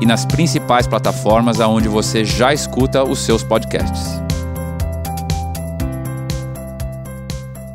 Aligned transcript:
e 0.00 0.06
nas 0.06 0.24
principais 0.24 0.86
plataformas 0.86 1.60
aonde 1.60 1.88
você 1.88 2.24
já 2.24 2.52
escuta 2.52 3.02
os 3.02 3.18
seus 3.20 3.42
podcasts. 3.42 4.20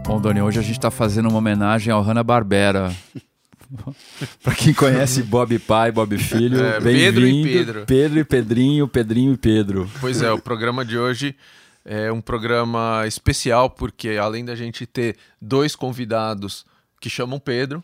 Bom, 0.05 0.20
Doni, 0.20 0.41
hoje 0.41 0.59
a 0.59 0.62
gente 0.62 0.77
está 0.77 0.91
fazendo 0.91 1.30
uma 1.30 1.38
homenagem 1.40 1.91
ao 1.91 2.02
Hanna-Barbera. 2.02 2.94
Para 4.44 4.54
quem 4.54 4.73
conhece 4.73 5.23
Bob 5.23 5.58
Pai, 5.59 5.91
Bob 5.91 6.16
Filho, 6.18 6.63
É, 6.63 6.80
bem-vindo. 6.80 7.22
Pedro 7.22 7.27
e 7.27 7.44
Pedro. 7.44 7.86
Pedro 7.86 8.20
e 8.20 8.24
Pedrinho, 8.24 8.88
Pedrinho 8.88 9.34
e 9.34 9.38
Pedro. 9.38 9.90
Pois 9.99 10.21
é, 10.21 10.32
o 10.32 10.38
programa 10.40 10.85
de 10.85 10.98
hoje 10.98 11.35
é 11.84 12.12
um 12.12 12.21
programa 12.21 13.04
especial 13.08 13.70
porque 13.70 14.10
além 14.12 14.46
da 14.46 14.55
gente 14.55 14.85
ter 14.85 15.18
dois 15.41 15.76
convidados 15.76 16.66
que 17.02 17.10
chamam 17.10 17.40
Pedro, 17.40 17.84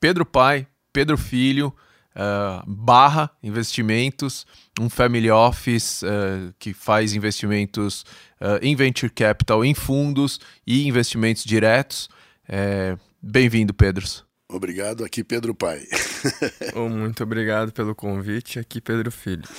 Pedro 0.00 0.24
Pai, 0.24 0.66
Pedro 0.92 1.18
Filho, 1.18 1.72
eh, 2.16 2.62
Barra 2.66 3.30
Investimentos, 3.42 4.46
um 4.80 4.88
family 4.88 5.30
office 5.30 6.02
eh, 6.02 6.52
que 6.58 6.72
faz 6.72 7.14
investimentos 7.14 8.04
eh, 8.40 8.58
em 8.62 8.74
venture 8.74 9.12
capital, 9.12 9.64
em 9.64 9.74
fundos 9.74 10.40
e 10.66 10.88
investimentos 10.88 11.44
diretos. 11.44 12.08
Eh, 12.48 12.96
Bem-vindo, 13.22 13.74
Pedros. 13.74 14.24
Obrigado, 14.48 15.04
aqui 15.04 15.22
Pedro 15.22 15.54
Pai. 15.54 15.80
Oh, 16.74 16.88
muito 16.88 17.22
obrigado 17.22 17.72
pelo 17.72 17.94
convite. 17.94 18.58
Aqui, 18.58 18.80
Pedro 18.80 19.12
Filho. 19.12 19.44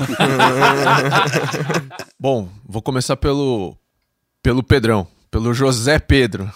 Bom, 2.19 2.49
vou 2.65 2.81
começar 2.81 3.15
pelo, 3.15 3.77
pelo 4.43 4.61
Pedrão, 4.61 5.07
pelo 5.31 5.53
José 5.53 5.97
Pedro. 5.97 6.51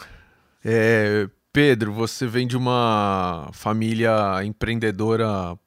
É, 0.64 1.30
Pedro, 1.54 1.94
você 1.94 2.28
vem 2.28 2.46
de 2.48 2.56
uma 2.58 3.50
família 3.54 4.44
empreendedora 4.44 5.58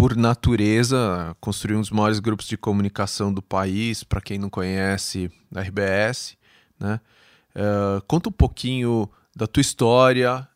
por 0.00 0.16
natureza, 0.16 1.36
construiu 1.42 1.76
um 1.76 1.82
dos 1.82 1.90
maiores 1.90 2.20
grupos 2.20 2.46
de 2.46 2.56
comunicação 2.56 3.30
do 3.30 3.42
país, 3.42 4.02
para 4.02 4.22
quem 4.22 4.38
não 4.38 4.48
conhece, 4.48 5.30
a 5.54 5.60
RBS, 5.60 6.38
né? 6.78 6.98
É, 7.54 8.00
conta 8.08 8.30
um 8.30 8.32
pouquinho 8.32 9.10
da 9.36 9.46
tua 9.46 9.60
história 9.60 10.48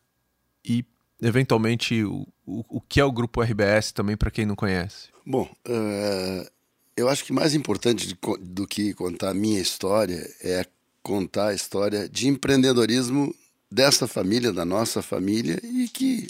e, 0.67 0.83
eventualmente, 1.21 2.03
o, 2.03 2.27
o, 2.43 2.77
o 2.77 2.81
que 2.81 2.99
é 2.99 3.05
o 3.05 3.11
grupo 3.11 3.39
RBS 3.39 3.91
também, 3.91 4.17
para 4.17 4.31
quem 4.31 4.47
não 4.47 4.55
conhece. 4.55 5.09
Bom, 5.23 5.47
eh, 5.63 6.49
eu 6.97 7.07
acho 7.07 7.23
que 7.23 7.31
mais 7.31 7.53
importante 7.53 8.17
do 8.41 8.65
que 8.65 8.95
contar 8.95 9.29
a 9.29 9.35
minha 9.35 9.61
história 9.61 10.27
é 10.41 10.65
contar 11.03 11.49
a 11.49 11.53
história 11.53 12.09
de 12.09 12.27
empreendedorismo 12.27 13.31
dessa 13.71 14.07
família, 14.07 14.51
da 14.51 14.65
nossa 14.65 15.03
família, 15.03 15.59
e 15.63 15.87
que 15.87 16.25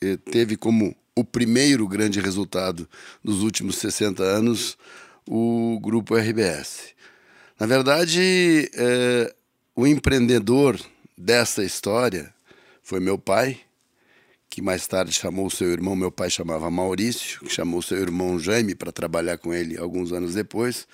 eh, 0.00 0.16
teve 0.30 0.56
como 0.56 0.94
o 1.18 1.24
primeiro 1.24 1.88
grande 1.88 2.20
resultado 2.20 2.86
dos 3.24 3.42
últimos 3.42 3.76
60 3.76 4.22
anos 4.22 4.76
o 5.26 5.80
grupo 5.80 6.14
RBS. 6.14 6.94
Na 7.58 7.66
verdade, 7.66 8.70
eh, 8.74 9.34
o 9.74 9.86
empreendedor 9.86 10.78
dessa 11.16 11.64
história 11.64 12.32
foi 12.82 13.00
meu 13.00 13.18
pai, 13.18 13.58
que 14.50 14.60
mais 14.60 14.86
tarde 14.86 15.10
chamou 15.12 15.48
seu 15.48 15.72
irmão, 15.72 15.96
meu 15.96 16.12
pai 16.12 16.28
chamava 16.28 16.70
Maurício, 16.70 17.40
que 17.40 17.48
chamou 17.52 17.80
seu 17.80 17.96
irmão 17.96 18.38
Jaime 18.38 18.74
para 18.74 18.92
trabalhar 18.92 19.38
com 19.38 19.54
ele 19.54 19.78
alguns 19.78 20.12
anos 20.12 20.34
depois. 20.34 20.86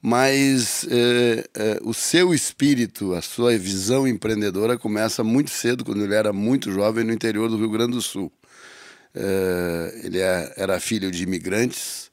Mas 0.00 0.86
eh, 0.88 1.44
eh, 1.54 1.80
o 1.82 1.92
seu 1.92 2.32
espírito, 2.32 3.14
a 3.14 3.20
sua 3.20 3.58
visão 3.58 4.06
empreendedora 4.06 4.78
começa 4.78 5.24
muito 5.24 5.50
cedo, 5.50 5.84
quando 5.84 6.04
ele 6.04 6.14
era 6.14 6.32
muito 6.32 6.70
jovem, 6.70 7.02
no 7.02 7.12
interior 7.12 7.48
do 7.48 7.56
Rio 7.56 7.70
Grande 7.70 7.92
do 7.92 8.02
Sul. 8.02 8.30
Eh, 9.18 10.00
ele 10.04 10.18
é- 10.20 10.52
era 10.58 10.78
filho 10.78 11.10
de 11.10 11.22
imigrantes 11.22 12.10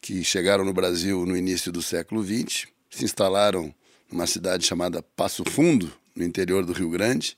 que 0.00 0.22
chegaram 0.22 0.64
no 0.64 0.72
Brasil 0.72 1.26
no 1.26 1.36
início 1.36 1.72
do 1.72 1.82
século 1.82 2.22
XX, 2.22 2.68
se 2.88 3.04
instalaram 3.04 3.74
numa 4.10 4.26
cidade 4.26 4.64
chamada 4.64 5.02
Passo 5.02 5.42
Fundo, 5.44 5.92
no 6.14 6.22
interior 6.24 6.64
do 6.64 6.72
Rio 6.72 6.88
Grande. 6.90 7.36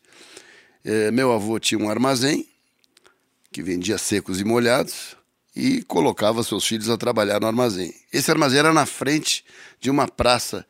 Eh, 0.85 1.11
meu 1.11 1.33
avô 1.33 1.59
tinha 1.59 1.79
um 1.79 1.89
armazém 1.89 2.47
que 3.51 3.63
vendia 3.63 3.97
secos 3.97 4.39
e 4.39 4.45
molhados 4.45 5.17
e 5.55 5.83
colocava 5.85 6.43
seus 6.43 6.67
filhos 6.67 6.91
a 6.91 6.99
trabalhar 6.99 7.41
no 7.41 7.47
armazém. 7.47 7.95
Esse 8.13 8.31
armazém 8.31 8.59
era 8.59 8.75
na 8.75 8.85
frente 8.85 9.43
de 9.81 9.89
uma 9.89 10.07
praça. 10.07 10.67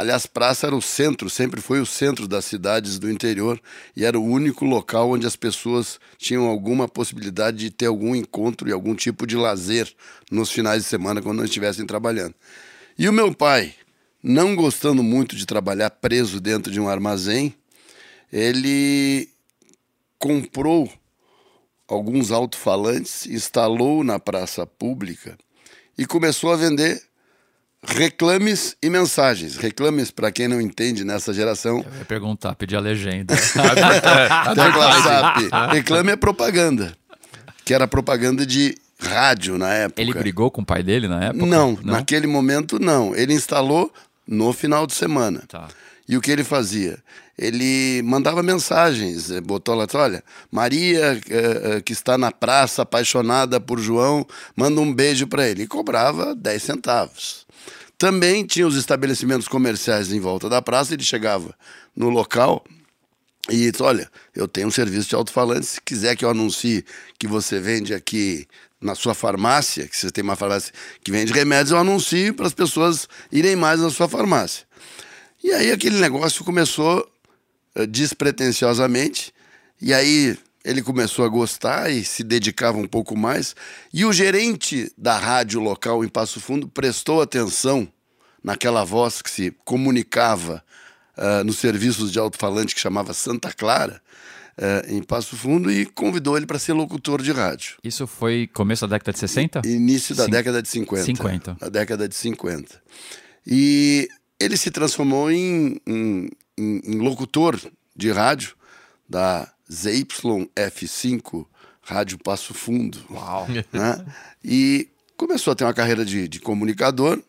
Aliás, 0.00 0.26
praça 0.26 0.68
era 0.68 0.76
o 0.76 0.80
centro, 0.80 1.28
sempre 1.28 1.60
foi 1.60 1.80
o 1.80 1.84
centro 1.84 2.28
das 2.28 2.44
cidades 2.44 3.00
do 3.00 3.10
interior 3.10 3.60
e 3.96 4.04
era 4.04 4.16
o 4.16 4.24
único 4.24 4.64
local 4.64 5.10
onde 5.10 5.26
as 5.26 5.34
pessoas 5.34 5.98
tinham 6.16 6.46
alguma 6.46 6.86
possibilidade 6.86 7.56
de 7.56 7.68
ter 7.68 7.86
algum 7.86 8.14
encontro 8.14 8.68
e 8.68 8.72
algum 8.72 8.94
tipo 8.94 9.26
de 9.26 9.34
lazer 9.34 9.92
nos 10.30 10.52
finais 10.52 10.84
de 10.84 10.88
semana 10.88 11.20
quando 11.20 11.38
não 11.38 11.44
estivessem 11.44 11.84
trabalhando. 11.84 12.32
E 12.96 13.08
o 13.08 13.12
meu 13.12 13.34
pai, 13.34 13.74
não 14.22 14.54
gostando 14.54 15.02
muito 15.02 15.34
de 15.34 15.44
trabalhar 15.44 15.90
preso 15.90 16.40
dentro 16.40 16.70
de 16.70 16.78
um 16.78 16.88
armazém, 16.88 17.52
ele 18.32 19.28
comprou 20.16 20.88
alguns 21.88 22.30
alto-falantes, 22.30 23.26
instalou 23.26 24.04
na 24.04 24.20
praça 24.20 24.64
pública 24.64 25.36
e 25.98 26.06
começou 26.06 26.52
a 26.52 26.56
vender 26.56 27.07
reclames 27.82 28.76
e 28.82 28.90
mensagens. 28.90 29.56
Reclames, 29.56 30.10
para 30.10 30.30
quem 30.30 30.48
não 30.48 30.60
entende 30.60 31.04
nessa 31.04 31.32
geração, 31.32 31.84
Eu 31.86 31.98
ia 31.98 32.04
perguntar, 32.04 32.54
pedir 32.54 32.76
a 32.76 32.80
legenda. 32.80 33.34
tecla. 34.54 35.72
Reclame 35.72 36.12
é 36.12 36.16
propaganda, 36.16 36.96
que 37.64 37.72
era 37.72 37.86
propaganda 37.86 38.44
de 38.44 38.76
rádio 39.00 39.56
na 39.56 39.72
época. 39.72 40.02
Ele 40.02 40.12
brigou 40.12 40.50
com 40.50 40.62
o 40.62 40.66
pai 40.66 40.82
dele 40.82 41.06
na 41.08 41.26
época? 41.26 41.46
Não, 41.46 41.78
naquele 41.82 42.26
momento 42.26 42.78
não. 42.78 43.14
Ele 43.14 43.32
instalou 43.32 43.92
no 44.26 44.52
final 44.52 44.86
de 44.86 44.94
semana. 44.94 45.44
Tá. 45.48 45.68
E 46.08 46.16
o 46.16 46.20
que 46.20 46.30
ele 46.30 46.42
fazia? 46.42 46.98
Ele 47.38 48.02
mandava 48.02 48.42
mensagens, 48.42 49.30
eh, 49.30 49.40
botou 49.40 49.76
lá, 49.76 49.86
olha, 49.94 50.24
Maria, 50.50 51.20
eh, 51.30 51.76
eh, 51.76 51.80
que 51.82 51.92
está 51.92 52.18
na 52.18 52.32
praça, 52.32 52.82
apaixonada 52.82 53.60
por 53.60 53.78
João, 53.78 54.26
manda 54.56 54.80
um 54.80 54.92
beijo 54.92 55.26
para 55.28 55.46
ele. 55.46 55.62
E 55.62 55.66
cobrava 55.66 56.34
10 56.34 56.62
centavos. 56.62 57.46
Também 57.98 58.46
tinha 58.46 58.66
os 58.66 58.76
estabelecimentos 58.76 59.48
comerciais 59.48 60.12
em 60.12 60.20
volta 60.20 60.48
da 60.48 60.62
praça, 60.62 60.94
ele 60.94 61.02
chegava 61.02 61.52
no 61.96 62.08
local 62.08 62.64
e 63.50 63.70
disse, 63.70 63.82
olha, 63.82 64.08
eu 64.36 64.46
tenho 64.46 64.68
um 64.68 64.70
serviço 64.70 65.08
de 65.08 65.16
alto-falante, 65.16 65.66
se 65.66 65.80
quiser 65.80 66.14
que 66.14 66.24
eu 66.24 66.30
anuncie 66.30 66.84
que 67.18 67.26
você 67.26 67.58
vende 67.58 67.92
aqui 67.92 68.46
na 68.80 68.94
sua 68.94 69.14
farmácia, 69.14 69.88
que 69.88 69.96
você 69.96 70.10
tem 70.12 70.22
uma 70.22 70.36
farmácia 70.36 70.72
que 71.02 71.10
vende 71.10 71.32
remédios, 71.32 71.72
eu 71.72 71.78
anuncio 71.78 72.32
para 72.34 72.46
as 72.46 72.54
pessoas 72.54 73.08
irem 73.32 73.56
mais 73.56 73.80
na 73.80 73.90
sua 73.90 74.08
farmácia. 74.08 74.64
E 75.42 75.50
aí 75.50 75.72
aquele 75.72 75.98
negócio 75.98 76.44
começou 76.44 77.04
eh, 77.74 77.86
despretensiosamente, 77.86 79.32
e 79.80 79.92
aí 79.92 80.38
ele 80.68 80.82
começou 80.82 81.24
a 81.24 81.28
gostar 81.28 81.90
e 81.90 82.04
se 82.04 82.22
dedicava 82.22 82.76
um 82.78 82.86
pouco 82.86 83.16
mais. 83.16 83.54
E 83.92 84.04
o 84.04 84.12
gerente 84.12 84.92
da 84.96 85.16
rádio 85.18 85.60
local 85.60 86.04
em 86.04 86.08
Passo 86.08 86.40
Fundo 86.40 86.68
prestou 86.68 87.22
atenção 87.22 87.88
naquela 88.44 88.84
voz 88.84 89.20
que 89.22 89.30
se 89.30 89.50
comunicava 89.64 90.62
ah, 91.16 91.42
nos 91.44 91.58
serviços 91.58 92.12
de 92.12 92.18
alto-falante 92.18 92.74
que 92.74 92.80
chamava 92.80 93.12
Santa 93.12 93.52
Clara, 93.52 94.00
eh, 94.60 94.86
em 94.88 95.02
Passo 95.02 95.36
Fundo, 95.36 95.70
e 95.70 95.86
convidou 95.86 96.36
ele 96.36 96.46
para 96.46 96.58
ser 96.58 96.72
locutor 96.72 97.22
de 97.22 97.30
rádio. 97.32 97.76
Isso 97.82 98.06
foi 98.06 98.48
começo 98.52 98.86
da 98.86 98.96
década 98.96 99.12
de 99.12 99.18
60? 99.20 99.62
Início 99.66 100.14
da 100.16 100.24
Cin- 100.24 100.30
década 100.30 100.60
de 100.62 100.68
50. 100.68 101.04
50. 101.04 101.56
Na 101.60 101.68
década 101.68 102.08
de 102.08 102.14
50. 102.16 102.80
E 103.46 104.08
ele 104.40 104.56
se 104.56 104.70
transformou 104.70 105.30
em, 105.30 105.80
em- 105.86 106.28
em- 106.58 106.80
em 106.84 106.98
locutor 106.98 107.58
de 107.96 108.10
rádio 108.10 108.54
da 109.08 109.48
ZYF5, 109.70 111.46
Rádio 111.82 112.18
Passo 112.18 112.54
Fundo. 112.54 112.98
Uau. 113.10 113.46
né? 113.72 114.04
E 114.44 114.88
começou 115.16 115.52
a 115.52 115.54
ter 115.54 115.64
uma 115.64 115.74
carreira 115.74 116.04
de, 116.04 116.28
de 116.28 116.40
comunicador. 116.40 117.22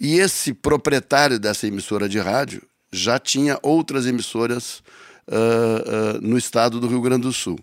E 0.00 0.18
esse 0.18 0.54
proprietário 0.54 1.38
dessa 1.38 1.66
emissora 1.66 2.08
de 2.08 2.18
rádio 2.18 2.62
já 2.92 3.18
tinha 3.18 3.58
outras 3.62 4.06
emissoras 4.06 4.82
ah, 5.26 6.14
ah, 6.14 6.18
no 6.22 6.38
estado 6.38 6.80
do 6.80 6.86
Rio 6.86 7.00
Grande 7.02 7.22
do 7.22 7.32
Sul. 7.32 7.58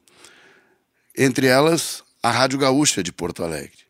Entre 1.17 1.47
elas, 1.47 2.03
a 2.21 2.29
Rádio 2.29 2.59
Gaúcha 2.59 3.01
de 3.01 3.11
Porto 3.11 3.43
Alegre. 3.43 3.85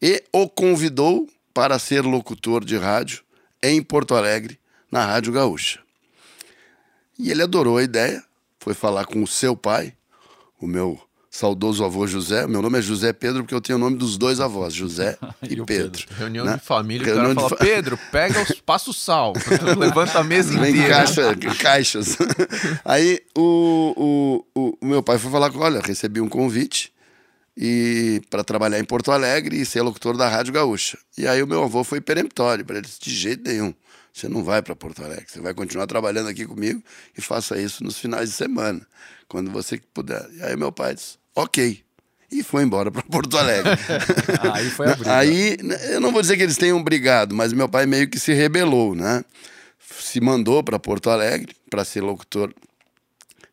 e 0.00 0.22
o 0.32 0.48
convidou 0.48 1.28
para 1.52 1.78
ser 1.78 2.02
locutor 2.02 2.64
de 2.64 2.76
rádio 2.76 3.22
em 3.62 3.82
Porto 3.82 4.14
Alegre, 4.14 4.58
na 4.92 5.04
Rádio 5.04 5.32
Gaúcha. 5.32 5.80
E 7.18 7.30
ele 7.30 7.42
adorou 7.42 7.78
a 7.78 7.82
ideia, 7.82 8.22
foi 8.58 8.74
falar 8.74 9.06
com 9.06 9.22
o 9.22 9.26
seu 9.26 9.56
pai, 9.56 9.94
o 10.60 10.66
meu 10.66 11.00
saudoso 11.30 11.84
avô 11.84 12.06
José. 12.06 12.46
Meu 12.46 12.60
nome 12.60 12.78
é 12.78 12.82
José 12.82 13.12
Pedro 13.12 13.42
porque 13.42 13.54
eu 13.54 13.60
tenho 13.60 13.78
o 13.78 13.80
nome 13.80 13.96
dos 13.96 14.16
dois 14.16 14.40
avós, 14.40 14.74
José 14.74 15.16
e, 15.42 15.54
e 15.54 15.56
Pedro. 15.64 15.66
Pedro. 15.66 16.06
Reunião 16.16 16.44
né? 16.44 16.56
de 16.56 16.64
família, 16.64 17.06
Reunião 17.06 17.32
o 17.32 17.34
cara 17.34 17.48
fala, 17.48 17.58
fa... 17.58 17.64
Pedro, 17.64 17.98
pega 18.10 18.42
os, 18.42 18.60
passa 18.60 18.90
o 18.90 18.94
sal, 18.94 19.32
levanta 19.78 20.18
a 20.18 20.24
mesa 20.24 20.54
inteira. 20.54 20.88
Caixa, 20.88 21.36
caixas. 21.60 22.18
Aí 22.84 23.20
o, 23.36 24.44
o, 24.54 24.60
o, 24.60 24.78
o, 24.80 24.86
meu 24.86 25.02
pai 25.02 25.18
foi 25.18 25.30
falar 25.30 25.50
com, 25.50 25.58
olha, 25.60 25.80
recebi 25.80 26.20
um 26.20 26.28
convite 26.28 26.92
e 27.56 28.22
para 28.30 28.44
trabalhar 28.44 28.78
em 28.78 28.84
Porto 28.84 29.10
Alegre 29.10 29.60
e 29.60 29.66
ser 29.66 29.82
locutor 29.82 30.16
da 30.16 30.28
Rádio 30.28 30.52
Gaúcha. 30.52 30.96
E 31.16 31.26
aí 31.26 31.42
o 31.42 31.46
meu 31.46 31.64
avô 31.64 31.82
foi 31.82 32.00
peremptório 32.00 32.64
para 32.64 32.78
ele, 32.78 32.86
disse, 32.86 33.00
de 33.00 33.10
jeito 33.10 33.48
nenhum. 33.48 33.74
Você 34.18 34.28
não 34.28 34.42
vai 34.42 34.60
para 34.60 34.74
Porto 34.74 35.04
Alegre, 35.04 35.26
você 35.28 35.40
vai 35.40 35.54
continuar 35.54 35.86
trabalhando 35.86 36.28
aqui 36.28 36.44
comigo 36.44 36.82
e 37.16 37.20
faça 37.20 37.56
isso 37.56 37.84
nos 37.84 37.98
finais 37.98 38.30
de 38.30 38.34
semana, 38.34 38.84
quando 39.28 39.48
você 39.48 39.80
puder. 39.94 40.28
E 40.32 40.42
aí 40.42 40.56
meu 40.56 40.72
pai 40.72 40.96
disse: 40.96 41.16
ok. 41.36 41.84
E 42.30 42.42
foi 42.42 42.64
embora 42.64 42.90
para 42.90 43.02
Porto 43.02 43.38
Alegre. 43.38 43.70
aí 44.52 44.68
foi 44.70 44.90
a 44.90 44.94
briga. 44.96 45.16
Aí, 45.16 45.56
eu 45.92 46.00
não 46.00 46.10
vou 46.10 46.20
dizer 46.20 46.36
que 46.36 46.42
eles 46.42 46.56
tenham 46.56 46.82
brigado, 46.82 47.34
mas 47.34 47.52
meu 47.52 47.68
pai 47.68 47.86
meio 47.86 48.08
que 48.10 48.18
se 48.18 48.34
rebelou, 48.34 48.94
né? 48.94 49.24
Se 50.00 50.20
mandou 50.20 50.64
para 50.64 50.80
Porto 50.80 51.10
Alegre 51.10 51.54
para 51.70 51.84
ser 51.84 52.00
locutor 52.02 52.52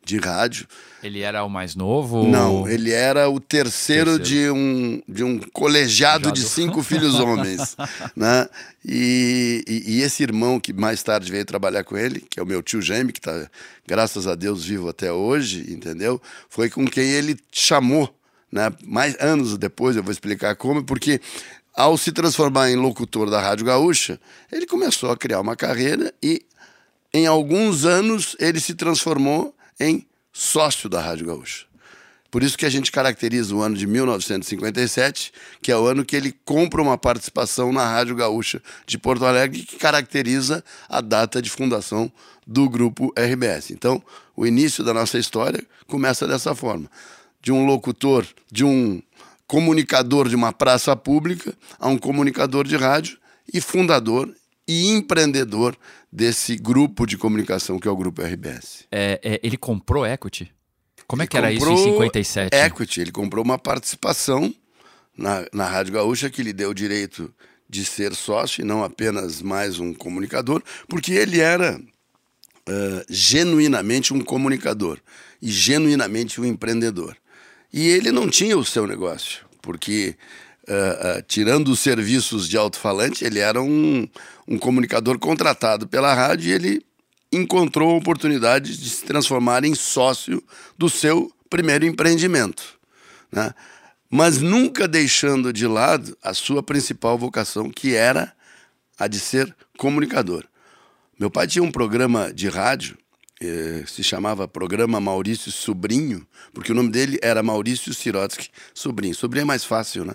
de 0.06 0.18
rádio. 0.18 0.68
Ele 1.04 1.22
era 1.22 1.44
o 1.44 1.50
mais 1.50 1.76
novo? 1.76 2.28
Não, 2.28 2.68
ele 2.68 2.92
era 2.92 3.30
o 3.30 3.40
terceiro, 3.40 4.18
terceiro. 4.18 4.24
De, 4.24 4.50
um, 4.50 5.02
de 5.08 5.24
um 5.24 5.40
colegiado 5.52 6.32
de 6.32 6.42
cinco 6.42 6.82
filhos 6.82 7.16
homens. 7.20 7.76
né? 8.16 8.48
E, 8.84 9.64
e, 9.68 9.96
e, 9.96 10.02
esse 10.02 10.24
irmão 10.24 10.60
que 10.60 10.72
mais 10.72 11.02
tarde 11.04 11.32
veio 11.32 11.44
trabalhar 11.44 11.84
com 11.84 11.98
ele, 11.98 12.24
que 12.30 12.40
é 12.40 12.44
o 12.44 12.46
meu 12.46 12.62
tio 12.62 12.82
Jaime, 12.82 13.12
que 13.12 13.20
está, 13.20 13.50
graças 13.86 14.28
a 14.28 14.36
Deus, 14.36 14.64
vivo 14.64 14.90
até 14.90 15.12
hoje, 15.12 15.66
entendeu? 15.72 16.22
Foi 16.50 16.70
com 16.70 16.86
quem 16.88 17.10
ele 17.10 17.38
chamou, 17.52 18.16
né? 18.52 18.72
mais 18.84 19.16
anos 19.20 19.58
depois, 19.58 19.96
eu 19.96 20.04
vou 20.04 20.12
explicar 20.12 20.56
como, 20.56 20.84
porque 20.84 21.20
ao 21.76 21.98
se 21.98 22.12
transformar 22.12 22.70
em 22.70 22.76
locutor 22.76 23.30
da 23.30 23.42
Rádio 23.42 23.66
Gaúcha, 23.66 24.20
ele 24.52 24.66
começou 24.66 25.12
a 25.12 25.18
criar 25.18 25.42
uma 25.42 25.56
carreira 25.56 26.14
e 26.22 26.46
em 27.14 27.28
alguns 27.28 27.86
anos 27.86 28.36
ele 28.40 28.60
se 28.60 28.76
transformou 28.76 29.55
em 29.80 30.06
sócio 30.32 30.90
da 30.90 31.02
Rádio 31.02 31.28
Gaúcha. 31.28 31.66
Por 32.30 32.44
isso 32.44 32.58
que 32.58 32.66
a 32.66 32.70
gente 32.70 32.92
caracteriza 32.92 33.56
o 33.56 33.62
ano 33.62 33.78
de 33.78 33.88
1957, 33.88 35.32
que 35.62 35.72
é 35.72 35.78
o 35.78 35.86
ano 35.86 36.04
que 36.04 36.16
ele 36.16 36.36
compra 36.44 36.82
uma 36.82 36.98
participação 36.98 37.72
na 37.72 37.88
Rádio 37.88 38.14
Gaúcha 38.14 38.62
de 38.86 38.98
Porto 38.98 39.26
Alegre, 39.26 39.64
que 39.64 39.78
caracteriza 39.78 40.62
a 40.90 41.00
data 41.00 41.42
de 41.42 41.50
fundação 41.50 42.12
do 42.46 42.70
grupo 42.70 43.14
RBS. 43.18 43.72
Então, 43.72 44.04
o 44.36 44.46
início 44.46 44.84
da 44.84 44.94
nossa 44.94 45.18
história 45.18 45.66
começa 45.88 46.28
dessa 46.28 46.54
forma: 46.54 46.92
de 47.42 47.54
um 47.54 47.66
locutor, 47.66 48.28
de 48.52 48.66
um 48.66 49.02
comunicador 49.48 50.28
de 50.28 50.36
uma 50.36 50.52
praça 50.52 50.96
pública 50.96 51.54
a 51.80 51.88
um 51.88 51.98
comunicador 51.98 52.68
de 52.68 52.76
rádio 52.76 53.18
e 53.54 53.62
fundador 53.62 54.30
e 54.68 54.90
empreendedor 54.90 55.78
desse 56.16 56.56
grupo 56.56 57.06
de 57.06 57.18
comunicação 57.18 57.78
que 57.78 57.90
é 57.90 57.92
o 57.92 57.96
Grupo 57.98 58.22
RBS. 58.22 58.86
É, 58.90 59.20
é, 59.22 59.40
ele 59.44 59.58
comprou 59.58 60.06
equity? 60.06 60.50
Como 61.06 61.22
é 61.22 61.28
que 61.28 61.36
era 61.36 61.52
isso 61.52 61.70
em 61.70 61.78
57? 61.78 62.56
Equity, 62.56 63.02
ele 63.02 63.12
comprou 63.12 63.44
uma 63.44 63.60
participação 63.60 64.56
na, 65.16 65.46
na 65.52 65.66
Rádio 65.66 65.94
Gaúcha 65.94 66.30
que 66.30 66.42
lhe 66.42 66.54
deu 66.54 66.70
o 66.70 66.74
direito 66.74 67.34
de 67.70 67.84
ser 67.84 68.16
sócio 68.16 68.62
e 68.62 68.66
não 68.66 68.82
apenas 68.82 69.42
mais 69.42 69.78
um 69.78 69.94
comunicador, 69.94 70.64
porque 70.88 71.12
ele 71.12 71.42
era 71.42 71.78
uh, 71.78 73.06
genuinamente 73.10 74.14
um 74.14 74.22
comunicador 74.22 75.00
e 75.42 75.52
genuinamente 75.52 76.40
um 76.40 76.46
empreendedor. 76.46 77.18
E 77.74 77.90
ele 77.90 78.10
não 78.10 78.30
tinha 78.30 78.58
o 78.58 78.64
seu 78.64 78.88
negócio, 78.88 79.46
porque 79.62 80.16
Uh, 80.68 81.20
uh, 81.20 81.22
tirando 81.28 81.68
os 81.68 81.80
serviços 81.80 82.50
de 82.50 82.58
alto-falante, 82.58 83.24
ele 83.24 83.38
era 83.38 83.62
um, 83.62 84.08
um 84.48 84.58
comunicador 84.58 85.18
contratado 85.20 85.88
pela 85.88 86.14
rádio 86.14 86.50
e 86.50 86.54
ele 86.54 86.86
encontrou 87.32 87.92
a 87.92 87.98
oportunidade 87.98 88.78
de 88.78 88.90
se 88.90 89.04
transformar 89.04 89.64
em 89.64 89.76
sócio 89.76 90.44
do 90.78 90.90
seu 90.90 91.32
primeiro 91.50 91.86
empreendimento. 91.86 92.80
Né? 93.32 93.54
Mas 94.10 94.42
nunca 94.42 94.88
deixando 94.88 95.52
de 95.52 95.68
lado 95.68 96.18
a 96.24 96.34
sua 96.34 96.64
principal 96.64 97.18
vocação, 97.18 97.70
que 97.70 97.96
era 97.96 98.34
a 98.98 99.08
de 99.08 99.20
ser 99.20 99.54
comunicador. 99.78 100.46
Meu 101.20 101.30
pai 101.30 101.48
tinha 101.48 101.64
um 101.64 101.72
programa 101.72 102.32
de 102.34 102.48
rádio 102.48 102.98
eh, 103.42 103.84
se 103.86 104.02
chamava 104.02 104.48
Programa 104.48 105.00
Maurício 105.00 105.52
Sobrinho, 105.52 106.26
porque 106.54 106.72
o 106.72 106.76
nome 106.76 106.90
dele 106.90 107.20
era 107.22 107.44
Maurício 107.44 107.94
Sirotsky 107.94 108.50
Sobrinho. 108.74 109.14
Sobrinho 109.14 109.42
é 109.42 109.46
mais 109.46 109.66
fácil, 109.66 110.06
né? 110.06 110.14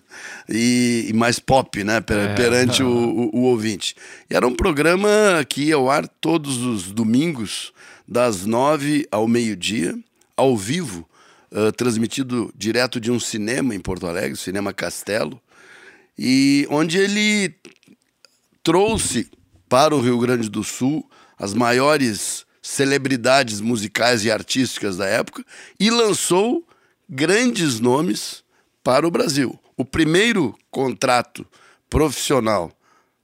E, 0.48 1.06
e 1.08 1.12
mais 1.12 1.38
pop, 1.38 1.84
né? 1.84 2.00
Per, 2.00 2.16
é, 2.16 2.34
perante 2.34 2.82
o, 2.82 2.88
o, 3.30 3.36
o, 3.36 3.42
ouvinte. 3.42 3.94
E 4.30 4.34
era 4.34 4.46
um 4.46 4.54
programa 4.54 5.08
que 5.46 5.64
ia 5.64 5.74
ao 5.74 5.90
ar 5.90 6.08
todos 6.08 6.58
os 6.58 6.90
domingos, 6.92 7.72
das 8.08 8.46
nove 8.46 9.06
ao 9.10 9.28
meio-dia, 9.28 9.96
ao 10.34 10.56
vivo, 10.56 11.06
uh, 11.52 11.70
transmitido 11.72 12.50
direto 12.56 12.98
de 12.98 13.10
um 13.10 13.20
cinema 13.20 13.74
em 13.74 13.80
Porto 13.80 14.06
Alegre, 14.06 14.32
o 14.32 14.36
Cinema 14.36 14.72
Castelo, 14.72 15.40
e 16.18 16.66
onde 16.70 16.98
ele 16.98 17.54
trouxe 18.62 19.30
para 19.68 19.94
o 19.94 20.00
Rio 20.00 20.18
Grande 20.18 20.48
do 20.48 20.64
Sul 20.64 21.08
as 21.38 21.54
maiores 21.54 22.44
celebridades 22.62 23.60
musicais 23.60 24.24
e 24.24 24.30
artísticas 24.30 24.96
da 24.96 25.06
época 25.06 25.44
e 25.78 25.90
lançou 25.90 26.66
grandes 27.08 27.80
nomes 27.80 28.44
para 28.82 29.06
o 29.06 29.10
Brasil. 29.10 29.58
O 29.76 29.84
primeiro 29.84 30.56
contrato 30.70 31.46
profissional 31.88 32.70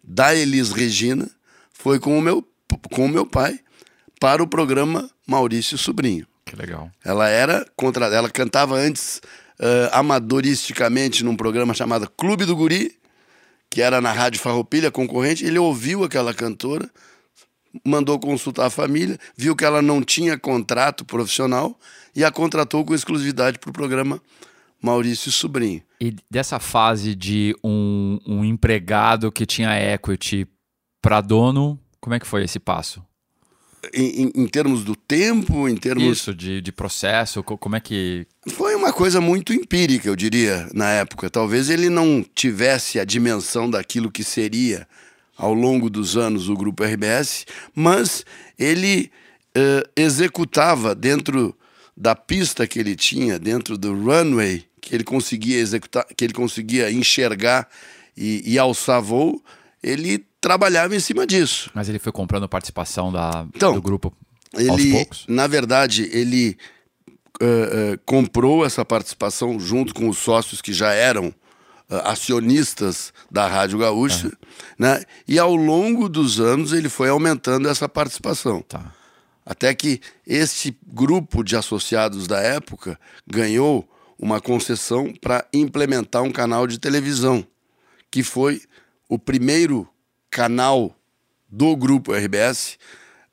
da 0.03 0.35
Elis 0.35 0.73
Regina 0.73 1.31
foi 1.73 1.99
com 1.99 2.19
o 2.19 2.23
meu, 2.23 2.47
com 2.91 3.07
o 3.07 3.09
meu 3.09 3.27
pai 3.27 3.61
para 4.19 4.43
o 4.43 4.47
programa 4.47 5.11
Maurício 5.27 5.77
Sobrinho. 5.77 6.27
Que 6.45 6.57
legal. 6.57 6.91
Ela 7.05 7.29
era 7.29 7.67
contra, 7.77 8.07
ela 8.07 8.31
cantava 8.31 8.77
antes 8.77 9.21
uh, 9.61 9.91
amadoristicamente 9.93 11.25
num 11.25 11.37
programa 11.37 11.75
chamado 11.75 12.09
Clube 12.11 12.45
do 12.45 12.57
Guri, 12.57 12.97
que 13.69 13.83
era 13.83 14.01
na 14.01 14.13
Rádio 14.13 14.41
Farroupilha, 14.41 14.91
concorrente. 14.91 15.45
Ele 15.45 15.59
ouviu 15.59 16.05
aquela 16.05 16.33
cantora, 16.33 16.89
mandou 17.85 18.19
consultar 18.19 18.67
a 18.67 18.71
família, 18.71 19.19
viu 19.37 19.57
que 19.57 19.65
ela 19.65 19.83
não 19.83 20.03
tinha 20.03 20.39
contrato 20.39 21.05
profissional 21.05 21.79
e 22.15 22.25
a 22.25 22.31
contratou 22.31 22.85
com 22.85 22.95
exclusividade 22.95 23.59
para 23.59 23.71
o 23.71 23.73
programa 23.73 24.21
Maurício 24.81 25.33
Sobrinho. 25.33 25.83
E 26.01 26.15
dessa 26.31 26.59
fase 26.59 27.15
de 27.15 27.57
um, 27.63 28.19
um 28.27 28.45
empregado 28.45 29.33
que 29.33 29.47
tinha 29.47 29.79
equity 29.95 30.47
para 31.01 31.21
dono, 31.21 31.79
como 32.01 32.15
é 32.15 32.21
que 32.21 32.27
foi 32.27 32.45
esse 32.45 32.59
passo? 32.59 33.03
Em, 33.95 34.33
em, 34.35 34.47
termos 34.49 34.83
do 34.83 34.97
tempo, 34.97 35.69
em 35.69 35.77
termos. 35.77 36.19
Isso, 36.19 36.35
de, 36.35 36.61
de 36.61 36.73
processo, 36.73 37.43
como 37.43 37.77
é 37.77 37.81
que. 37.81 38.27
Foi 38.49 38.75
uma 38.75 38.93
coisa 38.93 39.21
muito 39.21 39.53
empírica, 39.53 40.09
eu 40.09 40.17
diria, 40.17 40.69
na 40.75 40.91
época. 40.91 41.31
Talvez 41.31 41.71
ele 41.71 41.89
não 41.89 42.25
tivesse 42.35 42.99
a 42.99 43.05
dimensão 43.05 43.71
daquilo 43.71 44.11
que 44.11 44.25
seria 44.25 44.89
ao 45.37 45.53
longo 45.53 45.91
dos 45.91 46.17
anos 46.17 46.49
o 46.49 46.57
grupo 46.57 46.85
RBS, 46.85 47.47
mas 47.75 48.25
ele 48.59 49.11
uh, 49.57 49.89
executava 49.95 50.95
dentro 50.95 51.57
da 51.97 52.15
pista 52.15 52.67
que 52.67 52.79
ele 52.79 52.95
tinha, 52.95 53.39
dentro 53.39 53.79
do 53.79 53.95
runway 53.95 54.65
que 54.81 54.95
ele 54.95 55.05
conseguia 55.05 55.59
executar, 55.59 56.07
que 56.17 56.25
ele 56.25 56.33
conseguia 56.33 56.91
enxergar 56.93 57.69
e, 58.17 58.43
e 58.47 58.59
alçar 58.59 59.03
voo, 59.03 59.43
ele 59.83 60.25
trabalhava 60.41 60.95
em 60.95 61.01
cima 61.01 61.27
disso. 61.27 61.71
Mas 61.75 61.89
ele 61.89 61.99
foi 61.99 62.13
comprando 62.13 62.49
participação 62.49 63.11
da, 63.11 63.47
então, 63.55 63.75
do 63.75 63.83
grupo 63.83 64.13
ele, 64.55 64.71
aos 64.71 64.85
poucos? 64.85 65.25
Na 65.29 65.49
verdade, 65.49 66.09
ele 66.13 66.57
uh, 67.43 67.95
uh, 67.95 67.99
comprou 68.05 68.65
essa 68.65 68.85
participação 68.85 69.59
junto 69.59 69.93
com 69.93 70.09
os 70.09 70.19
sócios 70.19 70.63
que 70.63 70.73
já 70.73 70.93
eram 70.93 71.29
uh, 71.29 71.97
acionistas 72.05 73.13
da 73.31 73.49
Rádio 73.49 73.79
Gaúcha, 73.79 74.31
né? 74.79 75.03
E 75.27 75.39
ao 75.39 75.55
longo 75.55 76.09
dos 76.09 76.41
anos 76.41 76.73
ele 76.73 76.89
foi 76.89 77.09
aumentando 77.09 77.69
essa 77.69 77.89
participação. 77.89 78.63
Tá. 78.63 78.93
Até 79.45 79.75
que 79.75 80.01
esse 80.27 80.77
grupo 80.87 81.45
de 81.45 81.57
associados 81.57 82.27
da 82.27 82.41
época 82.41 82.99
ganhou 83.27 83.89
uma 84.19 84.41
concessão 84.41 85.13
para 85.13 85.47
implementar 85.53 86.23
um 86.23 86.33
canal 86.33 86.67
de 86.67 86.81
televisão, 86.81 87.47
que 88.11 88.23
foi 88.23 88.63
o 89.09 89.19
primeiro 89.19 89.89
canal 90.31 90.97
do 91.49 91.77
grupo 91.77 92.13
RBS, 92.13 92.77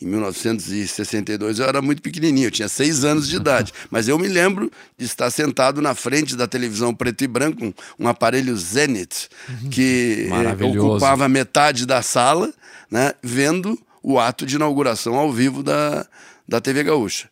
Em 0.00 0.06
1962 0.06 1.58
eu 1.58 1.66
era 1.66 1.80
muito 1.80 2.02
pequenininho, 2.02 2.48
eu 2.48 2.50
tinha 2.50 2.68
seis 2.68 3.02
anos 3.02 3.28
de 3.28 3.36
idade. 3.36 3.72
Mas 3.90 4.08
eu 4.08 4.18
me 4.18 4.28
lembro 4.28 4.70
de 4.96 5.06
estar 5.06 5.30
sentado 5.30 5.80
na 5.80 5.94
frente 5.94 6.36
da 6.36 6.46
televisão 6.46 6.94
preto 6.94 7.24
e 7.24 7.26
branco, 7.26 7.64
um, 7.64 7.72
um 7.98 8.08
aparelho 8.08 8.54
Zenith, 8.56 9.28
que 9.70 10.28
eh, 10.30 10.64
ocupava 10.64 11.28
metade 11.28 11.86
da 11.86 12.02
sala, 12.02 12.52
né, 12.90 13.12
vendo 13.22 13.78
o 14.02 14.18
ato 14.18 14.44
de 14.44 14.56
inauguração 14.56 15.14
ao 15.14 15.32
vivo 15.32 15.62
da, 15.62 16.06
da 16.46 16.60
TV 16.60 16.84
Gaúcha. 16.84 17.28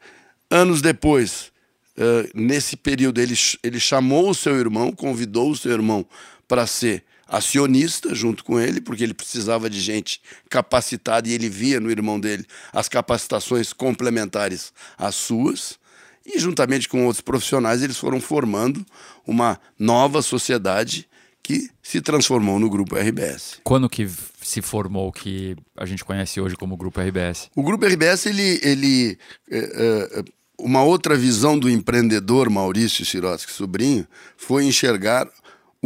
Anos 0.51 0.81
depois, 0.81 1.51
uh, 1.97 2.29
nesse 2.35 2.77
período, 2.77 3.21
ele, 3.21 3.35
ele 3.63 3.81
chamou 3.81 4.31
o 4.31 4.35
seu 4.35 4.57
irmão, 4.59 4.93
convidou 4.93 5.51
o 5.51 5.57
seu 5.57 5.73
irmão 5.73 6.07
para 6.47 6.67
ser 6.67 7.03
acionista 7.27 8.15
junto 8.15 8.45
com 8.45 8.59
ele, 8.61 8.81
porque 8.81 9.03
ele 9.03 9.15
precisava 9.15 9.69
de 9.69 9.81
gente 9.81 10.21
capacitada 10.49 11.29
e 11.29 11.33
ele 11.33 11.49
via 11.49 11.81
no 11.81 11.91
irmão 11.91 12.21
dele 12.21 12.45
as 12.73 12.89
capacitações 12.89 13.73
complementares 13.73 14.73
às 14.97 15.15
suas. 15.15 15.79
E 16.25 16.39
juntamente 16.39 16.89
com 16.89 17.05
outros 17.05 17.21
profissionais, 17.21 17.83
eles 17.83 17.97
foram 17.97 18.21
formando 18.21 18.85
uma 19.27 19.61
nova 19.79 20.23
sociedade 20.23 21.09
que 21.43 21.71
se 21.81 22.01
transformou 22.01 22.59
no 22.59 22.69
Grupo 22.69 22.97
RBS. 22.97 23.61
Quando 23.63 23.89
que 23.89 24.11
se 24.43 24.61
formou 24.61 25.13
que 25.13 25.57
a 25.77 25.87
gente 25.87 26.05
conhece 26.05 26.41
hoje 26.41 26.57
como 26.57 26.77
Grupo 26.77 27.01
RBS? 27.01 27.49
O 27.55 27.63
Grupo 27.63 27.87
RBS, 27.87 28.27
ele, 28.27 28.61
ele 28.65 29.19
é, 29.49 29.59
é, 29.59 30.25
uma 30.59 30.83
outra 30.83 31.17
visão 31.17 31.57
do 31.57 31.71
empreendedor 31.71 32.51
Maurício 32.51 33.07
Sirotsky 33.07 33.53
Sobrinho 33.53 34.07
foi 34.37 34.65
enxergar 34.65 35.29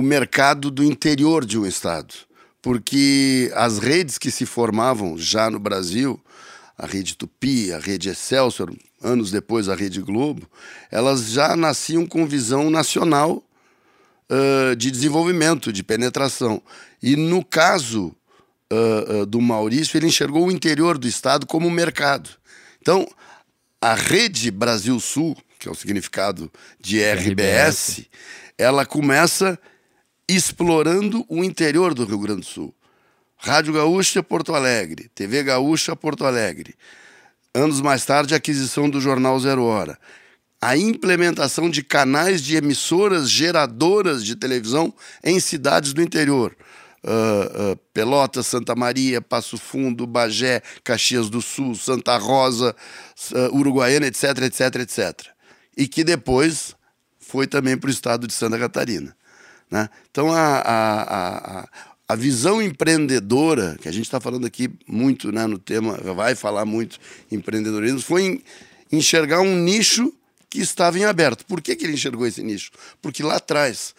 o 0.00 0.02
mercado 0.02 0.70
do 0.70 0.82
interior 0.82 1.44
de 1.44 1.58
um 1.58 1.66
estado, 1.66 2.14
porque 2.62 3.52
as 3.54 3.78
redes 3.78 4.16
que 4.16 4.30
se 4.30 4.46
formavam 4.46 5.18
já 5.18 5.50
no 5.50 5.58
Brasil, 5.58 6.18
a 6.78 6.86
rede 6.86 7.14
Tupi, 7.14 7.70
a 7.70 7.78
rede 7.78 8.08
Excelsior, 8.08 8.74
anos 9.02 9.30
depois 9.30 9.68
a 9.68 9.74
rede 9.74 10.00
Globo, 10.00 10.48
elas 10.90 11.32
já 11.32 11.54
nasciam 11.54 12.06
com 12.06 12.26
visão 12.26 12.70
nacional 12.70 13.44
uh, 14.30 14.74
de 14.74 14.90
desenvolvimento, 14.90 15.70
de 15.70 15.82
penetração. 15.82 16.62
E 17.02 17.14
no 17.14 17.44
caso 17.44 18.16
uh, 18.72 19.20
uh, 19.20 19.26
do 19.26 19.38
Maurício, 19.38 19.98
ele 19.98 20.06
enxergou 20.06 20.46
o 20.46 20.50
interior 20.50 20.96
do 20.96 21.06
estado 21.06 21.46
como 21.46 21.70
mercado. 21.70 22.30
Então, 22.80 23.06
a 23.78 23.92
rede 23.92 24.50
Brasil 24.50 24.98
Sul, 24.98 25.36
que 25.58 25.68
é 25.68 25.70
o 25.70 25.74
significado 25.74 26.50
de 26.80 27.02
RBS, 27.04 27.26
RBS. 27.26 28.06
ela 28.56 28.86
começa 28.86 29.58
explorando 30.34 31.24
o 31.28 31.42
interior 31.42 31.94
do 31.94 32.04
Rio 32.04 32.18
Grande 32.18 32.40
do 32.40 32.46
Sul. 32.46 32.74
Rádio 33.36 33.72
Gaúcha 33.72 34.22
Porto 34.22 34.54
Alegre, 34.54 35.10
TV 35.14 35.42
Gaúcha 35.42 35.96
Porto 35.96 36.26
Alegre. 36.26 36.74
Anos 37.54 37.80
mais 37.80 38.04
tarde, 38.04 38.34
a 38.34 38.36
aquisição 38.36 38.88
do 38.88 39.00
jornal 39.00 39.40
Zero 39.40 39.64
Hora. 39.64 39.98
A 40.60 40.76
implementação 40.76 41.70
de 41.70 41.82
canais 41.82 42.42
de 42.42 42.54
emissoras 42.54 43.30
geradoras 43.30 44.24
de 44.24 44.36
televisão 44.36 44.92
em 45.24 45.40
cidades 45.40 45.94
do 45.94 46.02
interior. 46.02 46.54
Uh, 47.02 47.72
uh, 47.72 47.76
Pelotas, 47.94 48.46
Santa 48.46 48.76
Maria, 48.76 49.22
Passo 49.22 49.56
Fundo, 49.56 50.06
Bagé, 50.06 50.62
Caxias 50.84 51.30
do 51.30 51.40
Sul, 51.40 51.74
Santa 51.74 52.18
Rosa, 52.18 52.76
uh, 53.32 53.56
Uruguaiana, 53.56 54.06
etc, 54.06 54.42
etc, 54.42 54.76
etc. 54.76 55.28
E 55.74 55.88
que 55.88 56.04
depois 56.04 56.76
foi 57.18 57.46
também 57.46 57.78
para 57.78 57.88
o 57.88 57.90
estado 57.90 58.26
de 58.26 58.34
Santa 58.34 58.58
Catarina. 58.58 59.16
Né? 59.70 59.88
Então, 60.10 60.32
a, 60.32 60.58
a, 60.58 61.60
a, 61.60 61.68
a, 62.08 62.16
visão 62.16 62.60
empreendedora, 62.60 63.76
que 63.80 63.88
a 63.88 63.92
gente 63.92 64.04
está 64.04 64.20
falando 64.20 64.46
aqui 64.46 64.68
muito 64.86 65.30
né, 65.30 65.46
no 65.46 65.58
tema, 65.58 65.96
vai 66.14 66.34
falar 66.34 66.64
muito 66.64 66.98
empreendedorismo, 67.30 68.00
foi 68.00 68.42
enxergar 68.90 69.40
um 69.40 69.54
nicho 69.56 70.12
que 70.48 70.58
estava 70.58 70.98
em 70.98 71.04
aberto. 71.04 71.46
Por 71.46 71.60
que, 71.60 71.76
que 71.76 71.84
ele 71.84 71.94
enxergou 71.94 72.26
esse 72.26 72.42
nicho? 72.42 72.72
Porque 73.00 73.22
lá 73.22 73.36
atrás, 73.36 73.94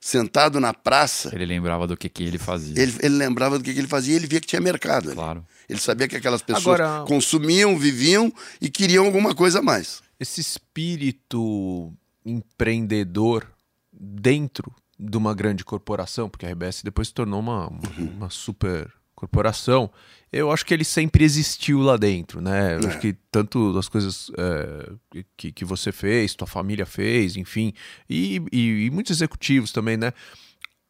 sentado 0.00 0.58
na 0.58 0.74
praça. 0.74 1.30
Ele 1.32 1.46
lembrava 1.46 1.86
do 1.86 1.96
que, 1.96 2.08
que 2.08 2.24
ele 2.24 2.38
fazia. 2.38 2.74
Ele, 2.76 2.92
ele 3.00 3.14
lembrava 3.14 3.56
do 3.56 3.64
que, 3.64 3.72
que 3.72 3.78
ele 3.78 3.86
fazia 3.86 4.14
e 4.14 4.16
ele 4.16 4.26
via 4.26 4.40
que 4.40 4.48
tinha 4.48 4.60
mercado. 4.60 5.14
Claro. 5.14 5.46
Ele 5.68 5.78
sabia 5.78 6.08
que 6.08 6.16
aquelas 6.16 6.42
pessoas 6.42 6.80
Agora... 6.80 7.04
consumiam, 7.06 7.78
viviam 7.78 8.32
e 8.60 8.68
queriam 8.68 9.06
alguma 9.06 9.32
coisa 9.32 9.60
a 9.60 9.62
mais. 9.62 10.02
Esse 10.18 10.40
espírito 10.40 11.92
empreendedor 12.26 13.46
dentro 13.92 14.74
de 15.02 15.18
uma 15.18 15.34
grande 15.34 15.64
corporação, 15.64 16.28
porque 16.28 16.46
a 16.46 16.50
RBS 16.50 16.82
depois 16.82 17.08
se 17.08 17.14
tornou 17.14 17.40
uma, 17.40 17.68
uma, 17.68 17.80
uma 17.98 18.30
super 18.30 18.90
corporação, 19.14 19.90
eu 20.32 20.50
acho 20.50 20.64
que 20.64 20.72
ele 20.74 20.84
sempre 20.84 21.24
existiu 21.24 21.80
lá 21.80 21.96
dentro, 21.96 22.40
né? 22.40 22.74
É. 22.74 22.86
Acho 22.86 22.98
que 22.98 23.14
tanto 23.30 23.72
das 23.72 23.88
coisas 23.88 24.30
é, 24.36 25.24
que, 25.36 25.52
que 25.52 25.64
você 25.64 25.92
fez, 25.92 26.34
tua 26.34 26.46
família 26.46 26.86
fez, 26.86 27.36
enfim, 27.36 27.72
e, 28.08 28.42
e, 28.50 28.86
e 28.86 28.90
muitos 28.90 29.12
executivos 29.12 29.70
também, 29.70 29.96
né? 29.96 30.12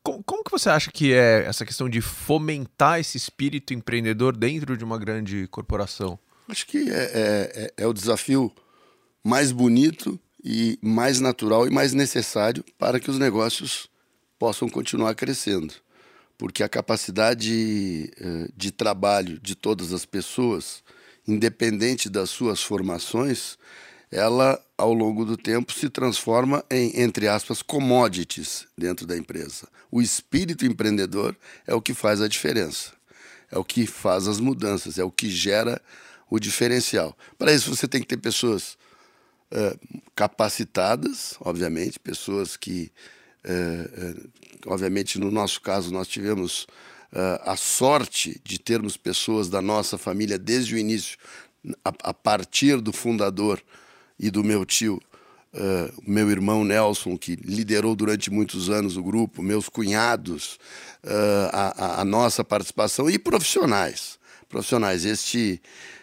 Como, 0.03 0.23
como, 0.25 0.45
que 0.45 0.51
você 0.51 0.69
acha 0.69 0.91
que 0.91 1.13
é 1.13 1.45
essa 1.45 1.65
questão 1.65 1.89
de 1.89 2.01
fomentar 2.01 2.99
esse 2.99 3.17
espírito 3.17 3.75
empreendedor 3.75 4.37
dentro 4.37 4.77
de 4.77 4.85
uma 4.85 4.99
grande 4.99 5.47
corporação? 5.49 6.19
Acho 6.49 6.67
que 6.67 6.91
é, 6.91 6.95
é, 6.95 7.73
é, 7.77 7.85
é 7.85 7.87
o 7.87 7.93
desafio 7.93 8.53
mais 9.23 9.53
bonito 9.53 10.19
e 10.43 10.79
mais 10.83 11.21
natural 11.21 11.67
e 11.67 11.71
mais 11.71 11.93
necessário 11.93 12.65
para 12.79 12.99
que 12.99 13.11
os 13.11 13.19
negócios 13.19 13.89
possam 14.43 14.69
continuar 14.69 15.15
crescendo. 15.15 15.73
Porque 16.37 16.65
a 16.65 16.69
capacidade 16.69 18.13
eh, 18.21 18.49
de 18.57 18.73
trabalho 18.73 19.39
de 19.39 19.55
todas 19.55 19.93
as 19.93 20.05
pessoas, 20.05 20.83
independente 21.29 22.11
das 22.11 22.29
suas 22.31 22.61
formações, 22.61 23.57
ela, 24.11 24.61
ao 24.77 24.93
longo 24.93 25.25
do 25.25 25.37
tempo, 25.37 25.73
se 25.73 25.89
transforma 25.89 26.65
em, 26.69 27.01
entre 27.01 27.29
aspas, 27.29 27.63
commodities 27.63 28.67
dentro 28.77 29.07
da 29.07 29.17
empresa. 29.17 29.69
O 29.93 30.03
espírito 30.03 30.67
empreendedor 30.67 31.37
é 31.65 31.73
o 31.73 31.81
que 31.81 31.95
faz 31.95 32.21
a 32.21 32.27
diferença, 32.27 32.91
é 33.49 33.57
o 33.57 33.63
que 33.63 33.87
faz 33.87 34.27
as 34.27 34.41
mudanças, 34.41 34.99
é 34.99 35.05
o 35.05 35.11
que 35.13 35.31
gera 35.31 35.81
o 36.29 36.41
diferencial. 36.41 37.17
Para 37.39 37.53
isso, 37.53 37.73
você 37.73 37.87
tem 37.87 38.01
que 38.01 38.09
ter 38.09 38.17
pessoas 38.17 38.77
uh, 39.53 40.03
capacitadas, 40.17 41.37
obviamente, 41.39 42.01
pessoas 42.01 42.57
que 42.57 42.91
obviamente, 44.67 45.19
no 45.19 45.31
nosso 45.31 45.61
caso, 45.61 45.93
nós 45.93 46.07
tivemos 46.09 46.67
uh, 47.13 47.41
a 47.45 47.57
sorte 47.57 48.41
de 48.45 48.59
termos 48.59 48.97
pessoas 48.97 49.49
da 49.49 49.61
nossa 49.61 49.99
família 49.99 50.39
desde 50.39 50.75
o 50.75 50.79
início, 50.79 51.19
a, 51.85 51.93
a 52.11 52.15
partir 52.15 52.81
do 52.81 52.93
fundador 52.93 53.63
e 54.19 54.31
do 54.31 54.43
meu 54.43 54.65
tio, 54.65 55.01
uh, 55.55 56.03
meu 56.07 56.31
irmão 56.31 56.65
Nelson, 56.65 57.17
que 57.17 57.37
liderou 57.37 57.95
durante 57.95 58.31
muitos 58.31 58.71
anos 58.71 58.97
o 58.97 59.03
grupo, 59.03 59.43
meus 59.43 59.69
cunhados, 59.69 60.59
uh, 61.05 61.51
a, 61.53 62.01
a, 62.01 62.05
nossa 62.05 62.45
participação 62.45 63.09
e 63.11 63.19
profissionais. 63.19 64.19
Profissionais. 64.49 65.05
Este 65.05 65.61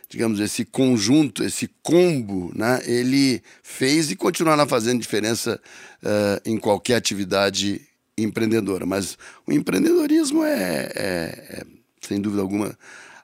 digamos, 0.10 0.40
esse 0.40 0.66
conjunto, 0.66 1.44
esse 1.44 1.70
combo, 1.84 2.52
né, 2.56 2.82
ele 2.86 3.44
fez 3.62 4.10
e 4.10 4.16
continuará 4.16 4.66
fazendo 4.66 5.00
diferença 5.00 5.62
uh, 6.04 6.50
em 6.50 6.58
qualquer 6.58 6.96
atividade 6.96 7.80
empreendedora. 8.18 8.88
Mas 8.88 9.18
o 9.46 9.54
empreendedorismo 9.54 10.44
é, 10.44 10.92
é, 10.96 11.60
é 11.60 11.66
sem 12.02 12.20
dúvida 12.20 12.42
alguma, 12.42 12.76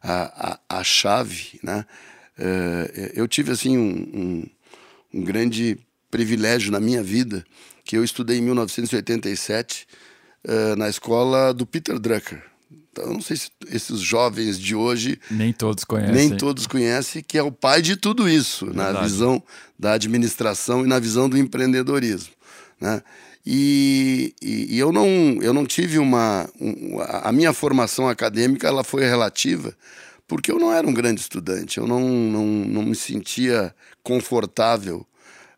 a, 0.02 0.60
a, 0.70 0.80
a 0.80 0.84
chave. 0.84 1.60
Né? 1.64 1.84
Uh, 2.38 3.12
eu 3.16 3.28
tive 3.28 3.52
assim 3.52 3.76
um, 3.76 3.92
um, 4.14 4.50
um 5.16 5.24
grande 5.24 5.80
privilégio 6.12 6.72
na 6.72 6.80
minha 6.80 7.02
vida, 7.02 7.44
que 7.84 7.98
eu 7.98 8.04
estudei 8.04 8.38
em 8.38 8.42
1987 8.42 9.88
uh, 10.48 10.76
na 10.76 10.88
escola 10.88 11.52
do 11.52 11.66
Peter 11.66 11.98
Drucker 11.98 12.55
então, 12.96 13.12
não 13.12 13.22
sei 13.22 13.36
se 13.36 13.50
esses 13.70 14.00
jovens 14.00 14.58
de 14.58 14.74
hoje. 14.74 15.20
Nem 15.30 15.52
todos 15.52 15.84
conhecem. 15.84 16.16
Nem 16.16 16.38
todos 16.38 16.66
conhecem, 16.66 17.22
que 17.22 17.38
é 17.38 17.44
o 17.44 17.52
pai 17.52 17.82
de 17.82 17.98
tudo 17.98 18.30
isso, 18.30 18.68
Verdade. 18.68 18.94
na 18.94 19.02
visão 19.02 19.44
da 19.78 19.94
administração 19.94 20.86
e 20.86 20.88
na 20.88 20.98
visão 20.98 21.28
do 21.28 21.38
empreendedorismo. 21.38 22.34
Né? 22.80 23.04
E, 23.46 24.34
e, 24.42 24.76
e, 24.76 24.80
eu, 24.80 24.94
não, 24.94 25.08
eu 25.42 25.54
não 25.54 25.66
tive 25.66 26.00
uma. 26.00 26.50
Um, 26.60 27.00
a 27.02 27.32
minha 27.34 27.52
formação 27.52 28.08
acadêmica 28.08 28.66
ela 28.66 28.84
foi 28.84 29.04
relativa, 29.04 29.76
porque 30.26 30.50
eu 30.50 30.58
não 30.58 30.74
era 30.74 30.88
um 30.88 30.94
grande 30.94 31.20
estudante, 31.20 31.78
eu 31.78 31.86
não, 31.86 32.00
não, 32.00 32.46
não 32.46 32.82
me 32.82 32.96
sentia 32.96 33.76
confortável 34.02 35.06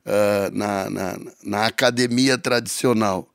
uh, 0.05 0.57
na, 0.57 0.89
na, 0.89 1.19
na 1.43 1.65
academia 1.67 2.35
tradicional. 2.35 3.29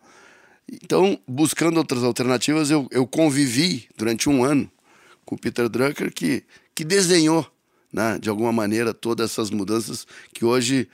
Então, 0.83 1.19
buscando 1.29 1.77
outras 1.77 2.03
alternativas, 2.03 2.71
eu, 2.71 2.89
eu 2.91 3.07
convivi 3.07 3.89
durante 3.97 4.29
um 4.29 4.43
ano 4.43 4.71
com 5.25 5.35
o 5.35 5.39
Peter 5.39 5.69
Drucker, 5.69 6.13
que, 6.13 6.45
que 6.75 6.85
desenhou, 6.85 7.47
né, 7.93 8.19
de 8.19 8.31
alguma 8.31 8.53
maneira, 8.53 8.95
todas 8.95 9.31
essas 9.31 9.51
mudanças 9.51 10.07
que 10.33 10.45
hoje 10.45 10.89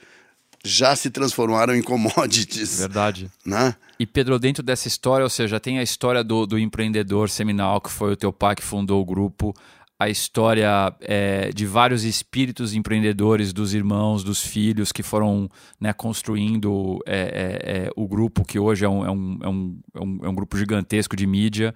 já 0.63 0.95
se 0.95 1.09
transformaram 1.09 1.73
em 1.73 1.81
commodities. 1.81 2.79
Verdade. 2.79 3.31
Né? 3.45 3.73
E 3.97 4.05
Pedro, 4.05 4.37
dentro 4.37 4.61
dessa 4.61 4.87
história, 4.87 5.23
ou 5.23 5.29
seja, 5.29 5.59
tem 5.59 5.79
a 5.79 5.83
história 5.83 6.23
do, 6.23 6.45
do 6.45 6.59
empreendedor 6.59 7.29
seminal, 7.29 7.79
que 7.79 7.89
foi 7.89 8.11
o 8.11 8.17
teu 8.17 8.33
pai 8.33 8.55
que 8.55 8.63
fundou 8.63 9.01
o 9.01 9.05
grupo, 9.05 9.55
a 9.99 10.07
história 10.07 10.95
é, 11.01 11.49
de 11.53 11.65
vários 11.65 12.05
espíritos 12.05 12.73
empreendedores, 12.73 13.51
dos 13.51 13.73
irmãos, 13.73 14.23
dos 14.23 14.41
filhos 14.41 14.93
que 14.93 15.03
foram 15.03 15.49
né, 15.77 15.91
construindo 15.91 16.99
é, 17.05 17.17
é, 17.17 17.87
é 17.87 17.91
o 17.97 18.07
grupo 18.07 18.45
que 18.45 18.57
hoje 18.57 18.85
é 18.85 18.89
um, 18.89 19.05
é 19.05 19.11
um, 19.11 19.39
é 19.43 19.49
um, 19.49 20.19
é 20.23 20.29
um, 20.29 20.33
grupo 20.33 20.57
gigantesco 20.57 21.17
de 21.17 21.27
mídia. 21.27 21.75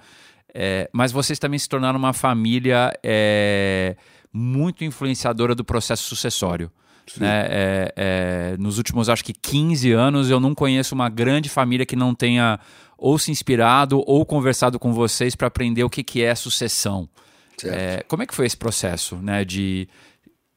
mas 0.94 1.12
vocês 1.12 1.38
também 1.38 1.60
se 1.60 1.68
tornaram 1.68 2.00
uma 2.00 2.14
família 2.14 2.94
muito 4.32 4.86
influenciadora 4.86 5.54
do 5.54 5.66
processo 5.66 6.04
sucessório. 6.04 6.72
Né? 7.18 7.46
É, 7.50 7.94
é, 7.96 8.58
nos 8.58 8.78
últimos, 8.78 9.10
acho 9.10 9.24
que 9.24 9.34
15 9.34 9.92
anos, 9.92 10.30
eu 10.30 10.40
não 10.40 10.56
conheço 10.56 10.96
uma 10.96 11.10
grande 11.10 11.50
família 11.50 11.86
que 11.86 11.96
não 11.96 12.16
tenha 12.16 12.60
ou 12.98 13.20
se 13.20 13.32
inspirado 13.32 14.02
ou 14.08 14.26
conversado 14.26 14.80
com 14.80 14.94
vocês 14.94 15.36
para 15.36 15.48
aprender 15.48 15.84
o 15.84 15.90
que, 15.90 16.04
que 16.04 16.24
é 16.24 16.34
sucessão. 16.34 17.10
É, 17.64 18.04
como 18.08 18.24
é 18.24 18.26
que 18.26 18.36
foi 18.36 18.46
esse 18.46 18.58
processo 18.58 19.16
né, 19.18 19.46
de 19.46 19.88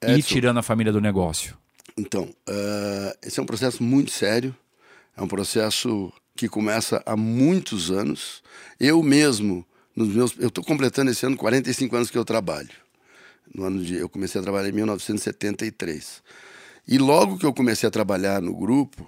ir 0.07 0.23
tirando 0.23 0.59
a 0.59 0.63
família 0.63 0.93
do 0.93 1.01
negócio? 1.01 1.57
Então, 1.97 2.25
uh, 2.25 3.19
esse 3.23 3.41
é 3.41 3.43
um 3.43 3.47
processo 3.47 3.83
muito 3.83 4.11
sério, 4.11 4.55
é 5.17 5.23
um 5.23 5.29
processo 5.29 6.13
que 6.37 6.49
começa 6.49 7.03
há 7.07 7.17
muitos 7.17 7.91
anos. 7.91 8.43
Eu 8.79 9.03
mesmo, 9.03 9.65
nos 9.95 10.09
meus, 10.09 10.35
eu 10.39 10.49
estou 10.49 10.63
completando 10.63 11.11
esse 11.11 11.25
ano 11.25 11.37
45 11.37 11.97
anos 11.97 12.11
que 12.11 12.19
eu 12.19 12.25
trabalho. 12.25 12.69
No 13.55 13.65
ano 13.65 13.83
de, 13.83 13.95
eu 13.95 14.09
comecei 14.09 14.39
a 14.41 14.45
trabalhar 14.45 14.69
em 14.69 14.73
1973. 14.73 16.23
E 16.87 16.99
logo 16.99 17.39
que 17.39 17.47
eu 17.47 17.55
comecei 17.55 17.87
a 17.89 17.91
trabalhar 17.91 18.43
no 18.43 18.55
grupo, 18.55 19.03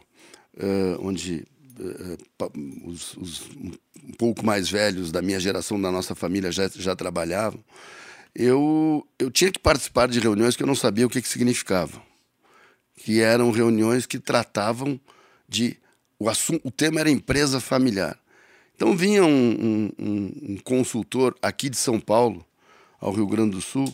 uh, 0.57 0.99
onde 1.07 1.45
uh, 1.79 2.89
os, 2.89 3.17
os, 3.17 3.43
um 4.07 4.13
pouco 4.13 4.45
mais 4.45 4.71
velhos 4.71 5.11
da 5.11 5.23
minha 5.23 5.41
geração, 5.41 5.81
da 5.81 5.91
nossa 5.91 6.15
família, 6.15 6.51
já, 6.53 6.69
já 6.69 6.95
trabalhavam, 6.95 7.63
eu, 8.35 9.07
eu 9.19 9.31
tinha 9.31 9.51
que 9.51 9.59
participar 9.59 10.09
de 10.09 10.21
reuniões 10.21 10.57
que 10.57 10.63
eu 10.63 10.67
não 10.67 10.75
sabia 10.75 11.07
o 11.07 11.11
que, 11.11 11.21
que 11.21 11.29
significavam. 11.29 12.01
Que 12.97 13.21
eram 13.21 13.51
reuniões 13.51 14.07
que 14.07 14.19
tratavam 14.19 15.01
de. 15.49 15.77
O, 16.19 16.29
assunto, 16.29 16.67
o 16.67 16.71
tema 16.71 17.01
era 17.01 17.11
empresa 17.11 17.61
familiar. 17.61 18.19
Então 18.75 18.97
vinha 18.97 19.25
um, 19.25 19.91
um, 19.99 20.33
um 20.51 20.57
consultor 20.59 21.37
aqui 21.43 21.69
de 21.69 21.77
São 21.77 21.99
Paulo, 21.99 22.45
ao 23.01 23.13
Rio 23.13 23.27
Grande 23.27 23.53
do 23.53 23.61
Sul, 23.61 23.93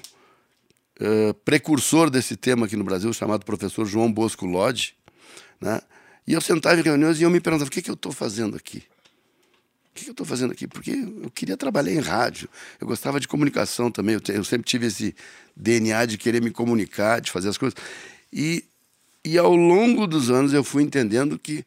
uh, 1.00 1.34
precursor 1.44 2.10
desse 2.10 2.36
tema 2.36 2.66
aqui 2.66 2.76
no 2.76 2.84
Brasil, 2.84 3.12
chamado 3.12 3.44
professor 3.44 3.86
João 3.86 4.12
Bosco 4.12 4.44
Lodge, 4.44 4.94
né? 5.60 5.80
E 6.26 6.32
eu 6.32 6.40
sentava 6.40 6.78
em 6.80 6.82
reuniões 6.82 7.20
e 7.20 7.22
eu 7.22 7.30
me 7.30 7.40
perguntava: 7.40 7.68
o 7.68 7.72
que, 7.72 7.82
que 7.82 7.90
eu 7.90 7.94
estou 7.94 8.12
fazendo 8.12 8.56
aqui? 8.56 8.82
O 9.94 9.96
que, 9.96 10.08
eu 10.08 10.10
estou 10.10 10.26
fazendo 10.26 10.50
aqui? 10.50 10.66
Porque 10.66 10.90
eu 10.90 11.30
queria 11.30 11.56
trabalhar 11.56 11.92
em 11.92 12.00
rádio, 12.00 12.48
eu 12.80 12.86
gostava 12.86 13.20
de 13.20 13.28
comunicação 13.28 13.92
também, 13.92 14.14
eu, 14.14 14.20
te, 14.20 14.32
eu 14.32 14.42
sempre 14.42 14.66
tive 14.66 14.86
esse 14.86 15.14
DNA 15.54 16.04
de 16.06 16.18
querer 16.18 16.42
me 16.42 16.50
comunicar, 16.50 17.20
de 17.20 17.30
fazer 17.30 17.48
as 17.48 17.56
coisas. 17.56 17.78
E, 18.32 18.64
e 19.24 19.38
ao 19.38 19.54
longo 19.54 20.04
dos 20.08 20.32
anos 20.32 20.52
eu 20.52 20.64
fui 20.64 20.82
entendendo 20.82 21.38
que 21.38 21.64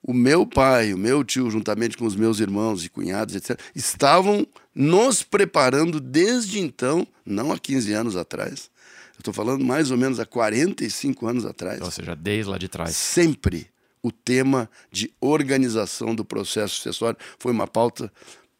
o 0.00 0.14
meu 0.14 0.46
pai, 0.46 0.94
o 0.94 0.98
meu 0.98 1.24
tio, 1.24 1.50
juntamente 1.50 1.96
com 1.96 2.04
os 2.04 2.14
meus 2.14 2.38
irmãos 2.38 2.84
e 2.84 2.88
cunhados, 2.88 3.34
etc., 3.34 3.58
estavam 3.74 4.46
nos 4.72 5.24
preparando 5.24 5.98
desde 5.98 6.60
então, 6.60 7.04
não 7.24 7.50
há 7.50 7.58
15 7.58 7.92
anos 7.92 8.16
atrás. 8.16 8.70
Eu 9.16 9.20
estou 9.20 9.34
falando 9.34 9.64
mais 9.64 9.90
ou 9.90 9.96
menos 9.96 10.20
há 10.20 10.24
45 10.24 11.26
anos 11.26 11.44
atrás. 11.44 11.80
Ou 11.80 11.90
seja, 11.90 12.14
desde 12.14 12.48
lá 12.48 12.58
de 12.58 12.68
trás. 12.68 12.94
Sempre 12.94 13.66
o 14.06 14.12
tema 14.12 14.70
de 14.88 15.12
organização 15.20 16.14
do 16.14 16.24
processo 16.24 16.76
sucessório 16.76 17.18
foi 17.40 17.50
uma 17.50 17.66
pauta 17.66 18.12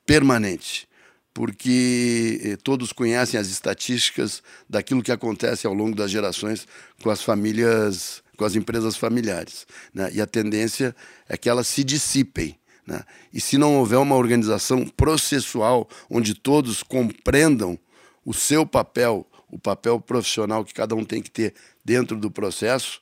permanente, 0.04 0.88
porque 1.32 2.40
eh, 2.42 2.56
todos 2.56 2.92
conhecem 2.92 3.38
as 3.38 3.46
estatísticas 3.46 4.42
daquilo 4.68 5.04
que 5.04 5.12
acontece 5.12 5.64
ao 5.64 5.72
longo 5.72 5.94
das 5.94 6.10
gerações 6.10 6.66
com 7.00 7.10
as 7.10 7.22
famílias, 7.22 8.24
com 8.36 8.44
as 8.44 8.56
empresas 8.56 8.96
familiares. 8.96 9.68
Né? 9.94 10.10
E 10.14 10.20
a 10.20 10.26
tendência 10.26 10.96
é 11.28 11.36
que 11.36 11.48
elas 11.48 11.68
se 11.68 11.84
dissipem. 11.84 12.58
Né? 12.84 13.04
E 13.32 13.40
se 13.40 13.56
não 13.56 13.76
houver 13.76 13.98
uma 13.98 14.16
organização 14.16 14.84
processual 14.84 15.88
onde 16.10 16.34
todos 16.34 16.82
compreendam 16.82 17.78
o 18.24 18.34
seu 18.34 18.66
papel, 18.66 19.24
o 19.48 19.60
papel 19.60 20.00
profissional 20.00 20.64
que 20.64 20.74
cada 20.74 20.96
um 20.96 21.04
tem 21.04 21.22
que 21.22 21.30
ter 21.30 21.54
dentro 21.84 22.16
do 22.16 22.32
processo, 22.32 23.00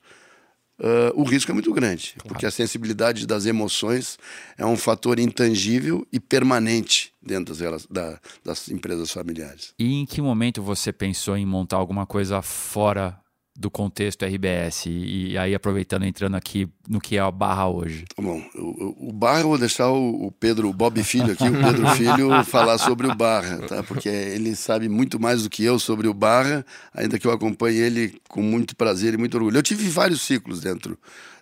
uh, 0.79 1.21
o 1.21 1.23
risco 1.23 1.51
é 1.51 1.55
muito 1.55 1.73
grande, 1.73 2.15
claro. 2.17 2.29
porque 2.29 2.47
a 2.47 2.51
sensibilidade 2.51 3.27
das 3.27 3.47
emoções 3.47 4.19
é 4.57 4.65
um 4.65 4.77
fator 4.77 5.19
intangível 5.19 6.07
e 6.13 6.21
permanente 6.21 7.13
dentro 7.23 7.55
das, 7.55 7.87
da, 7.87 8.21
das 8.45 8.69
empresas 8.69 9.11
familiares. 9.11 9.75
E 9.79 9.95
em 9.95 10.07
que 10.07 10.21
momento 10.21 10.63
você 10.63 10.93
pensou 10.93 11.37
em 11.37 11.47
montar 11.47 11.77
alguma 11.77 12.07
coisa 12.07 12.43
fora 12.43 13.19
do 13.57 13.71
contexto 13.71 14.25
RBS 14.25 14.87
e, 14.87 15.39
aí 15.39 15.55
aproveitando 15.55 16.05
entrando 16.05 16.35
aqui 16.35 16.69
no 16.89 17.01
que 17.01 17.17
é 17.17 17.21
a 17.21 17.31
Barra 17.31 17.69
hoje. 17.69 18.05
Tá 18.15 18.21
bom, 18.21 18.43
o, 18.57 19.11
o 19.11 19.13
Barra 19.13 19.41
eu 19.41 19.49
vou 19.49 19.59
deixar 19.59 19.89
o, 19.91 20.27
o, 20.27 20.33
Pedro, 20.33 20.69
o 20.69 20.73
Bob 20.73 21.03
Filho 21.05 21.33
aqui, 21.33 21.49
o 21.49 21.53
Pedro 21.53 21.89
Filho 21.91 22.43
falar 22.45 22.79
sobre 22.79 23.07
o 23.07 23.15
Barra, 23.15 23.59
tá? 23.59 23.83
Porque 23.85 24.09
ele 24.09 24.57
sabe 24.57 24.89
muito 24.89 25.21
mais 25.21 25.45
do 25.45 25.51
que 25.51 25.63
eu 25.63 25.79
sobre 25.79 26.09
o 26.09 26.15
Barra, 26.15 26.67
ainda 26.93 27.17
que 27.17 27.27
eu 27.27 27.31
acompanhe 27.31 27.79
ele 27.79 28.21
com 28.29 28.43
muito 28.43 28.75
prazer 28.75 29.15
e 29.15 29.17
muito 29.17 29.37
orgulho. 29.37 29.57
Eu 29.57 29.63
tive 29.63 29.89
vários 29.89 30.23
ciclos 30.23 30.61
dentro 30.61 30.99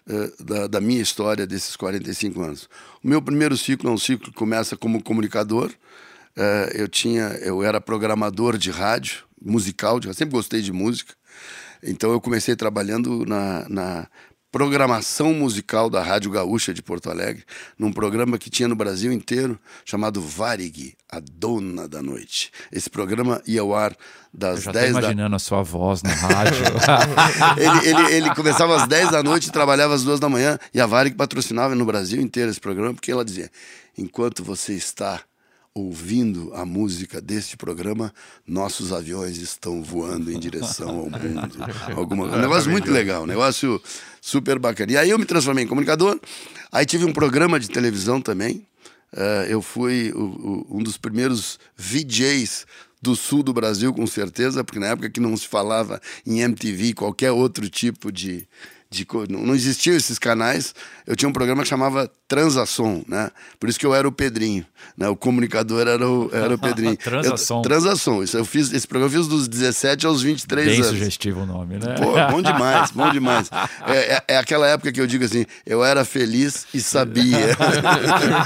uh, 0.06 0.44
da, 0.44 0.66
da, 0.66 0.80
minha 0.82 1.00
história 1.00 1.46
desses 1.46 1.76
45 1.76 2.42
anos. 2.42 2.68
O 3.02 3.08
meu 3.08 3.22
primeiro 3.22 3.56
ciclo 3.56 3.88
é 3.88 3.92
um 3.92 3.98
ciclo 3.98 4.30
que 4.30 4.36
começa 4.36 4.76
como 4.76 5.02
comunicador. 5.02 5.70
Uh, 6.36 6.68
eu 6.74 6.88
tinha, 6.88 7.22
eu 7.40 7.62
era 7.62 7.80
programador 7.80 8.58
de 8.58 8.70
rádio, 8.70 9.24
musical, 9.44 9.98
eu 10.04 10.14
sempre 10.14 10.32
gostei 10.32 10.60
de 10.60 10.72
música. 10.72 11.14
Então 11.82 12.12
eu 12.12 12.20
comecei 12.20 12.54
trabalhando 12.54 13.26
na, 13.26 13.68
na 13.68 14.08
programação 14.52 15.32
musical 15.32 15.88
da 15.88 16.02
Rádio 16.02 16.30
Gaúcha 16.30 16.74
de 16.74 16.82
Porto 16.82 17.10
Alegre, 17.10 17.42
num 17.78 17.90
programa 17.90 18.36
que 18.36 18.50
tinha 18.50 18.68
no 18.68 18.76
Brasil 18.76 19.10
inteiro, 19.10 19.58
chamado 19.82 20.20
Varig, 20.20 20.94
a 21.10 21.18
Dona 21.20 21.88
da 21.88 22.02
Noite. 22.02 22.52
Esse 22.70 22.90
programa 22.90 23.40
ia 23.46 23.62
ao 23.62 23.74
ar 23.74 23.96
das 24.32 24.58
Eu 24.58 24.62
já 24.64 24.72
10 24.72 24.90
imaginando 24.90 25.30
da... 25.30 25.36
a 25.36 25.38
sua 25.38 25.62
voz 25.62 26.02
na 26.02 26.12
rádio. 26.12 26.58
ele, 27.56 27.88
ele, 27.88 28.14
ele, 28.16 28.34
começava 28.34 28.76
às 28.76 28.86
10 28.86 29.10
da 29.10 29.22
noite 29.22 29.48
e 29.48 29.50
trabalhava 29.52 29.94
às 29.94 30.04
2 30.04 30.20
da 30.20 30.28
manhã, 30.28 30.58
e 30.74 30.80
a 30.80 30.86
Varig 30.86 31.16
patrocinava 31.16 31.74
no 31.74 31.86
Brasil 31.86 32.20
inteiro 32.20 32.50
esse 32.50 32.60
programa, 32.60 32.92
porque 32.92 33.10
ela 33.10 33.24
dizia: 33.24 33.50
enquanto 33.96 34.44
você 34.44 34.74
está 34.74 35.22
ouvindo 35.74 36.52
a 36.54 36.66
música 36.66 37.20
deste 37.20 37.56
programa, 37.56 38.12
nossos 38.46 38.92
aviões 38.92 39.38
estão 39.38 39.82
voando 39.82 40.30
em 40.30 40.38
direção 40.38 40.88
ao 40.88 41.10
mundo. 41.10 41.58
Alguma... 41.96 42.26
Um 42.26 42.40
negócio 42.40 42.70
muito 42.70 42.90
legal, 42.90 43.22
um 43.22 43.26
negócio 43.26 43.80
super 44.20 44.58
bacana. 44.58 44.92
E 44.92 44.96
aí 44.96 45.10
eu 45.10 45.18
me 45.18 45.24
transformei 45.24 45.64
em 45.64 45.68
comunicador, 45.68 46.20
aí 46.70 46.84
tive 46.84 47.04
um 47.04 47.12
programa 47.12 47.58
de 47.58 47.68
televisão 47.68 48.20
também. 48.20 48.66
Uh, 49.12 49.44
eu 49.48 49.60
fui 49.60 50.10
o, 50.14 50.66
o, 50.70 50.78
um 50.78 50.82
dos 50.82 50.96
primeiros 50.96 51.58
VJs 51.76 52.66
do 53.02 53.16
sul 53.16 53.42
do 53.42 53.52
Brasil, 53.52 53.92
com 53.92 54.06
certeza, 54.06 54.62
porque 54.62 54.78
na 54.78 54.86
época 54.86 55.10
que 55.10 55.20
não 55.20 55.36
se 55.36 55.48
falava 55.48 56.00
em 56.24 56.40
MTV, 56.40 56.94
qualquer 56.94 57.32
outro 57.32 57.68
tipo 57.68 58.12
de, 58.12 58.46
de, 58.92 59.06
não 59.28 59.54
existiam 59.54 59.96
esses 59.96 60.18
canais. 60.18 60.74
Eu 61.06 61.16
tinha 61.16 61.28
um 61.28 61.32
programa 61.32 61.62
que 61.62 61.68
chamava 61.68 62.10
Transação, 62.28 63.02
né? 63.08 63.30
Por 63.58 63.68
isso 63.68 63.78
que 63.78 63.84
eu 63.84 63.94
era 63.94 64.06
o 64.06 64.12
Pedrinho, 64.12 64.64
né? 64.96 65.08
O 65.08 65.16
comunicador 65.16 65.86
era 65.86 66.08
o, 66.08 66.30
era 66.32 66.54
o 66.54 66.58
Pedrinho. 66.58 66.96
Transação. 67.02 67.56
Eu, 67.58 67.62
transação. 67.62 68.22
Isso 68.22 68.36
eu 68.36 68.44
fiz 68.44 68.72
esse 68.72 68.86
programa 68.86 69.12
eu 69.12 69.18
fiz 69.18 69.28
dos 69.28 69.48
17 69.48 70.06
aos 70.06 70.22
23 70.22 70.66
Bem 70.66 70.74
anos. 70.76 70.86
Bem 70.86 70.98
sugestivo 70.98 71.40
o 71.40 71.46
nome, 71.46 71.78
né? 71.78 71.94
Pô, 71.94 72.12
bom 72.30 72.42
demais, 72.42 72.90
bom 72.90 73.10
demais. 73.10 73.50
É, 73.86 73.96
é, 73.96 74.22
é, 74.28 74.38
aquela 74.38 74.66
época 74.66 74.92
que 74.92 75.00
eu 75.00 75.06
digo 75.06 75.24
assim, 75.24 75.44
eu 75.66 75.84
era 75.84 76.04
feliz 76.04 76.66
e 76.72 76.80
sabia. 76.80 77.56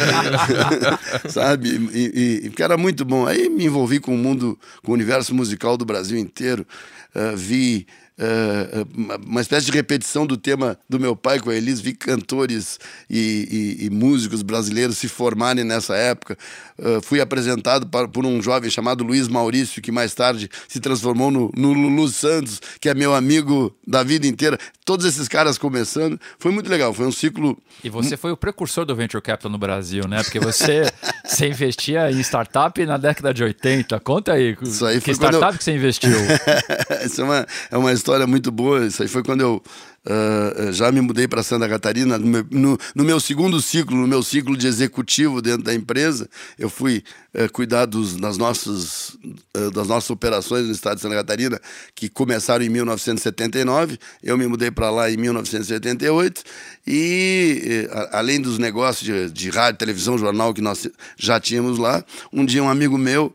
Sabe? 1.28 1.68
E, 1.92 2.42
e, 2.44 2.50
porque 2.50 2.62
era 2.62 2.76
muito 2.76 3.04
bom. 3.04 3.26
Aí 3.26 3.48
me 3.48 3.64
envolvi 3.64 4.00
com 4.00 4.14
o 4.14 4.18
mundo, 4.18 4.59
com 4.82 4.92
o 4.92 4.94
universo 4.94 5.35
musical 5.35 5.76
do 5.76 5.85
Brasil 5.85 6.18
inteiro. 6.18 6.66
Uh, 7.14 7.37
vi 7.37 7.87
uh, 8.18 9.20
uma 9.26 9.40
espécie 9.40 9.66
de 9.66 9.72
repetição 9.72 10.26
do 10.26 10.37
tema 10.37 10.79
do 10.88 10.98
meu 10.98 11.14
pai 11.14 11.40
com 11.40 11.50
a 11.50 11.55
Elis. 11.55 11.81
Vi 11.81 11.94
cantores 11.94 12.79
e, 13.09 13.76
e, 13.81 13.87
e 13.87 13.90
músicos 13.90 14.42
brasileiros 14.42 14.98
se 14.98 15.09
formarem 15.09 15.64
nessa 15.64 15.96
época. 15.96 16.37
Uh, 16.79 17.00
fui 17.02 17.20
apresentado 17.20 17.87
para, 17.87 18.09
por 18.09 18.24
um 18.24 18.42
jovem 18.42 18.70
chamado 18.70 19.05
Luiz 19.05 19.29
Maurício, 19.29 19.83
que 19.83 19.92
mais 19.92 20.14
tarde 20.14 20.50
se 20.68 20.81
transformou 20.81 21.31
no, 21.31 21.50
no 21.57 21.72
Lulu 21.72 22.09
Santos, 22.09 22.61
que 22.81 22.88
é 22.88 22.94
meu 22.94 23.14
amigo 23.14 23.74
da 23.87 24.02
vida 24.02 24.26
inteira. 24.26 24.59
Todos 24.85 25.05
esses 25.05 25.29
caras 25.29 25.59
começando. 25.59 26.18
Foi 26.38 26.52
muito 26.52 26.70
legal, 26.70 26.94
foi 26.94 27.07
um 27.07 27.12
ciclo. 27.12 27.59
E 27.83 27.90
você 27.90 28.16
foi 28.16 28.31
o 28.31 28.37
precursor 28.37 28.85
do 28.85 28.94
Venture 28.94 29.22
Capital 29.22 29.50
no 29.50 29.59
Brasil, 29.59 30.07
né? 30.07 30.22
Porque 30.22 30.38
você, 30.38 30.83
você 31.24 31.48
investia 31.48 32.11
em 32.11 32.20
startup 32.20 32.85
na 32.87 32.96
década 32.96 33.35
de 33.35 33.42
80. 33.42 33.98
Conta 34.00 34.33
aí. 34.33 34.57
Isso 34.62 34.87
aí 34.87 35.00
que 35.00 35.11
startup 35.11 35.52
eu... 35.52 35.59
que 35.59 35.64
você 35.64 35.72
investiu? 35.72 36.12
Isso 37.05 37.20
é 37.20 37.24
uma, 37.24 37.46
é 37.72 37.76
uma 37.76 37.92
história 37.92 38.05
muito 38.26 38.50
boa. 38.50 38.86
Isso 38.86 39.02
aí 39.02 39.08
foi 39.08 39.22
quando 39.22 39.40
eu 39.40 39.62
Uh, 40.06 40.72
já 40.72 40.92
me 40.92 41.00
mudei 41.00 41.26
para 41.26 41.42
Santa 41.42 41.68
Catarina 41.68 42.16
no 42.16 42.26
meu, 42.28 42.46
no, 42.48 42.78
no 42.94 43.02
meu, 43.02 43.18
segundo 43.18 43.60
ciclo, 43.60 43.96
no 43.96 44.06
meu 44.06 44.22
ciclo 44.22 44.56
de 44.56 44.68
executivo 44.68 45.42
dentro 45.42 45.64
da 45.64 45.74
empresa, 45.74 46.30
eu 46.56 46.70
fui 46.70 47.02
uh, 47.34 47.50
cuidar 47.52 47.86
dos, 47.86 48.14
das, 48.14 48.38
nossas, 48.38 49.18
uh, 49.56 49.70
das 49.74 49.88
nossas 49.88 50.08
operações 50.08 50.66
no 50.66 50.70
estado 50.70 50.94
de 50.94 51.02
Santa 51.02 51.16
Catarina, 51.16 51.60
que 51.92 52.08
começaram 52.08 52.64
em 52.64 52.68
1979. 52.68 53.98
Eu 54.22 54.38
me 54.38 54.46
mudei 54.46 54.70
para 54.70 54.90
lá 54.90 55.10
em 55.10 55.16
1988 55.16 56.44
e, 56.86 57.88
além 58.12 58.40
dos 58.40 58.58
negócios 58.58 59.04
de, 59.04 59.28
de 59.28 59.50
rádio, 59.50 59.80
televisão, 59.80 60.16
jornal 60.16 60.54
que 60.54 60.60
nós 60.60 60.88
já 61.16 61.40
tínhamos 61.40 61.78
lá, 61.78 62.04
um 62.32 62.46
dia 62.46 62.62
um 62.62 62.70
amigo 62.70 62.96
meu 62.96 63.34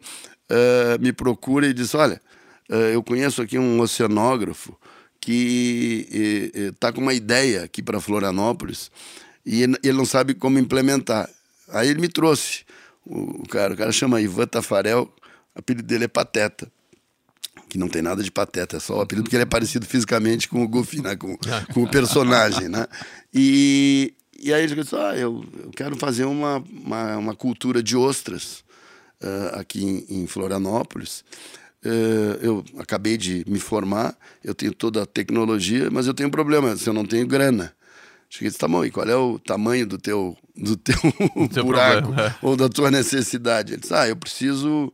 me 0.99 1.11
procura 1.11 1.67
e 1.67 1.73
disse: 1.73 1.95
Olha, 1.95 2.21
eu 2.93 3.03
conheço 3.03 3.41
aqui 3.41 3.57
um 3.57 3.79
oceanógrafo 3.79 4.77
que 5.19 6.51
está 6.73 6.91
com 6.91 7.01
uma 7.01 7.13
ideia 7.13 7.63
aqui 7.63 7.81
para 7.81 7.99
Florianópolis 7.99 8.89
e 9.45 9.61
ele 9.61 9.93
não 9.93 10.05
sabe 10.05 10.33
como 10.33 10.57
implementar. 10.57 11.29
Aí 11.69 11.89
ele 11.89 12.01
me 12.01 12.07
trouxe 12.07 12.63
o 13.05 13.47
cara, 13.47 13.73
o 13.73 13.77
cara 13.77 13.91
chama 13.91 14.21
Ivan 14.21 14.47
Tafarel, 14.47 15.13
o 15.55 15.59
apelido 15.59 15.87
dele 15.87 16.05
é 16.05 16.07
Pateta, 16.07 16.71
que 17.71 17.77
não 17.77 17.87
tem 17.87 18.01
nada 18.01 18.21
de 18.21 18.29
pateta, 18.29 18.75
é 18.75 18.79
só 18.81 18.97
o 18.97 19.01
apelido 19.01 19.23
porque 19.23 19.35
ele 19.37 19.43
é 19.43 19.45
parecido 19.45 19.85
fisicamente 19.85 20.49
com 20.49 20.61
o 20.61 20.67
Goofy, 20.67 21.01
né? 21.01 21.15
com, 21.15 21.37
com 21.73 21.83
o 21.83 21.89
personagem, 21.89 22.67
né? 22.67 22.85
E, 23.33 24.13
e 24.37 24.53
aí 24.53 24.63
ele 24.63 24.75
disse, 24.75 24.93
ah, 24.93 25.15
eu, 25.15 25.43
eu 25.63 25.71
quero 25.71 25.95
fazer 25.95 26.25
uma, 26.25 26.57
uma, 26.69 27.17
uma 27.17 27.35
cultura 27.35 27.81
de 27.81 27.95
ostras 27.95 28.63
uh, 29.23 29.57
aqui 29.59 30.05
em, 30.09 30.23
em 30.23 30.27
Florianópolis. 30.27 31.23
Eh, 31.83 32.39
eu 32.43 32.63
acabei 32.77 33.17
de 33.17 33.43
me 33.47 33.59
formar, 33.59 34.15
eu 34.43 34.53
tenho 34.53 34.73
toda 34.73 35.01
a 35.01 35.05
tecnologia, 35.05 35.89
mas 35.89 36.05
eu 36.05 36.13
tenho 36.13 36.29
um 36.29 36.31
problema, 36.31 36.75
se 36.75 36.87
eu 36.87 36.93
não 36.93 37.05
tenho 37.05 37.25
grana. 37.25 37.73
Cheguei 38.29 38.47
e 38.47 38.49
disse, 38.49 38.59
tá 38.59 38.67
bom, 38.67 38.85
e 38.85 38.91
qual 38.91 39.07
é 39.07 39.15
o 39.15 39.39
tamanho 39.39 39.85
do 39.85 39.97
teu, 39.97 40.37
do 40.55 40.77
teu, 40.77 40.95
buraco 41.65 42.07
problema, 42.07 42.27
é. 42.27 42.35
ou 42.41 42.55
da 42.55 42.69
tua 42.69 42.89
necessidade? 42.89 43.73
Ele 43.73 43.81
disse, 43.81 43.93
ah, 43.93 44.07
eu 44.07 44.15
preciso 44.15 44.93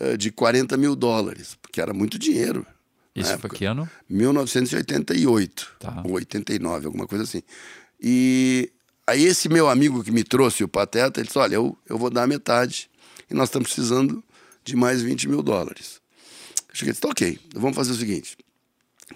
uh, 0.00 0.16
de 0.16 0.32
40 0.32 0.76
mil 0.76 0.96
dólares, 0.96 1.56
porque 1.60 1.80
era 1.80 1.92
muito 1.92 2.18
dinheiro. 2.18 2.66
Isso 3.14 3.38
foi 3.38 3.50
que 3.50 3.66
ano? 3.66 3.88
1988, 4.08 5.76
tá. 5.78 6.02
ou 6.04 6.12
89, 6.12 6.86
alguma 6.86 7.06
coisa 7.06 7.24
assim. 7.24 7.42
E 8.00 8.72
aí 9.06 9.22
esse 9.22 9.48
meu 9.48 9.68
amigo 9.68 10.02
que 10.02 10.10
me 10.10 10.24
trouxe 10.24 10.64
o 10.64 10.68
Pateta, 10.68 11.20
ele 11.20 11.26
disse, 11.26 11.38
olha, 11.38 11.56
eu, 11.56 11.76
eu 11.88 11.98
vou 11.98 12.08
dar 12.08 12.26
metade 12.26 12.90
e 13.30 13.34
nós 13.34 13.48
estamos 13.48 13.68
precisando 13.68 14.24
de 14.64 14.74
mais 14.74 15.02
20 15.02 15.28
mil 15.28 15.42
dólares. 15.42 16.01
Cheguei 16.72 16.94
tá, 16.94 17.08
ok, 17.08 17.38
vamos 17.54 17.76
fazer 17.76 17.92
o 17.92 17.96
seguinte. 17.96 18.36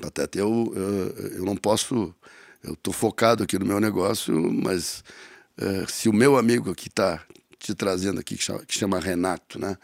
Pateta, 0.01 0.39
eu, 0.39 0.73
eu, 0.77 1.29
eu 1.39 1.45
não 1.45 1.57
posso, 1.57 2.15
eu 2.63 2.75
estou 2.75 2.93
focado 2.93 3.45
aqui 3.45 3.59
no 3.59 3.65
meu 3.65 3.81
negócio, 3.81 4.35
mas 4.53 5.03
uh, 5.59 5.91
se 5.91 6.09
o 6.09 6.13
meu 6.13 6.37
amigo 6.37 6.75
que 6.75 6.89
está 6.89 7.23
te 7.59 7.75
trazendo 7.75 8.21
aqui, 8.21 8.37
que 8.37 8.43
chama, 8.43 8.65
que 8.67 8.79
chama 8.79 9.01
Renato, 9.01 9.59
né? 9.59 9.77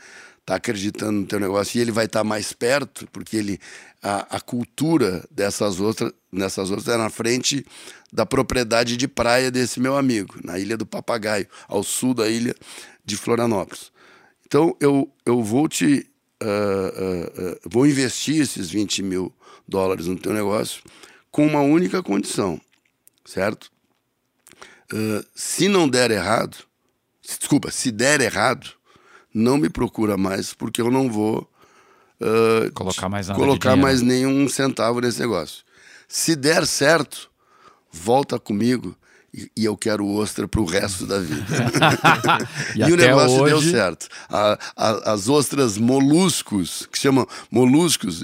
está 0.42 0.56
acreditando 0.56 1.20
no 1.20 1.26
teu 1.26 1.38
negócio 1.38 1.78
e 1.78 1.80
ele 1.80 1.92
vai 1.92 2.06
estar 2.06 2.20
tá 2.20 2.24
mais 2.24 2.52
perto, 2.52 3.08
porque 3.12 3.36
ele 3.36 3.60
a, 4.02 4.36
a 4.36 4.40
cultura 4.40 5.24
dessas 5.30 5.80
outras, 5.80 6.12
nessas 6.30 6.70
outras 6.70 6.88
é 6.88 6.98
na 6.98 7.08
frente 7.08 7.64
da 8.12 8.26
propriedade 8.26 8.96
de 8.96 9.06
praia 9.06 9.50
desse 9.50 9.80
meu 9.80 9.96
amigo, 9.96 10.34
na 10.44 10.58
Ilha 10.58 10.76
do 10.76 10.84
Papagaio, 10.84 11.46
ao 11.68 11.82
sul 11.84 12.12
da 12.12 12.28
ilha 12.28 12.54
de 13.04 13.16
Florianópolis. 13.16 13.92
Então 14.44 14.76
eu, 14.80 15.10
eu 15.24 15.42
vou 15.42 15.68
te 15.68 16.06
uh, 16.42 17.52
uh, 17.52 17.60
vou 17.64 17.86
investir 17.86 18.40
esses 18.42 18.70
20 18.70 19.02
mil 19.02 19.32
dólares 19.66 20.06
no 20.06 20.18
teu 20.18 20.32
negócio 20.32 20.82
com 21.30 21.46
uma 21.46 21.60
única 21.60 22.02
condição, 22.02 22.60
certo? 23.24 23.70
se 25.34 25.68
não 25.68 25.88
der 25.88 26.10
errado, 26.10 26.54
desculpa, 27.22 27.70
se 27.70 27.90
der 27.90 28.20
errado, 28.20 28.68
não 29.32 29.56
me 29.56 29.70
procura 29.70 30.18
mais, 30.18 30.52
porque 30.52 30.82
eu 30.82 30.90
não 30.90 31.10
vou 31.10 31.50
colocar, 32.74 33.08
mais, 33.08 33.30
colocar 33.30 33.74
mais 33.74 34.02
nenhum 34.02 34.46
centavo 34.50 35.00
nesse 35.00 35.18
negócio. 35.18 35.64
Se 36.06 36.36
der 36.36 36.66
certo, 36.66 37.30
volta 37.90 38.38
comigo 38.38 38.94
e, 39.34 39.64
eu 39.64 39.76
quero 39.76 40.06
ostra 40.06 40.46
para 40.46 40.60
o 40.60 40.64
resto 40.64 41.06
da 41.06 41.18
vida. 41.18 41.46
e, 42.76 42.80
e 42.80 42.92
o 42.92 42.96
negócio 42.96 43.40
hoje... 43.40 43.52
deu 43.52 43.72
certo. 43.72 44.08
A, 44.28 44.58
a, 44.76 45.12
as 45.12 45.28
ostras 45.28 45.78
moluscos, 45.78 46.86
que 46.90 46.98
chamam 46.98 47.26
moluscos, 47.50 48.20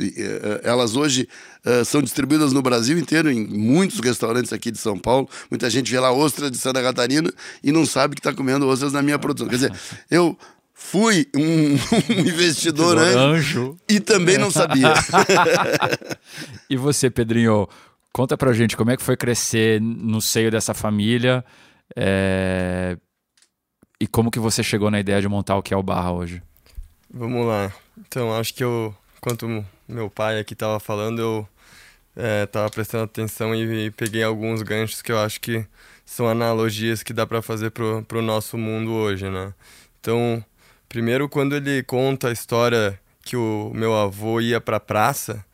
elas 0.62 0.97
hoje 0.97 1.29
uh, 1.64 1.85
são 1.85 2.03
distribuídas 2.03 2.53
no 2.53 2.61
Brasil 2.61 2.99
inteiro, 2.99 3.31
em 3.31 3.47
muitos 3.47 4.01
restaurantes 4.01 4.53
aqui 4.53 4.71
de 4.71 4.79
São 4.79 4.99
Paulo. 4.99 5.29
Muita 5.51 5.71
gente 5.71 5.90
vê 5.90 5.99
lá 5.99 6.12
ostra 6.12 6.51
de 6.51 6.59
Santa 6.59 6.83
Catarina 6.83 7.33
e 7.62 7.73
não 7.73 7.87
sabe 7.87 8.14
que 8.14 8.21
está 8.21 8.33
comendo 8.33 8.66
ostras 8.68 8.92
na 8.92 9.03
minha 9.03 9.18
produção. 9.21 9.49
Quer 9.49 9.57
dizer, 9.57 9.73
eu 10.11 10.37
fui 10.75 11.27
um, 11.35 11.40
um 11.42 12.21
investidor 12.21 12.99
anjo, 12.99 13.18
anjo 13.18 13.77
e 13.88 13.99
também 13.99 14.38
não 14.38 14.51
sabia. 14.51 14.94
e 16.68 16.77
você, 16.77 17.11
Pedrinho? 17.11 17.66
Conta 18.18 18.37
pra 18.37 18.52
gente 18.52 18.76
como 18.76 18.90
é 18.90 18.96
que 18.96 19.02
foi 19.04 19.16
crescer 19.16 19.81
no 19.81 20.20
seio 20.20 20.50
dessa 20.50 20.74
família 20.74 21.44
é... 21.94 22.96
e 24.00 24.09
como 24.09 24.28
que 24.28 24.40
você 24.40 24.61
chegou 24.61 24.90
na 24.90 24.98
ideia 24.98 25.20
de 25.20 25.28
montar 25.28 25.57
o 25.57 25.62
que 25.62 25.72
é 25.72 25.76
o 25.76 25.85
Barra 25.85 26.11
hoje. 26.11 26.42
Vamos 27.09 27.46
lá. 27.46 27.72
Então, 27.96 28.37
acho 28.37 28.52
que 28.54 28.64
eu, 28.64 28.92
enquanto 29.18 29.64
meu 29.87 30.11
pai 30.11 30.40
aqui 30.40 30.54
estava 30.54 30.81
falando, 30.81 31.20
eu 31.20 31.48
é, 32.16 32.44
prestando 32.74 33.04
atenção 33.04 33.54
e, 33.54 33.87
e, 33.87 33.90
peguei 33.92 34.24
alguns 34.24 34.62
ganchos 34.62 35.00
que 35.00 35.12
eu 35.12 35.20
acho 35.20 35.40
que 35.40 35.64
são 36.04 36.26
analogias 36.26 37.04
que 37.04 37.12
dá 37.12 37.24
para 37.24 37.40
fazer 37.40 37.70
pro, 37.70 38.02
pro 38.02 38.20
nosso 38.20 38.59
mundo 38.59 38.94
hoje, 38.94 39.31
né? 39.31 39.54
Então, 40.00 40.44
primeiro 40.88 41.28
quando 41.28 41.54
ele 41.54 41.85
conta 41.85 42.31
a 42.31 42.33
história 42.33 42.98
que 43.22 43.37
o 43.37 43.70
meu 43.72 43.94
avô 43.94 44.40
ia 44.40 44.61
para 44.61 44.78
a 44.78 44.81
praça 44.81 45.44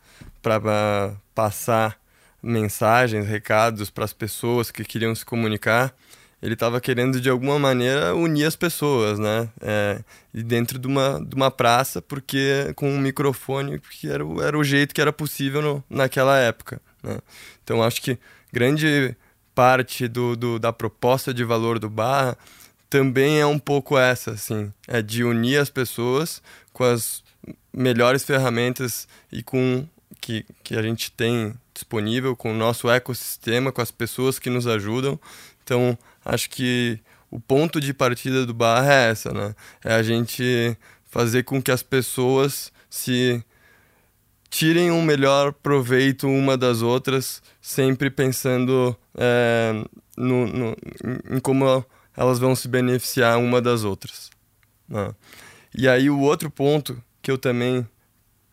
para 0.41 1.13
passar 1.35 2.03
mensagens, 2.45 3.27
recados 3.27 3.89
para 3.89 4.05
as 4.05 4.13
pessoas 4.13 4.69
que 4.69 4.83
queriam 4.83 5.15
se 5.15 5.25
comunicar, 5.25 5.93
ele 6.41 6.53
estava 6.53 6.79
querendo 6.79 7.19
de 7.19 7.29
alguma 7.29 7.57
maneira 7.57 8.13
unir 8.13 8.45
as 8.45 8.55
pessoas, 8.55 9.17
né? 9.17 9.49
É, 9.59 9.99
e 10.33 10.43
dentro 10.43 10.77
de 10.77 10.85
uma, 10.85 11.19
de 11.19 11.35
uma 11.35 11.49
praça, 11.49 12.01
porque 12.01 12.71
com 12.75 12.89
um 12.89 12.99
microfone, 12.99 13.79
porque 13.79 14.07
era, 14.07 14.23
o, 14.23 14.41
era 14.41 14.57
o 14.57 14.63
jeito 14.63 14.93
que 14.93 15.01
era 15.01 15.11
possível 15.11 15.61
no, 15.61 15.83
naquela 15.89 16.37
época. 16.37 16.79
Né? 17.01 17.17
Então 17.63 17.81
acho 17.81 18.01
que 18.01 18.19
grande 18.53 19.15
parte 19.55 20.07
do, 20.07 20.35
do, 20.35 20.59
da 20.59 20.71
proposta 20.71 21.33
de 21.33 21.43
valor 21.43 21.79
do 21.79 21.89
Barra 21.89 22.37
também 22.89 23.39
é 23.39 23.45
um 23.45 23.57
pouco 23.57 23.97
essa, 23.97 24.31
assim, 24.31 24.71
é 24.87 25.01
de 25.01 25.23
unir 25.23 25.57
as 25.57 25.69
pessoas 25.69 26.43
com 26.71 26.83
as 26.83 27.23
melhores 27.73 28.23
ferramentas 28.23 29.07
e 29.31 29.41
com 29.41 29.87
que, 30.25 30.43
que 30.63 30.75
a 30.75 30.81
gente 30.81 31.11
tem 31.11 31.53
disponível, 31.71 32.35
com 32.35 32.51
o 32.51 32.57
nosso 32.57 32.89
ecossistema, 32.89 33.71
com 33.71 33.79
as 33.79 33.91
pessoas 33.91 34.39
que 34.39 34.49
nos 34.49 34.65
ajudam. 34.65 35.19
Então, 35.63 35.95
acho 36.23 36.49
que 36.49 36.99
o 37.29 37.39
ponto 37.39 37.79
de 37.79 37.93
partida 37.93 38.43
do 38.43 38.51
Barra 38.51 38.91
é 38.91 39.11
essa, 39.11 39.31
né? 39.31 39.55
É 39.83 39.93
a 39.93 40.01
gente 40.01 40.75
fazer 41.03 41.43
com 41.43 41.61
que 41.61 41.69
as 41.69 41.83
pessoas 41.83 42.73
se 42.89 43.43
tirem 44.49 44.89
um 44.89 45.03
melhor 45.03 45.53
proveito 45.53 46.27
uma 46.27 46.57
das 46.57 46.81
outras, 46.81 47.43
sempre 47.61 48.09
pensando 48.09 48.97
é, 49.15 49.73
no, 50.17 50.47
no, 50.47 50.77
em 51.29 51.39
como 51.39 51.85
elas 52.17 52.39
vão 52.39 52.55
se 52.55 52.67
beneficiar 52.67 53.37
uma 53.37 53.61
das 53.61 53.83
outras. 53.83 54.31
Né? 54.89 55.13
E 55.77 55.87
aí 55.87 56.09
o 56.09 56.19
outro 56.19 56.49
ponto 56.49 56.99
que 57.21 57.29
eu 57.29 57.37
também 57.37 57.87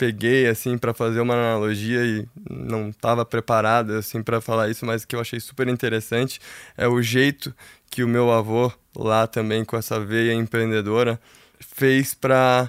peguei 0.03 0.49
assim 0.49 0.77
para 0.77 0.93
fazer 0.93 1.21
uma 1.21 1.35
analogia 1.35 2.05
e 2.05 2.27
não 2.51 2.88
estava 2.88 3.25
preparado 3.25 3.93
assim 3.93 4.21
para 4.21 4.41
falar 4.41 4.69
isso, 4.69 4.85
mas 4.85 5.05
que 5.05 5.15
eu 5.15 5.21
achei 5.21 5.38
super 5.38 5.69
interessante 5.69 6.41
é 6.77 6.88
o 6.88 7.01
jeito 7.01 7.55
que 7.88 8.03
o 8.03 8.09
meu 8.09 8.33
avô 8.33 8.73
lá 8.97 9.29
também 9.29 9.65
com 9.65 9.77
essa 9.77 10.01
veia 10.01 10.35
empreendedora 10.35 11.21
fez 11.61 12.15
para 12.15 12.69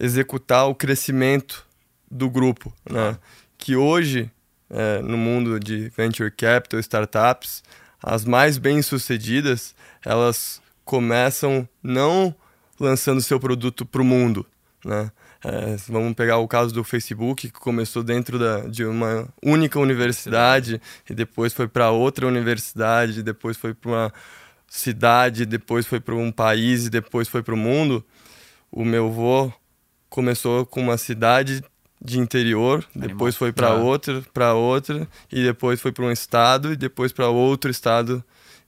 executar 0.00 0.66
o 0.66 0.74
crescimento 0.74 1.64
do 2.10 2.28
grupo, 2.28 2.74
né? 2.90 3.16
Que 3.56 3.76
hoje 3.76 4.28
é, 4.68 5.00
no 5.02 5.16
mundo 5.16 5.60
de 5.60 5.90
venture 5.90 6.32
capital, 6.32 6.80
startups, 6.80 7.62
as 8.02 8.24
mais 8.24 8.58
bem 8.58 8.82
sucedidas 8.82 9.76
elas 10.04 10.60
começam 10.84 11.68
não 11.80 12.34
lançando 12.80 13.22
seu 13.22 13.38
produto 13.38 13.86
para 13.86 14.02
o 14.02 14.04
mundo, 14.04 14.44
né? 14.84 15.08
É, 15.48 15.76
vamos 15.88 16.14
pegar 16.14 16.38
o 16.38 16.48
caso 16.48 16.74
do 16.74 16.82
Facebook, 16.82 17.48
que 17.48 17.60
começou 17.60 18.02
dentro 18.02 18.36
da, 18.38 18.62
de 18.62 18.84
uma 18.84 19.28
única 19.40 19.78
universidade, 19.78 20.80
e 21.08 21.14
depois 21.14 21.52
foi 21.52 21.68
para 21.68 21.90
outra 21.90 22.26
universidade, 22.26 23.22
depois 23.22 23.56
foi 23.56 23.72
para 23.72 23.88
uma 23.90 24.12
cidade, 24.68 25.46
depois 25.46 25.86
foi 25.86 26.00
para 26.00 26.16
um 26.16 26.32
país, 26.32 26.86
e 26.86 26.90
depois 26.90 27.28
foi 27.28 27.42
para 27.42 27.54
o 27.54 27.56
mundo. 27.56 28.04
O 28.72 28.84
meu 28.84 29.06
avô 29.06 29.52
começou 30.08 30.66
com 30.66 30.80
uma 30.80 30.98
cidade 30.98 31.62
de 32.02 32.18
interior, 32.18 32.84
Animal. 32.94 33.08
depois 33.10 33.36
foi 33.36 33.52
para 33.52 33.68
Ah. 33.68 33.74
outra, 33.74 34.22
para 34.34 34.54
outra 34.54 35.08
e 35.32 35.42
depois 35.42 35.80
foi 35.80 35.92
para 35.92 36.04
um 36.04 36.12
estado 36.12 36.72
e 36.72 36.76
depois 36.76 37.10
para 37.10 37.28
outro 37.28 37.70
estado 37.70 38.22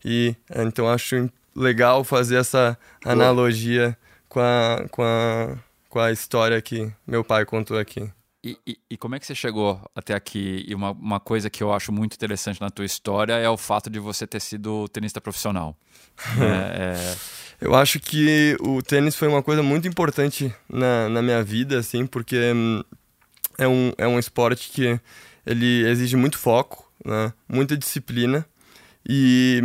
e 0.04 0.34
então 0.56 0.88
acho 0.88 1.28
legal 1.54 2.02
fazer 2.04 2.36
essa 2.36 2.76
analogia 3.04 3.96
com 4.28 4.40
a, 4.40 4.86
com 4.90 5.02
a 5.02 5.56
com 5.88 5.98
a 6.00 6.12
história 6.12 6.60
que 6.60 6.90
meu 7.06 7.24
pai 7.24 7.44
contou 7.44 7.78
aqui. 7.78 8.10
E, 8.44 8.56
e- 8.66 8.78
e 8.90 8.96
como 8.96 9.16
é 9.16 9.18
que 9.18 9.26
você 9.26 9.34
chegou 9.34 9.80
até 9.94 10.14
aqui? 10.14 10.64
E 10.68 10.74
uma, 10.74 10.92
uma 10.92 11.18
coisa 11.20 11.50
que 11.50 11.62
eu 11.62 11.72
acho 11.72 11.90
muito 11.90 12.14
interessante 12.14 12.60
na 12.60 12.70
tua 12.70 12.84
história 12.84 13.32
é 13.34 13.48
o 13.48 13.56
fato 13.56 13.90
de 13.90 13.98
você 13.98 14.26
ter 14.26 14.40
sido 14.40 14.88
tenista 14.88 15.20
profissional. 15.20 15.76
É, 16.40 16.94
é, 16.94 17.16
Eu 17.60 17.74
acho 17.74 17.98
que 17.98 18.56
o 18.60 18.80
tênis 18.82 19.16
foi 19.16 19.26
uma 19.28 19.42
coisa 19.42 19.62
muito 19.62 19.88
importante 19.88 20.54
na, 20.68 21.08
na 21.08 21.20
minha 21.22 21.42
vida, 21.42 21.78
assim, 21.78 22.06
porque 22.06 22.52
hum, 22.54 22.84
é 23.58 23.66
um, 23.66 23.92
é 23.98 24.06
um 24.06 24.18
esporte 24.18 24.70
que 24.70 25.00
ele 25.44 25.84
exige 25.88 26.14
muito 26.16 26.38
foco, 26.38 26.88
né? 27.04 27.32
muita 27.48 27.76
disciplina 27.76 28.46
e, 29.08 29.60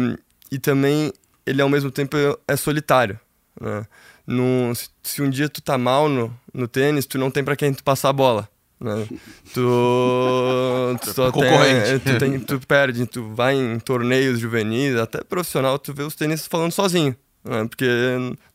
e 0.52 0.58
também 0.58 1.12
ele 1.46 1.62
ao 1.62 1.70
mesmo 1.70 1.92
tempo 1.92 2.16
é 2.48 2.56
solitário. 2.56 3.20
Né? 3.62 3.86
Num- 4.26 4.74
se, 4.74 4.90
se 5.02 5.22
um 5.22 5.30
dia 5.30 5.50
tu 5.50 5.62
tá 5.62 5.78
mal 5.78 6.08
no, 6.08 6.34
no 6.54 6.68
tênis, 6.68 7.06
tu 7.06 7.18
não 7.18 7.30
tem 7.32 7.44
para 7.44 7.56
quem 7.56 7.74
tu 7.74 7.84
passar 7.84 8.10
a 8.10 8.14
bola. 8.14 8.48
Né? 8.80 9.08
Tu, 9.54 9.62
tu, 11.02 11.14
só 11.14 11.32
tem- 11.32 11.42
Concorrente. 11.42 12.00
tu, 12.06 12.18
tem- 12.18 12.40
tu 12.40 12.60
perde, 12.68 13.06
tu 13.06 13.34
vai 13.34 13.56
em 13.56 13.80
torneios 13.80 14.40
juvenis, 14.40 14.96
até 14.96 15.24
profissional, 15.24 15.78
tu 15.80 15.94
vê 15.94 16.04
os 16.04 16.16
tenistas 16.16 16.48
falando 16.48 16.72
sozinho, 16.72 17.16
né? 17.44 17.66
porque 17.68 17.86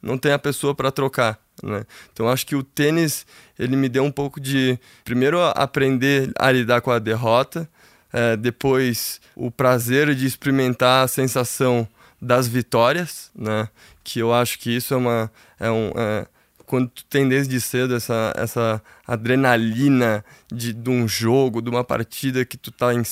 não 0.02 0.16
tem 0.18 0.32
a 0.32 0.38
pessoa 0.38 0.74
para 0.74 0.90
trocar. 0.90 1.38
Né? 1.62 1.84
Então 2.12 2.28
acho 2.28 2.46
que 2.46 2.54
o 2.54 2.62
tênis 2.62 3.26
ele 3.58 3.74
me 3.76 3.88
deu 3.88 4.04
um 4.04 4.12
pouco 4.12 4.40
de 4.40 4.78
primeiro 5.04 5.40
aprender 5.42 6.30
a 6.38 6.50
lidar 6.52 6.80
com 6.80 6.90
a 6.92 6.98
derrota, 7.00 7.68
eh, 8.12 8.36
depois 8.36 9.20
o 9.34 9.50
prazer 9.50 10.14
de 10.14 10.24
experimentar 10.24 11.04
a 11.04 11.08
sensação 11.08 11.86
das 12.20 12.48
vitórias, 12.48 13.30
né? 13.34 13.68
Que 14.02 14.20
eu 14.20 14.32
acho 14.32 14.58
que 14.58 14.74
isso 14.74 14.94
é 14.94 14.96
uma 14.96 15.30
é 15.58 15.70
um 15.70 15.92
é, 15.96 16.26
quando 16.68 16.88
tu 16.90 17.04
tem 17.06 17.26
desde 17.26 17.58
cedo 17.60 17.96
essa, 17.96 18.32
essa 18.36 18.82
adrenalina 19.06 20.22
de, 20.52 20.74
de 20.74 20.90
um 20.90 21.08
jogo, 21.08 21.62
de 21.62 21.70
uma 21.70 21.82
partida 21.82 22.44
que 22.44 22.58
tu 22.58 22.70
tá 22.70 22.92
em 22.92 23.02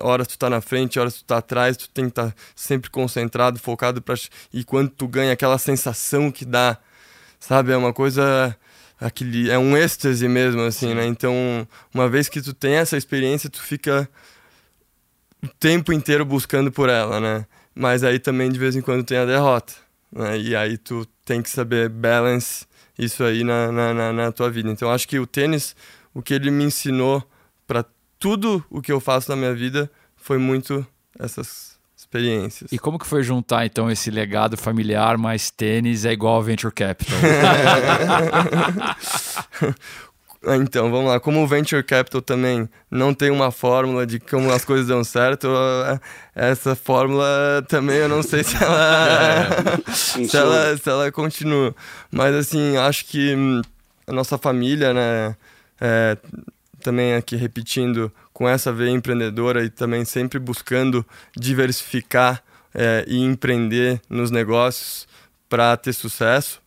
horas 0.00 0.26
tu 0.26 0.38
tá 0.38 0.48
na 0.48 0.62
frente, 0.62 0.98
horas 0.98 1.14
tu 1.14 1.24
tá 1.24 1.36
atrás, 1.36 1.76
tu 1.76 1.88
tem 1.90 2.06
que 2.06 2.12
estar 2.12 2.34
sempre 2.56 2.90
concentrado, 2.90 3.58
focado 3.58 4.00
para 4.00 4.14
e 4.52 4.64
quando 4.64 4.88
tu 4.88 5.06
ganha 5.06 5.34
aquela 5.34 5.58
sensação 5.58 6.32
que 6.32 6.46
dá, 6.46 6.78
sabe, 7.38 7.72
é 7.72 7.76
uma 7.76 7.92
coisa 7.92 8.56
aquele 8.98 9.50
é 9.50 9.58
um 9.58 9.76
êxtase 9.76 10.26
mesmo 10.26 10.62
assim, 10.62 10.94
né? 10.94 11.04
Então, 11.06 11.34
uma 11.92 12.08
vez 12.08 12.28
que 12.28 12.40
tu 12.40 12.54
tem 12.54 12.74
essa 12.76 12.96
experiência, 12.96 13.50
tu 13.50 13.62
fica 13.62 14.08
o 15.42 15.48
tempo 15.48 15.92
inteiro 15.92 16.24
buscando 16.24 16.72
por 16.72 16.88
ela, 16.88 17.20
né? 17.20 17.46
Mas 17.74 18.04
aí 18.04 18.18
também 18.18 18.50
de 18.50 18.58
vez 18.58 18.76
em 18.76 18.80
quando 18.80 19.02
tem 19.04 19.18
a 19.18 19.24
derrota, 19.24 19.72
né? 20.12 20.38
E 20.38 20.54
aí 20.54 20.78
tu 20.78 21.06
tem 21.24 21.42
que 21.42 21.50
saber 21.50 21.88
balance 21.88 22.66
isso 22.98 23.24
aí 23.24 23.42
na, 23.42 23.72
na, 23.72 23.92
na, 23.94 24.12
na 24.12 24.32
tua 24.32 24.50
vida. 24.50 24.70
Então 24.70 24.90
acho 24.90 25.08
que 25.08 25.18
o 25.18 25.26
tênis, 25.26 25.74
o 26.12 26.22
que 26.22 26.34
ele 26.34 26.50
me 26.50 26.64
ensinou 26.64 27.22
para 27.66 27.84
tudo 28.18 28.64
o 28.70 28.80
que 28.80 28.92
eu 28.92 29.00
faço 29.00 29.30
na 29.30 29.36
minha 29.36 29.54
vida 29.54 29.90
foi 30.16 30.38
muito 30.38 30.86
essas 31.18 31.74
experiências. 31.96 32.70
e 32.72 32.78
como 32.78 32.98
que 32.98 33.06
foi 33.06 33.22
juntar 33.22 33.66
então 33.66 33.90
esse 33.90 34.10
legado 34.10 34.56
familiar 34.56 35.18
mais 35.18 35.50
tênis 35.50 36.04
é 36.04 36.12
igual 36.12 36.42
Venture 36.42 36.72
Capital? 36.72 37.18
Ah, 40.46 40.56
Então, 40.56 40.90
vamos 40.90 41.08
lá. 41.10 41.20
Como 41.20 41.42
o 41.42 41.46
Venture 41.46 41.82
Capital 41.82 42.20
também 42.20 42.68
não 42.90 43.14
tem 43.14 43.30
uma 43.30 43.50
fórmula 43.50 44.06
de 44.06 44.18
como 44.20 44.52
as 44.52 44.64
coisas 44.64 44.86
dão 44.86 45.02
certo, 45.04 45.48
eh, 45.86 46.00
essa 46.34 46.74
fórmula 46.74 47.64
também 47.68 47.96
eu 47.96 48.08
não 48.08 48.22
sei 48.22 48.42
se 48.44 48.56
ela, 48.62 49.48
se 49.94 50.36
ela, 50.36 50.76
se 50.76 50.88
ela 50.88 51.12
continua. 51.12 51.74
Mas, 52.10 52.34
assim, 52.34 52.76
acho 52.76 53.06
que 53.06 53.34
hum, 53.34 53.62
a 54.06 54.12
nossa 54.12 54.36
família, 54.36 54.92
né, 54.92 55.36
é, 55.80 56.16
também 56.82 57.14
aqui 57.14 57.36
repetindo, 57.36 58.12
com 58.32 58.48
essa 58.48 58.72
veia 58.72 58.90
empreendedora 58.90 59.64
e 59.64 59.70
também 59.70 60.04
sempre 60.04 60.38
buscando 60.38 61.06
diversificar 61.36 62.42
é, 62.74 63.04
e 63.06 63.22
empreender 63.22 64.00
nos 64.10 64.30
negócios 64.30 65.06
para 65.48 65.76
ter 65.76 65.92
sucesso. 65.92 66.60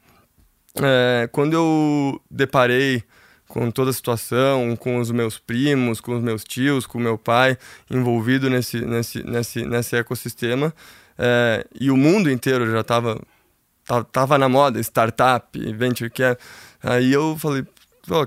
É, 0.82 1.28
quando 1.32 1.54
eu 1.54 2.22
deparei 2.32 3.04
com 3.48 3.72
toda 3.72 3.90
a 3.90 3.94
situação, 3.94 4.76
com 4.76 4.98
os 4.98 5.12
meus 5.12 5.38
primos, 5.38 6.02
com 6.02 6.16
os 6.16 6.22
meus 6.22 6.44
tios, 6.44 6.86
com 6.86 6.98
o 6.98 7.02
meu 7.02 7.18
pai 7.18 7.58
envolvido 7.90 8.50
nesse, 8.50 8.82
nesse, 8.82 9.24
nesse, 9.24 9.66
nesse 9.66 9.96
ecossistema, 9.96 10.74
é, 11.18 11.66
e 11.80 11.90
o 11.90 11.98
mundo 11.98 12.30
inteiro 12.30 12.70
já 12.70 12.82
estava 12.82 13.20
tava 14.12 14.38
na 14.38 14.50
moda, 14.50 14.80
startup, 14.82 15.58
venture 15.74 16.10
cap. 16.10 16.42
Aí 16.84 17.14
eu 17.14 17.38
falei, 17.38 17.66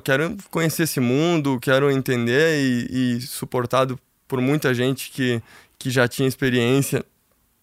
quero 0.02 0.36
conhecer 0.50 0.84
esse 0.84 1.00
mundo, 1.00 1.58
quero 1.60 1.90
entender 1.90 2.58
e, 2.58 3.16
e 3.16 3.20
suportado 3.20 3.98
por 4.26 4.40
muita 4.40 4.72
gente 4.72 5.10
que, 5.10 5.42
que 5.78 5.90
já 5.90 6.08
tinha 6.08 6.26
experiência 6.26 7.04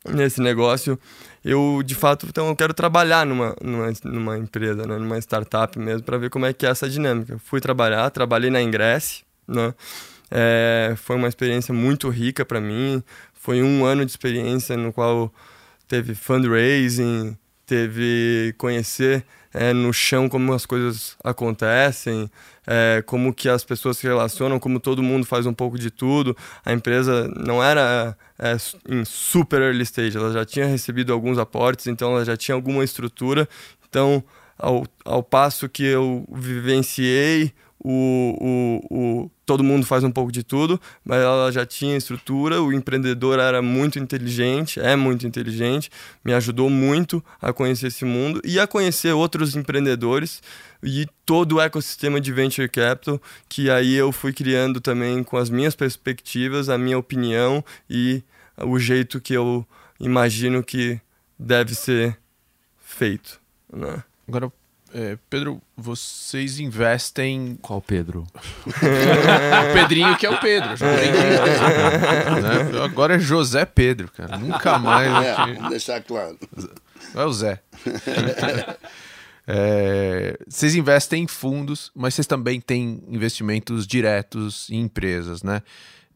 nesse 0.05 0.41
negócio. 0.41 0.99
Eu, 1.43 1.81
de 1.86 1.95
fato, 1.95 2.25
então 2.27 2.47
eu 2.49 2.55
quero 2.55 2.73
trabalhar 2.73 3.25
numa, 3.25 3.55
numa, 3.62 3.91
numa 4.03 4.38
empresa, 4.38 4.86
né? 4.86 4.97
numa 4.97 5.17
startup 5.19 5.77
mesmo, 5.79 6.03
para 6.03 6.17
ver 6.17 6.29
como 6.29 6.45
é 6.45 6.53
que 6.53 6.65
é 6.65 6.69
essa 6.69 6.89
dinâmica. 6.89 7.39
Fui 7.39 7.62
trabalhar, 7.62 8.10
trabalhei 8.10 8.49
na 8.49 8.62
Ingress, 8.62 9.23
né? 9.47 9.73
É, 10.29 10.93
foi 10.97 11.15
uma 11.15 11.27
experiência 11.27 11.73
muito 11.73 12.10
rica 12.10 12.45
para 12.45 12.60
mim. 12.60 13.01
Foi 13.33 13.63
um 13.63 13.86
ano 13.86 14.05
de 14.05 14.12
experiência 14.12 14.75
no 14.75 14.91
qual 14.91 15.33
teve 15.88 16.13
fundraising, 16.13 17.38
teve 17.65 18.53
conhecer 18.57 19.25
é, 19.57 19.73
no 19.73 19.91
chão 19.91 20.29
como 20.29 20.53
as 20.53 20.65
coisas 20.65 21.17
acontecem, 21.23 22.29
é, 22.65 23.03
como 23.05 23.33
que 23.33 23.49
as 23.49 23.63
pessoas 23.63 23.97
se 23.97 24.05
relacionam, 24.05 24.59
como 24.59 24.79
todo 24.79 25.01
mundo 25.01 25.25
faz 25.25 25.45
um 25.45 25.53
pouco 25.53 25.79
de 25.79 25.89
tudo. 25.89 26.37
A 26.63 26.71
empresa 26.71 27.27
não 27.35 27.63
era 27.63 28.15
é, 28.37 28.55
em 28.87 29.03
super 29.03 29.61
early 29.61 29.83
stage, 29.83 30.15
ela 30.15 30.31
já 30.31 30.45
tinha 30.45 30.65
recebido 30.67 31.11
alguns 31.11 31.37
aportes, 31.37 31.87
então 31.87 32.11
ela 32.11 32.23
já 32.23 32.37
tinha 32.37 32.53
alguma 32.55 32.83
estrutura. 32.83 33.49
Então, 33.89 34.23
ao, 34.57 34.85
ao 35.03 35.23
passo 35.23 35.67
que 35.67 35.83
eu 35.83 36.25
vivenciei 36.31 37.51
o, 37.79 38.81
o, 38.89 38.97
o, 38.97 39.31
todo 39.45 39.63
mundo 39.63 39.85
faz 39.85 40.03
um 40.03 40.11
pouco 40.11 40.31
de 40.31 40.43
tudo, 40.43 40.79
mas 41.05 41.21
ela 41.21 41.51
já 41.51 41.65
tinha 41.65 41.95
estrutura, 41.95 42.61
o 42.61 42.73
empreendedor 42.73 43.39
era 43.39 43.61
muito 43.61 43.99
inteligente, 43.99 44.79
é 44.79 44.95
muito 44.95 45.27
inteligente, 45.27 45.89
me 46.23 46.33
ajudou 46.33 46.69
muito 46.69 47.23
a 47.41 47.53
conhecer 47.53 47.87
esse 47.87 48.03
mundo 48.03 48.41
e 48.43 48.59
a 48.59 48.67
conhecer 48.67 49.13
outros 49.13 49.55
empreendedores 49.55 50.41
e 50.81 51.07
todo 51.25 51.55
o 51.55 51.61
ecossistema 51.61 52.19
de 52.19 52.31
venture 52.31 52.67
capital, 52.67 53.21
que 53.47 53.69
aí 53.69 53.93
eu 53.93 54.11
fui 54.11 54.33
criando 54.33 54.81
também 54.81 55.23
com 55.23 55.37
as 55.37 55.49
minhas 55.49 55.75
perspectivas, 55.75 56.69
a 56.69 56.77
minha 56.77 56.97
opinião 56.97 57.63
e 57.89 58.23
o 58.57 58.79
jeito 58.79 59.21
que 59.21 59.33
eu 59.33 59.65
imagino 59.99 60.63
que 60.63 60.99
deve 61.37 61.75
ser 61.75 62.17
feito. 62.79 63.39
Né? 63.71 64.03
Agora, 64.27 64.51
é, 64.93 65.17
Pedro, 65.30 65.62
vocês 65.76 66.60
investem. 66.60 67.58
Qual 67.62 67.82
Pedro? 67.82 68.26
o 68.65 68.71
Pedrinho 69.73 70.17
que 70.17 70.26
é 70.26 70.30
o 70.30 70.39
Pedro. 70.39 70.69
né? 70.69 70.78
Agora 72.84 73.15
é 73.15 73.19
José 73.19 73.65
Pedro, 73.65 74.12
cara. 74.12 74.38
Nunca 74.38 74.78
mais. 74.80 75.26
É, 75.26 75.36
vamos 75.36 75.69
deixar 75.69 76.02
claro. 76.02 76.38
É 77.13 77.23
o 77.23 77.34
Zé. 77.34 77.62
É, 79.50 80.38
vocês 80.45 80.76
investem 80.76 81.23
em 81.23 81.28
fundos, 81.28 81.89
mas 81.95 82.13
vocês 82.13 82.28
também 82.28 82.60
têm 82.60 83.02
investimentos 83.08 83.88
diretos 83.88 84.69
em 84.69 84.82
empresas, 84.82 85.41
né? 85.41 85.62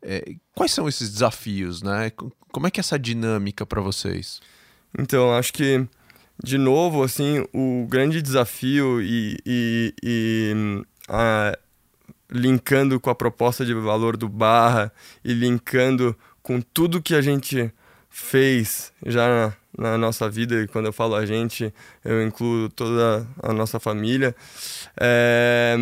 É, 0.01 0.33
quais 0.53 0.73
são 0.73 0.85
esses 0.89 1.09
desafios, 1.09 1.81
né? 1.81 2.11
Como 2.51 2.67
é 2.67 2.71
que 2.71 2.79
é 2.79 2.81
essa 2.81 2.99
dinâmica 2.99 3.65
para 3.65 3.79
vocês? 3.79 4.41
Então, 4.99 5.33
acho 5.33 5.53
que, 5.53 5.87
de 6.43 6.57
novo, 6.57 7.03
assim, 7.03 7.45
o 7.53 7.85
grande 7.89 8.21
desafio 8.21 9.01
e, 9.01 9.37
e, 9.45 9.93
e 10.03 10.83
a, 11.07 11.57
linkando 12.29 12.99
com 12.99 13.09
a 13.09 13.15
proposta 13.15 13.65
de 13.65 13.73
valor 13.73 14.15
do 14.15 14.29
Barra 14.29 14.91
e 15.23 15.33
linkando 15.33 16.15
com 16.41 16.61
tudo 16.61 17.01
que 17.01 17.13
a 17.13 17.21
gente 17.21 17.71
fez 18.09 18.91
já 19.05 19.55
na, 19.77 19.97
nossa 19.97 20.29
vida, 20.29 20.61
e 20.61 20.67
quando 20.67 20.87
eu 20.87 20.93
falo 20.93 21.15
a 21.15 21.25
gente, 21.25 21.73
eu 22.03 22.25
incluo 22.25 22.69
toda 22.69 23.27
a 23.41 23.53
nossa 23.53 23.79
família, 23.79 24.35
é, 24.99 25.75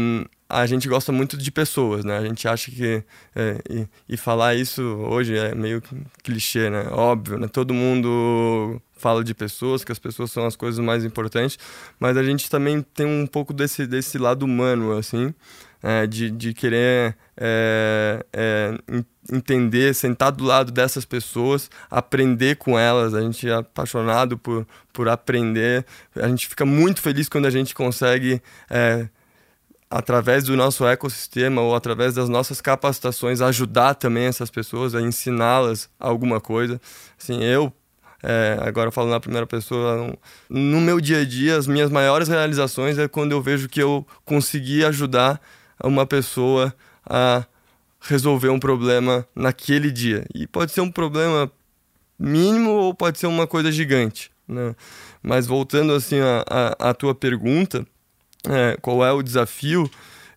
a 0.50 0.66
gente 0.66 0.88
gosta 0.88 1.12
muito 1.12 1.38
de 1.38 1.52
pessoas, 1.52 2.04
né? 2.04 2.18
A 2.18 2.26
gente 2.26 2.48
acha 2.48 2.72
que... 2.72 3.04
É, 3.36 3.58
e, 3.70 3.88
e, 4.10 4.18
falar 4.18 4.56
isso 4.56 4.82
hoje 4.82 5.38
é 5.38 5.54
meio 5.54 5.82
clichê, 6.24 6.70
né? 6.70 6.88
Óbvio, 6.92 7.38
né? 7.38 7.48
Todo 7.48 7.74
mundo 7.74 8.82
fala 8.94 9.24
de 9.24 9.34
pessoas, 9.34 9.84
que 9.84 9.92
as 9.92 10.00
pessoas 10.00 10.32
são 10.32 10.46
as 10.46 10.56
coisas 10.56 10.84
mais 10.84 11.06
importantes, 11.06 11.58
mas 12.00 12.18
a 12.18 12.24
gente 12.24 12.50
também 12.50 12.82
tem 12.82 13.06
um 13.06 13.28
pouco 13.28 13.54
desse, 13.54 13.86
desse 13.88 14.18
lado 14.18 14.44
humano, 14.44 14.98
assim. 14.98 15.34
é, 15.84 16.06
de, 16.08 16.30
de 16.30 16.54
querer 16.54 17.16
entender, 19.32 19.94
sentar 19.94 20.32
do 20.32 20.44
lado 20.44 20.72
dessas 20.72 21.06
pessoas, 21.06 21.70
aprender 21.90 22.58
com 22.58 22.78
elas. 22.78 23.14
A 23.14 23.22
gente 23.22 23.48
é 23.50 23.56
apaixonado 23.56 24.38
por, 24.38 24.66
por 24.92 25.08
aprender. 25.08 25.86
A 26.16 26.28
gente 26.28 26.48
fica 26.48 26.66
muito 26.66 27.02
feliz 27.02 27.30
quando 27.30 27.46
a 27.46 27.50
gente 27.50 27.74
consegue, 27.74 28.42
é, 28.70 29.08
através 29.90 30.44
do 30.44 30.56
nosso 30.56 30.86
ecossistema 30.86 31.62
ou 31.62 31.76
através 31.76 32.14
das 32.14 32.30
nossas 32.30 32.62
capacitações, 32.62 33.42
ajudar 33.42 33.96
também 33.96 34.26
essas 34.26 34.50
pessoas, 34.50 34.96
a 34.96 35.02
ensiná-las 35.02 35.90
alguma 36.00 36.40
coisa. 36.40 36.80
Assim, 37.20 37.44
eu, 37.44 37.74
é, 38.22 38.58
agora 38.62 38.92
falando 38.92 39.12
na 39.12 39.20
primeira 39.20 39.48
pessoa, 39.48 40.18
no 40.50 40.82
meu 40.82 41.00
dia 41.00 41.22
a 41.22 41.26
dia, 41.26 41.58
as 41.58 41.68
minhas 41.68 41.90
maiores 41.90 42.28
realizações 42.28 42.98
é 42.98 43.08
quando 43.08 43.32
eu 43.32 43.42
vejo 43.42 43.70
que 43.70 43.82
eu 43.82 44.06
consegui 44.26 44.84
ajudar 44.84 45.42
uma 45.82 46.06
pessoa 46.06 46.74
a 47.06 47.46
resolver 48.00 48.50
um 48.50 48.60
problema 48.60 49.28
naquele 49.36 49.92
dia. 49.92 50.26
E 50.34 50.48
pode 50.48 50.72
ser 50.72 50.82
um 50.82 50.92
problema 50.92 51.52
mínimo 52.18 52.72
ou 52.72 52.94
pode 52.94 53.20
ser 53.20 53.28
uma 53.28 53.48
coisa 53.48 53.72
gigante. 53.72 54.32
Né? 54.48 54.76
Mas 55.22 55.46
voltando 55.46 55.94
assim 55.94 56.18
à 56.80 56.94
tua 56.94 57.14
pergunta, 57.14 57.86
é, 58.48 58.78
qual 58.82 59.06
é 59.06 59.12
o 59.12 59.22
desafio? 59.22 59.90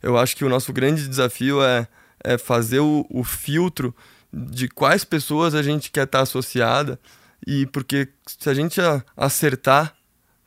Eu 0.03 0.18
acho 0.18 0.37
que 0.37 0.44
o 0.44 0.48
nosso 0.48 0.72
grande 0.72 1.09
desafio 1.09 1.62
é, 1.62 1.87
é 2.22 2.37
fazer 2.37 2.81
o, 2.81 3.07
o 3.09 3.22
filtro 3.22 3.94
de 4.33 4.68
quais 4.68 5.05
pessoas 5.05 5.55
a 5.55 5.62
gente 5.62 5.90
quer 5.90 6.05
estar 6.05 6.20
associada 6.20 6.98
e 7.46 7.66
porque 7.66 8.09
se 8.27 8.48
a 8.48 8.55
gente 8.55 8.81
acertar 9.16 9.94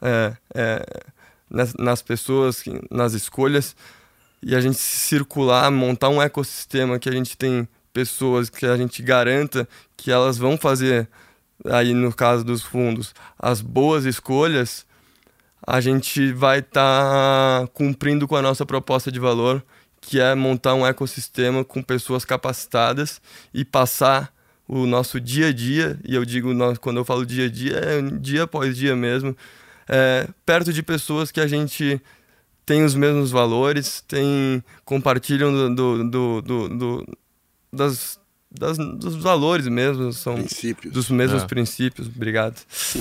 é, 0.02 0.36
é, 0.54 0.86
nas, 1.50 1.74
nas 1.76 2.02
pessoas, 2.02 2.64
nas 2.90 3.14
escolhas, 3.14 3.76
e 4.46 4.56
a 4.56 4.62
gente 4.62 4.78
circular, 4.78 5.72
montar 5.72 6.10
um 6.10 6.22
ecossistema 6.22 7.00
que 7.00 7.10
a 7.10 7.12
gente 7.12 7.36
tem 7.36 7.68
pessoas 7.92 8.48
que 8.48 8.64
a 8.66 8.78
gente 8.78 9.02
garanta 9.02 9.68
que 9.98 10.12
elas 10.12 10.38
vão 10.38 10.56
fazer, 10.56 11.10
aí 11.66 11.96
no 11.96 12.14
caso 12.14 12.44
dos 12.44 12.62
fundos, 12.62 13.16
as 13.40 13.60
boas 13.60 14.06
escolhas, 14.06 14.86
a 15.66 15.82
gente 15.82 16.32
vai 16.32 16.60
estar 16.60 17.62
tá 17.62 17.68
cumprindo 17.74 18.28
com 18.28 18.36
a 18.36 18.42
nossa 18.42 18.64
proposta 18.68 19.12
de 19.12 19.20
valor, 19.20 19.66
que 20.00 20.22
é 20.22 20.36
montar 20.36 20.76
um 20.76 20.86
ecossistema 20.86 21.66
com 21.66 21.82
pessoas 21.82 22.24
capacitadas 22.24 23.20
e 23.52 23.66
passar 23.66 24.32
o 24.68 24.86
nosso 24.86 25.20
dia 25.20 25.48
a 25.48 25.52
dia, 25.52 26.00
e 26.04 26.14
eu 26.14 26.24
digo 26.24 26.52
quando 26.80 26.98
eu 26.98 27.06
falo 27.06 27.26
dia 27.26 27.46
a 27.46 27.50
dia, 27.50 27.78
é 27.78 28.02
dia 28.20 28.44
após 28.44 28.78
dia 28.78 28.96
mesmo, 28.96 29.36
é, 29.88 30.28
perto 30.46 30.72
de 30.72 30.84
pessoas 30.84 31.32
que 31.32 31.42
a 31.42 31.48
gente 31.48 32.00
têm 32.66 32.84
os 32.84 32.96
mesmos 32.96 33.32
valores, 33.32 34.02
tem, 34.08 34.64
compartilham 34.84 35.76
do, 35.76 36.04
do, 36.04 36.42
do, 36.42 36.70
do 36.70 37.18
das, 37.72 38.20
das, 38.52 38.78
dos 38.78 39.16
valores 39.16 39.68
mesmo, 39.68 40.12
são 40.12 40.36
princípios. 40.36 40.94
dos 40.94 41.10
mesmos 41.10 41.44
é. 41.44 41.48
princípios, 41.48 42.08
obrigado. 42.08 42.60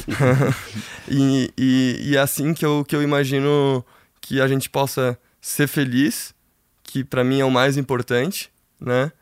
e, 1.09 1.51
e, 1.57 1.99
e 2.11 2.17
é 2.17 2.21
assim 2.21 2.53
que 2.53 2.65
eu, 2.65 2.85
que 2.87 2.95
eu 2.95 3.03
imagino 3.03 3.85
que 4.21 4.41
a 4.41 4.49
gente 4.49 4.69
possa 4.69 5.19
ser 5.41 5.67
feliz, 5.67 6.35
que 6.83 7.05
para 7.05 7.25
mim 7.25 7.41
é 7.41 7.45
o 7.45 7.51
mais 7.51 7.77
importante, 7.77 8.51
né? 8.81 9.13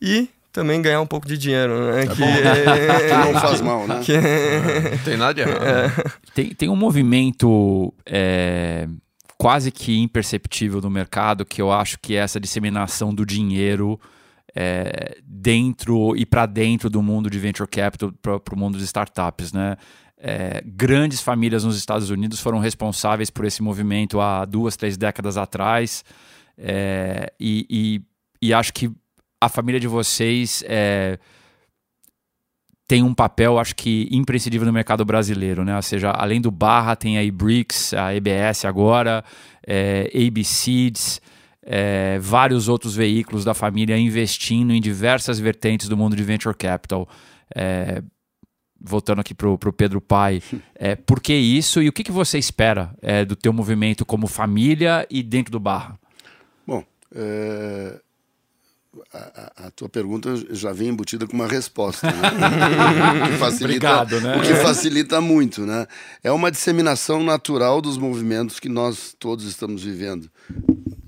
E 0.00 0.28
também 0.52 0.80
ganhar 0.80 1.02
um 1.02 1.06
pouco 1.06 1.28
de 1.28 1.36
dinheiro, 1.36 1.92
né? 1.92 2.02
É 2.02 2.06
que, 2.06 2.22
é... 2.22 3.16
não 3.32 3.40
faz 3.40 3.60
mal, 3.60 3.86
né? 3.86 4.00
Que... 4.02 4.14
Não 4.16 4.98
tem 5.04 5.16
nada 5.16 5.34
de 5.34 5.42
errado. 5.42 5.64
É. 5.64 5.92
Tem, 6.34 6.54
tem 6.54 6.68
um 6.70 6.76
movimento 6.76 7.92
é, 8.06 8.88
quase 9.38 9.70
que 9.70 9.98
imperceptível 9.98 10.80
no 10.80 10.90
mercado, 10.90 11.44
que 11.44 11.60
eu 11.60 11.70
acho 11.70 11.98
que 11.98 12.14
é 12.14 12.18
essa 12.18 12.40
disseminação 12.40 13.14
do 13.14 13.24
dinheiro 13.24 14.00
é, 14.54 15.18
dentro 15.22 16.16
e 16.16 16.24
para 16.24 16.46
dentro 16.46 16.88
do 16.88 17.02
mundo 17.02 17.28
de 17.28 17.38
venture 17.38 17.68
capital, 17.68 18.12
para 18.12 18.54
o 18.54 18.58
mundo 18.58 18.78
de 18.78 18.84
startups, 18.84 19.52
né? 19.52 19.76
É, 20.18 20.62
grandes 20.64 21.20
famílias 21.20 21.62
nos 21.62 21.76
Estados 21.76 22.08
Unidos 22.08 22.40
foram 22.40 22.58
responsáveis 22.58 23.28
por 23.28 23.44
esse 23.44 23.62
movimento 23.62 24.18
há 24.18 24.46
duas, 24.46 24.74
três 24.74 24.96
décadas 24.96 25.36
atrás, 25.36 26.02
é, 26.56 27.30
e, 27.38 27.66
e, 28.40 28.48
e, 28.48 28.54
acho 28.54 28.72
que 28.72 28.90
a 29.38 29.50
família 29.50 29.78
de 29.78 29.86
vocês 29.86 30.64
é, 30.66 31.18
tem 32.88 33.02
um 33.02 33.12
papel, 33.12 33.58
acho 33.58 33.74
que, 33.74 34.08
imprescindível 34.12 34.66
no 34.66 34.72
mercado 34.72 35.04
brasileiro, 35.04 35.64
né? 35.64 35.74
Ou 35.74 35.82
seja, 35.82 36.10
além 36.10 36.40
do 36.40 36.50
Barra, 36.50 36.94
tem 36.94 37.18
a 37.18 37.22
Ibrix, 37.22 37.92
a 37.92 38.14
EBS 38.14 38.64
agora, 38.64 39.24
é, 39.66 40.08
ABCs, 40.14 41.20
é, 41.62 42.18
vários 42.20 42.68
outros 42.68 42.94
veículos 42.94 43.44
da 43.44 43.54
família 43.54 43.98
investindo 43.98 44.72
em 44.72 44.80
diversas 44.80 45.40
vertentes 45.40 45.88
do 45.88 45.96
mundo 45.96 46.14
de 46.14 46.22
venture 46.22 46.54
capital. 46.54 47.08
É, 47.54 48.02
voltando 48.80 49.20
aqui 49.20 49.34
para 49.34 49.48
o 49.48 49.72
Pedro 49.72 50.00
Pai, 50.00 50.40
é, 50.76 50.94
por 50.94 51.20
que 51.20 51.34
isso 51.34 51.82
e 51.82 51.88
o 51.88 51.92
que, 51.92 52.04
que 52.04 52.12
você 52.12 52.38
espera 52.38 52.94
é, 53.02 53.24
do 53.24 53.34
teu 53.34 53.52
movimento 53.52 54.06
como 54.06 54.28
família 54.28 55.04
e 55.10 55.24
dentro 55.24 55.50
do 55.50 55.58
Barra? 55.58 55.98
Bom, 56.64 56.84
é, 57.12 58.00
a, 59.12 59.66
a, 59.66 59.70
tua 59.70 59.88
pergunta 59.88 60.34
já 60.50 60.72
vem 60.72 60.88
embutida 60.88 61.26
com 61.26 61.34
uma 61.34 61.46
resposta, 61.46 62.06
né? 62.06 62.28
o, 63.24 63.30
que 63.32 63.38
facilita, 63.38 63.64
Obrigado, 63.64 64.20
né? 64.20 64.36
o 64.36 64.40
que 64.42 64.54
facilita 64.54 65.20
muito, 65.20 65.66
né? 65.66 65.86
É 66.22 66.30
uma 66.30 66.50
disseminação 66.50 67.22
natural 67.22 67.80
dos 67.80 67.98
movimentos 67.98 68.60
que 68.60 68.68
nós 68.68 69.14
todos 69.18 69.44
estamos 69.44 69.82
vivendo, 69.82 70.30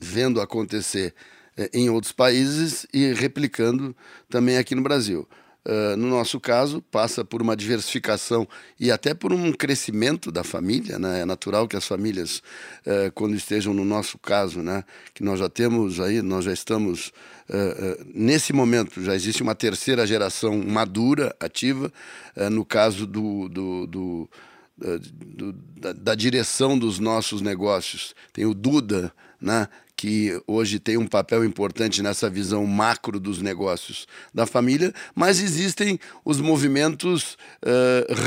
vendo 0.00 0.40
acontecer 0.40 1.14
é, 1.56 1.70
em 1.72 1.90
outros 1.90 2.12
países 2.12 2.86
e 2.92 3.12
replicando 3.12 3.94
também 4.28 4.58
aqui 4.58 4.74
no 4.74 4.82
Brasil. 4.82 5.28
Uh, 5.68 5.98
no 5.98 6.08
nosso 6.08 6.40
caso, 6.40 6.80
passa 6.80 7.22
por 7.22 7.42
uma 7.42 7.54
diversificação 7.54 8.48
e 8.80 8.90
até 8.90 9.12
por 9.12 9.34
um 9.34 9.52
crescimento 9.52 10.32
da 10.32 10.42
família. 10.42 10.98
Né? 10.98 11.20
É 11.20 11.24
natural 11.26 11.68
que 11.68 11.76
as 11.76 11.86
famílias, 11.86 12.38
uh, 12.86 13.12
quando 13.14 13.36
estejam 13.36 13.74
no 13.74 13.84
nosso 13.84 14.16
caso, 14.16 14.62
né? 14.62 14.82
que 15.12 15.22
nós 15.22 15.38
já 15.38 15.48
temos 15.50 16.00
aí, 16.00 16.22
nós 16.22 16.44
já 16.44 16.52
estamos 16.52 17.12
Uh, 17.50 18.04
nesse 18.12 18.52
momento 18.52 19.02
já 19.02 19.14
existe 19.14 19.42
uma 19.42 19.54
terceira 19.54 20.06
geração 20.06 20.58
madura, 20.58 21.34
ativa, 21.40 21.90
no 22.52 22.62
caso 22.62 23.06
do, 23.06 23.48
do, 23.48 23.86
do 23.86 24.30
da, 25.80 25.94
da, 25.94 26.14
direção 26.14 26.78
dos 26.78 26.98
nossos 26.98 27.40
negócios. 27.40 28.14
Tem 28.34 28.44
o 28.44 28.52
Duda, 28.52 29.10
né, 29.40 29.66
que 29.98 30.40
hoje 30.46 30.78
tem 30.78 30.96
um 30.96 31.08
papel 31.08 31.44
importante 31.44 32.04
nessa 32.04 32.30
visão 32.30 32.64
macro 32.64 33.18
dos 33.18 33.42
negócios 33.42 34.06
da 34.32 34.46
família, 34.46 34.94
mas 35.12 35.40
existem 35.40 35.98
os 36.24 36.40
movimentos 36.40 37.36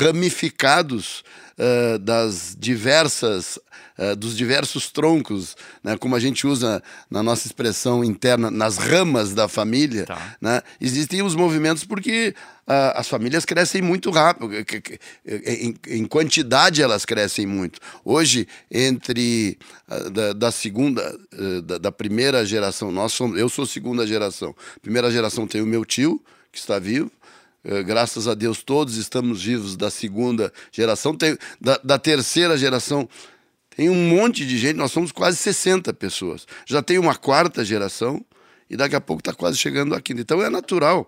ramificados 0.03 1.23
das 2.01 2.57
diversas 2.59 3.57
uh, 4.01 4.15
dos 4.15 4.35
diversos 4.35 4.89
troncos, 4.89 5.55
né, 5.83 5.95
como 5.97 6.15
a 6.15 6.19
gente 6.19 6.47
usa 6.47 6.81
na 7.09 7.21
nossa 7.21 7.45
expressão 7.47 8.03
interna, 8.03 8.49
nas 8.49 8.77
ramas 8.77 9.33
da 9.33 9.47
família, 9.47 10.05
tá. 10.05 10.37
né, 10.41 10.61
existem 10.79 11.21
os 11.21 11.35
movimentos 11.35 11.83
porque 11.83 12.33
uh, 12.67 12.95
as 12.95 13.07
famílias 13.07 13.45
crescem 13.45 13.81
muito 13.81 14.09
rápido, 14.09 14.49
em, 15.25 15.75
em, 15.87 16.05
quantidade 16.05 16.81
elas 16.81 17.05
crescem 17.05 17.45
muito. 17.45 17.79
Hoje, 18.03 18.47
entre 18.71 19.57
uh, 19.87 20.09
da, 20.09 20.33
da, 20.33 20.51
segunda, 20.51 21.17
da, 21.63 21.77
da, 21.77 21.91
primeira 21.91 22.43
geração, 22.45 22.91
nós 22.91 23.13
somos, 23.13 23.37
eu 23.37 23.49
sou 23.49 23.65
segunda 23.65 24.07
geração. 24.07 24.55
Primeira 24.81 25.11
geração 25.11 25.45
tem 25.45 25.61
o 25.61 25.67
meu 25.67 25.85
tio, 25.85 26.21
que 26.51 26.57
está 26.57 26.79
vivo, 26.79 27.11
graças 27.85 28.27
a 28.27 28.33
Deus 28.33 28.63
todos 28.63 28.97
estamos 28.97 29.43
vivos 29.43 29.77
da 29.77 29.89
segunda 29.89 30.51
geração. 30.71 31.15
Tem, 31.15 31.37
da, 31.59 31.79
da, 31.83 31.99
terceira 31.99 32.57
geração 32.57 33.07
tem 33.75 33.89
um 33.89 34.09
monte 34.09 34.45
de 34.45 34.57
gente, 34.57 34.75
nós 34.75 34.91
somos 34.91 35.11
quase 35.11 35.37
60 35.37 35.93
pessoas. 35.93 36.45
Já 36.65 36.81
tem 36.81 36.97
uma 36.97 37.15
quarta 37.15 37.63
geração 37.63 38.23
e 38.69 38.75
daqui 38.75 38.95
a 38.95 39.01
pouco 39.01 39.21
está 39.21 39.33
quase 39.33 39.57
chegando 39.57 39.95
a 39.95 40.01
quinta. 40.01 40.21
Então 40.21 40.41
é 40.41 40.49
natural 40.49 41.07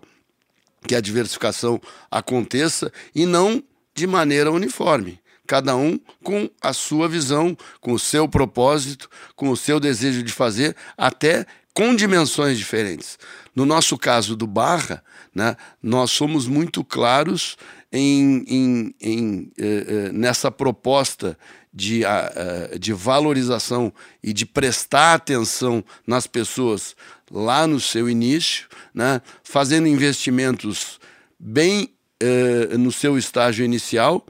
que 0.86 0.94
a 0.94 1.00
diversificação 1.00 1.80
aconteça 2.10 2.92
e 3.14 3.26
não 3.26 3.62
de 3.94 4.06
maneira 4.06 4.50
uniforme. 4.50 5.20
Cada 5.46 5.76
um 5.76 5.98
com 6.22 6.48
a 6.60 6.72
sua 6.72 7.06
visão, 7.06 7.56
com 7.80 7.92
o 7.92 7.98
seu 7.98 8.26
propósito, 8.26 9.10
com 9.36 9.50
o 9.50 9.56
seu 9.56 9.78
desejo 9.78 10.22
de 10.22 10.32
fazer, 10.32 10.74
até 10.96 11.46
com 11.74 11.94
dimensões 11.94 12.56
diferentes. 12.56 13.18
No 13.54 13.66
nosso 13.66 13.98
caso 13.98 14.36
do 14.36 14.46
Barra, 14.46 15.02
né, 15.34 15.56
nós 15.82 16.10
somos 16.10 16.46
muito 16.46 16.82
claros 16.82 17.56
em, 17.92 18.44
em, 18.48 18.94
em 19.00 19.52
eh, 19.58 19.86
eh, 19.86 20.12
nessa 20.12 20.50
proposta 20.50 21.38
de, 21.74 22.02
uh, 22.04 22.78
de 22.78 22.92
valorização 22.92 23.92
e 24.22 24.32
de 24.32 24.46
prestar 24.46 25.14
atenção 25.14 25.84
nas 26.06 26.26
pessoas 26.26 26.94
lá 27.30 27.66
no 27.66 27.80
seu 27.80 28.08
início, 28.08 28.68
né? 28.94 29.20
fazendo 29.42 29.88
investimentos 29.88 31.00
bem 31.38 31.90
uh, 32.22 32.78
no 32.78 32.92
seu 32.92 33.18
estágio 33.18 33.64
inicial, 33.64 34.24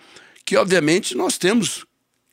que 0.44 0.56
obviamente 0.56 1.14
nós 1.14 1.36
temos 1.36 1.84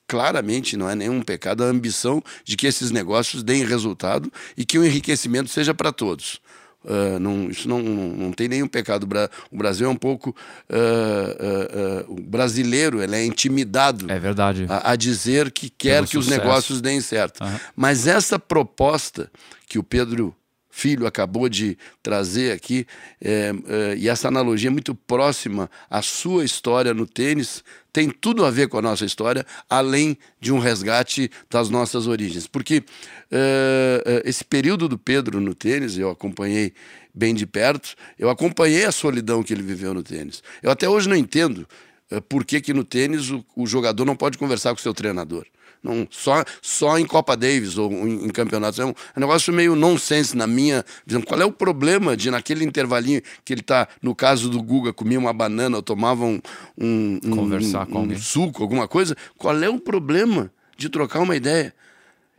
claramente, 0.07 0.75
não 0.75 0.89
é 0.89 0.95
nenhum 0.95 1.21
pecado, 1.21 1.63
a 1.63 1.67
ambição 1.67 2.21
de 2.43 2.57
que 2.57 2.67
esses 2.67 2.91
negócios 2.91 3.43
deem 3.43 3.65
resultado 3.65 4.31
e 4.57 4.65
que 4.65 4.77
o 4.77 4.85
enriquecimento 4.85 5.49
seja 5.49 5.73
para 5.73 5.91
todos. 5.91 6.41
Uh, 6.83 7.19
não, 7.19 7.49
isso 7.49 7.69
não, 7.69 7.79
não, 7.79 8.07
não, 8.07 8.31
tem 8.31 8.47
nenhum 8.47 8.67
pecado. 8.67 9.07
O 9.51 9.57
Brasil 9.57 9.87
é 9.87 9.89
um 9.89 9.95
pouco. 9.95 10.35
Uh, 10.69 12.07
uh, 12.09 12.13
o 12.13 12.21
brasileiro 12.21 13.01
ele 13.01 13.15
é 13.15 13.23
intimidado 13.23 14.11
é 14.11 14.19
verdade. 14.19 14.65
A, 14.67 14.91
a 14.91 14.95
dizer 14.95 15.51
que 15.51 15.69
quer 15.69 15.95
Pelo 15.95 16.07
que 16.07 16.13
sucesso. 16.13 16.31
os 16.31 16.37
negócios 16.37 16.81
deem 16.81 16.99
certo. 16.99 17.43
Uhum. 17.43 17.59
Mas 17.75 18.07
essa 18.07 18.39
proposta 18.39 19.29
que 19.67 19.77
o 19.77 19.83
Pedro 19.83 20.35
Filho 20.71 21.05
acabou 21.05 21.49
de 21.49 21.77
trazer 22.01 22.53
aqui, 22.53 22.87
é, 23.21 23.51
é, 23.67 23.95
e 23.97 24.07
essa 24.07 24.29
analogia 24.29 24.69
é 24.69 24.71
muito 24.71 24.95
próxima 24.95 25.69
à 25.89 26.01
sua 26.01 26.45
história 26.45 26.93
no 26.93 27.05
tênis, 27.05 27.63
tem 27.91 28.09
tudo 28.09 28.45
a 28.45 28.49
ver 28.49 28.69
com 28.69 28.77
a 28.77 28.81
nossa 28.81 29.03
história, 29.03 29.45
além 29.69 30.17
de 30.39 30.53
um 30.53 30.59
resgate 30.59 31.29
das 31.49 31.69
nossas 31.69 32.07
origens. 32.07 32.47
Porque 32.47 32.83
é, 33.29 34.03
é 34.05 34.29
esse 34.29 34.45
período 34.45 34.87
do 34.87 34.97
Pedro 34.97 35.41
no 35.41 35.53
tênis, 35.53 35.97
eu 35.97 36.09
acompanhei 36.09 36.73
bem 37.13 37.35
de 37.35 37.45
perto, 37.45 37.93
eu 38.17 38.29
acompanhei 38.29 38.85
a 38.85 38.91
solidão 38.93 39.43
que 39.43 39.53
ele 39.53 39.61
viveu 39.61 39.93
no 39.93 40.01
tênis. 40.01 40.41
Eu 40.63 40.71
até 40.71 40.87
hoje 40.87 41.09
não 41.09 41.15
entendo 41.17 41.67
é, 42.09 42.21
por 42.21 42.45
que, 42.45 42.61
que 42.61 42.73
no 42.73 42.85
tênis 42.85 43.29
o, 43.29 43.43
o 43.55 43.67
jogador 43.67 44.05
não 44.05 44.15
pode 44.15 44.37
conversar 44.37 44.69
com 44.69 44.79
o 44.79 44.81
seu 44.81 44.93
treinador. 44.93 45.45
Não, 45.83 46.07
só, 46.11 46.43
só 46.61 46.99
em 46.99 47.05
Copa 47.05 47.35
Davis 47.35 47.77
ou 47.77 47.91
em, 47.91 48.25
em 48.25 48.29
campeonatos. 48.29 48.79
É 48.79 48.85
um, 48.85 48.89
é 48.89 49.17
um, 49.17 49.21
negócio 49.21 49.51
meio 49.51 49.75
nonsense 49.75 50.37
na 50.37 50.45
minha 50.45 50.85
visão. 51.05 51.21
Qual 51.21 51.41
é 51.41 51.45
o 51.45 51.51
problema 51.51 52.15
de, 52.15 52.29
naquele 52.29 52.63
intervalinho 52.63 53.21
que 53.43 53.53
ele 53.53 53.61
está, 53.61 53.87
no 54.01 54.13
caso 54.13 54.49
do 54.49 54.61
Guga, 54.61 54.93
comia 54.93 55.17
uma 55.17 55.33
banana 55.33 55.77
ou 55.77 55.81
tomava 55.83 56.23
um, 56.23 56.39
um, 56.77 57.19
Conversar 57.19 57.87
um, 57.89 58.01
um 58.01 58.17
suco, 58.17 58.61
alguma 58.61 58.87
coisa? 58.87 59.15
Qual 59.37 59.57
é 59.57 59.69
o 59.69 59.79
problema 59.79 60.51
de 60.77 60.87
trocar 60.87 61.19
uma 61.19 61.35
ideia? 61.35 61.73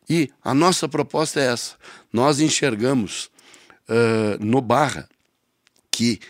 E 0.09 0.31
a 0.45 0.55
nossa 0.55 0.89
proposta 0.89 1.41
é 1.41 1.53
essa. 1.53 1.75
Nós 2.13 2.39
enxergamos 2.39 3.31
uh, 3.89 4.45
no 4.45 4.61
Barra 4.61 5.09
que 5.91 6.21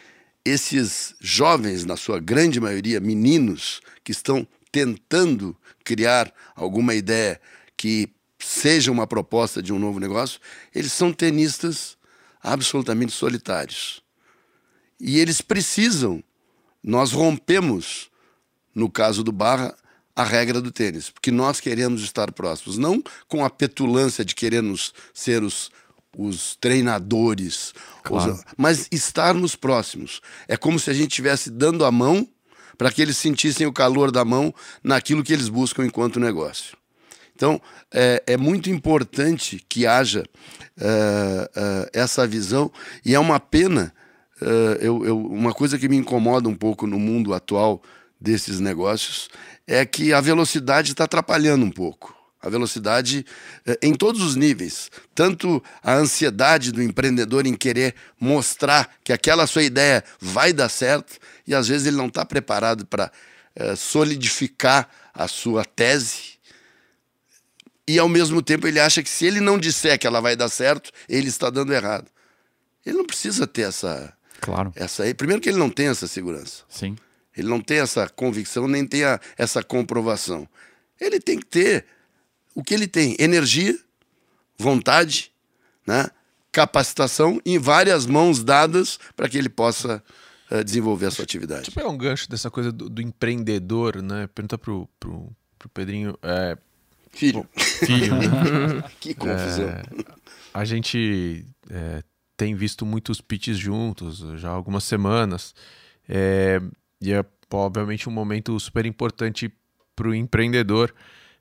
esses 0.44 1.14
jovens, 1.20 1.84
na 1.84 1.96
sua 1.96 2.18
grande 2.18 2.60
maioria, 2.60 3.00
meninos, 3.00 3.80
que 4.02 4.12
estão 4.12 4.46
tentando 4.72 5.56
criar 5.84 6.32
alguma 6.56 6.94
ideia 6.94 7.40
que 7.76 8.08
seja 8.38 8.90
uma 8.90 9.06
proposta 9.06 9.62
de 9.62 9.72
um 9.72 9.78
novo 9.78 10.00
negócio, 10.00 10.40
eles 10.74 10.92
são 10.92 11.12
tenistas 11.12 11.96
absolutamente 12.42 13.12
solitários. 13.12 14.02
E 14.98 15.18
eles 15.18 15.40
precisam, 15.40 16.22
nós 16.82 17.12
rompemos, 17.12 18.10
no 18.74 18.90
caso 18.90 19.22
do 19.22 19.30
Barra, 19.30 19.76
a 20.14 20.24
regra 20.24 20.60
do 20.60 20.70
tênis, 20.70 21.10
porque 21.10 21.30
nós 21.30 21.60
queremos 21.60 22.02
estar 22.02 22.30
próximos, 22.32 22.76
não 22.78 23.02
com 23.28 23.44
a 23.44 23.50
petulância 23.50 24.24
de 24.24 24.34
queremos 24.34 24.92
ser 25.14 25.42
os, 25.42 25.70
os 26.16 26.56
treinadores, 26.56 27.72
claro. 28.02 28.34
os, 28.34 28.44
mas 28.56 28.88
estarmos 28.92 29.56
próximos. 29.56 30.20
É 30.46 30.56
como 30.56 30.78
se 30.78 30.90
a 30.90 30.94
gente 30.94 31.10
estivesse 31.10 31.50
dando 31.50 31.84
a 31.84 31.90
mão 31.90 32.28
para 32.76 32.90
que 32.90 33.02
eles 33.02 33.16
sentissem 33.16 33.66
o 33.66 33.72
calor 33.72 34.10
da 34.10 34.24
mão 34.24 34.54
naquilo 34.82 35.22
que 35.22 35.32
eles 35.32 35.48
buscam 35.48 35.84
enquanto 35.84 36.20
negócio. 36.20 36.76
Então, 37.34 37.60
é, 37.92 38.22
é 38.26 38.36
muito 38.36 38.70
importante 38.70 39.64
que 39.68 39.86
haja 39.86 40.22
uh, 40.22 40.84
uh, 40.84 41.90
essa 41.92 42.26
visão, 42.26 42.70
e 43.04 43.14
é 43.14 43.18
uma 43.18 43.40
pena, 43.40 43.92
uh, 44.40 44.78
eu, 44.80 45.04
eu, 45.04 45.18
uma 45.18 45.52
coisa 45.52 45.78
que 45.78 45.88
me 45.88 45.96
incomoda 45.96 46.48
um 46.48 46.54
pouco 46.54 46.86
no 46.86 46.98
mundo 46.98 47.34
atual 47.34 47.82
desses 48.20 48.60
negócios 48.60 49.28
é 49.66 49.84
que 49.84 50.12
a 50.12 50.20
velocidade 50.20 50.92
está 50.92 51.04
atrapalhando 51.04 51.64
um 51.64 51.70
pouco. 51.70 52.14
A 52.40 52.48
velocidade 52.48 53.24
em 53.80 53.94
todos 53.94 54.20
os 54.20 54.34
níveis. 54.34 54.90
Tanto 55.14 55.62
a 55.80 55.94
ansiedade 55.94 56.72
do 56.72 56.82
empreendedor 56.82 57.46
em 57.46 57.54
querer 57.54 57.94
mostrar 58.18 58.90
que 59.04 59.12
aquela 59.12 59.46
sua 59.46 59.62
ideia 59.62 60.02
vai 60.20 60.52
dar 60.52 60.68
certo, 60.68 61.20
e 61.46 61.54
às 61.54 61.68
vezes 61.68 61.86
ele 61.86 61.96
não 61.96 62.06
está 62.06 62.24
preparado 62.24 62.86
para 62.86 63.10
é, 63.54 63.76
solidificar 63.76 64.88
a 65.12 65.28
sua 65.28 65.64
tese. 65.64 66.38
E 67.86 67.98
ao 67.98 68.08
mesmo 68.08 68.40
tempo 68.40 68.66
ele 68.66 68.80
acha 68.80 69.02
que 69.02 69.10
se 69.10 69.26
ele 69.26 69.40
não 69.40 69.58
disser 69.58 69.98
que 69.98 70.06
ela 70.06 70.20
vai 70.20 70.36
dar 70.36 70.48
certo, 70.48 70.90
ele 71.08 71.28
está 71.28 71.50
dando 71.50 71.72
errado. 71.72 72.08
Ele 72.84 72.96
não 72.96 73.04
precisa 73.04 73.46
ter 73.46 73.62
essa. 73.62 74.12
Claro. 74.40 74.72
Essa, 74.74 75.02
primeiro 75.14 75.40
que 75.40 75.48
ele 75.48 75.58
não 75.58 75.70
tem 75.70 75.88
essa 75.88 76.06
segurança. 76.06 76.64
Sim. 76.68 76.96
Ele 77.36 77.48
não 77.48 77.60
tem 77.60 77.78
essa 77.78 78.08
convicção, 78.08 78.68
nem 78.68 78.86
tem 78.86 79.04
a, 79.04 79.20
essa 79.36 79.62
comprovação. 79.62 80.48
Ele 81.00 81.20
tem 81.20 81.38
que 81.38 81.46
ter 81.46 81.86
o 82.54 82.62
que 82.62 82.74
ele 82.74 82.86
tem: 82.86 83.16
energia, 83.18 83.76
vontade, 84.58 85.32
né? 85.86 86.08
capacitação 86.52 87.40
em 87.46 87.58
várias 87.58 88.04
mãos 88.04 88.44
dadas 88.44 88.98
para 89.16 89.28
que 89.28 89.38
ele 89.38 89.48
possa 89.48 90.02
desenvolver 90.60 91.06
a 91.06 91.10
sua 91.10 91.22
atividade. 91.22 91.62
Deixa 91.62 91.70
eu 91.70 91.74
pegar 91.82 91.88
um 91.88 91.96
gancho 91.96 92.28
dessa 92.28 92.50
coisa 92.50 92.72
do, 92.72 92.88
do 92.88 93.00
empreendedor, 93.00 94.02
né? 94.02 94.28
Pergunta 94.34 94.58
pro, 94.58 94.88
pro, 94.98 95.30
pro 95.58 95.68
Pedrinho. 95.68 96.18
É... 96.22 96.58
Filho. 97.10 97.46
Filho, 97.56 98.16
né? 98.16 98.84
que 99.00 99.14
confusão. 99.14 99.68
É, 99.68 99.82
a 100.52 100.64
gente 100.64 101.46
é, 101.70 102.02
tem 102.36 102.54
visto 102.54 102.84
muitos 102.84 103.20
pitches 103.20 103.56
juntos 103.56 104.18
já 104.40 104.48
há 104.48 104.52
algumas 104.52 104.84
semanas. 104.84 105.54
É, 106.08 106.60
e 107.00 107.12
é, 107.12 107.24
obviamente, 107.52 108.08
um 108.08 108.12
momento 108.12 108.58
super 108.58 108.84
importante 108.84 109.52
para 109.94 110.08
o 110.08 110.14
empreendedor. 110.14 110.94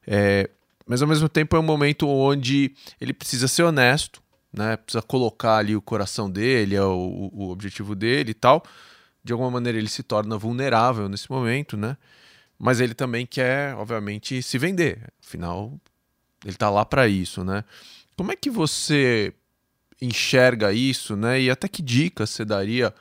É, 0.06 0.50
mas, 0.86 1.02
ao 1.02 1.08
mesmo 1.08 1.28
tempo, 1.28 1.56
é 1.56 1.60
um 1.60 1.64
momento 1.64 2.08
onde 2.08 2.74
ele 3.00 3.14
precisa 3.14 3.48
ser 3.48 3.64
honesto, 3.64 4.22
né? 4.52 4.76
precisa 4.78 5.02
colocar 5.02 5.58
ali 5.58 5.76
o 5.76 5.82
coração 5.82 6.30
dele, 6.30 6.76
é 6.76 6.84
o, 6.84 7.30
o 7.34 7.50
objetivo 7.50 7.96
dele 7.96 8.32
e 8.32 8.36
tal 8.36 8.64
de 9.24 9.34
alguma 9.34 9.52
maneira 9.52 9.78
ele 9.78 9.90
se 9.90 10.04
torna 10.04 10.38
vulnerável 10.38 11.08
nesse 11.08 11.30
momento, 11.30 11.78
né? 11.78 11.98
Mas 12.58 12.80
ele 12.80 12.94
também 12.94 13.26
quer, 13.26 13.76
obviamente, 13.76 14.42
se 14.42 14.58
vender. 14.58 15.12
Afinal, 15.24 15.80
ele 16.44 16.54
está 16.54 16.70
lá 16.70 16.86
para 16.86 17.08
isso, 17.08 17.44
né? 17.44 17.64
Como 18.16 18.32
é 18.32 18.36
que 18.36 18.50
você 18.50 19.34
enxerga 20.02 20.74
isso, 20.74 21.16
né? 21.16 21.42
E 21.42 21.50
até 21.50 21.68
que 21.68 21.82
dicas 21.82 22.30
você 22.30 22.46
daria 22.46 22.94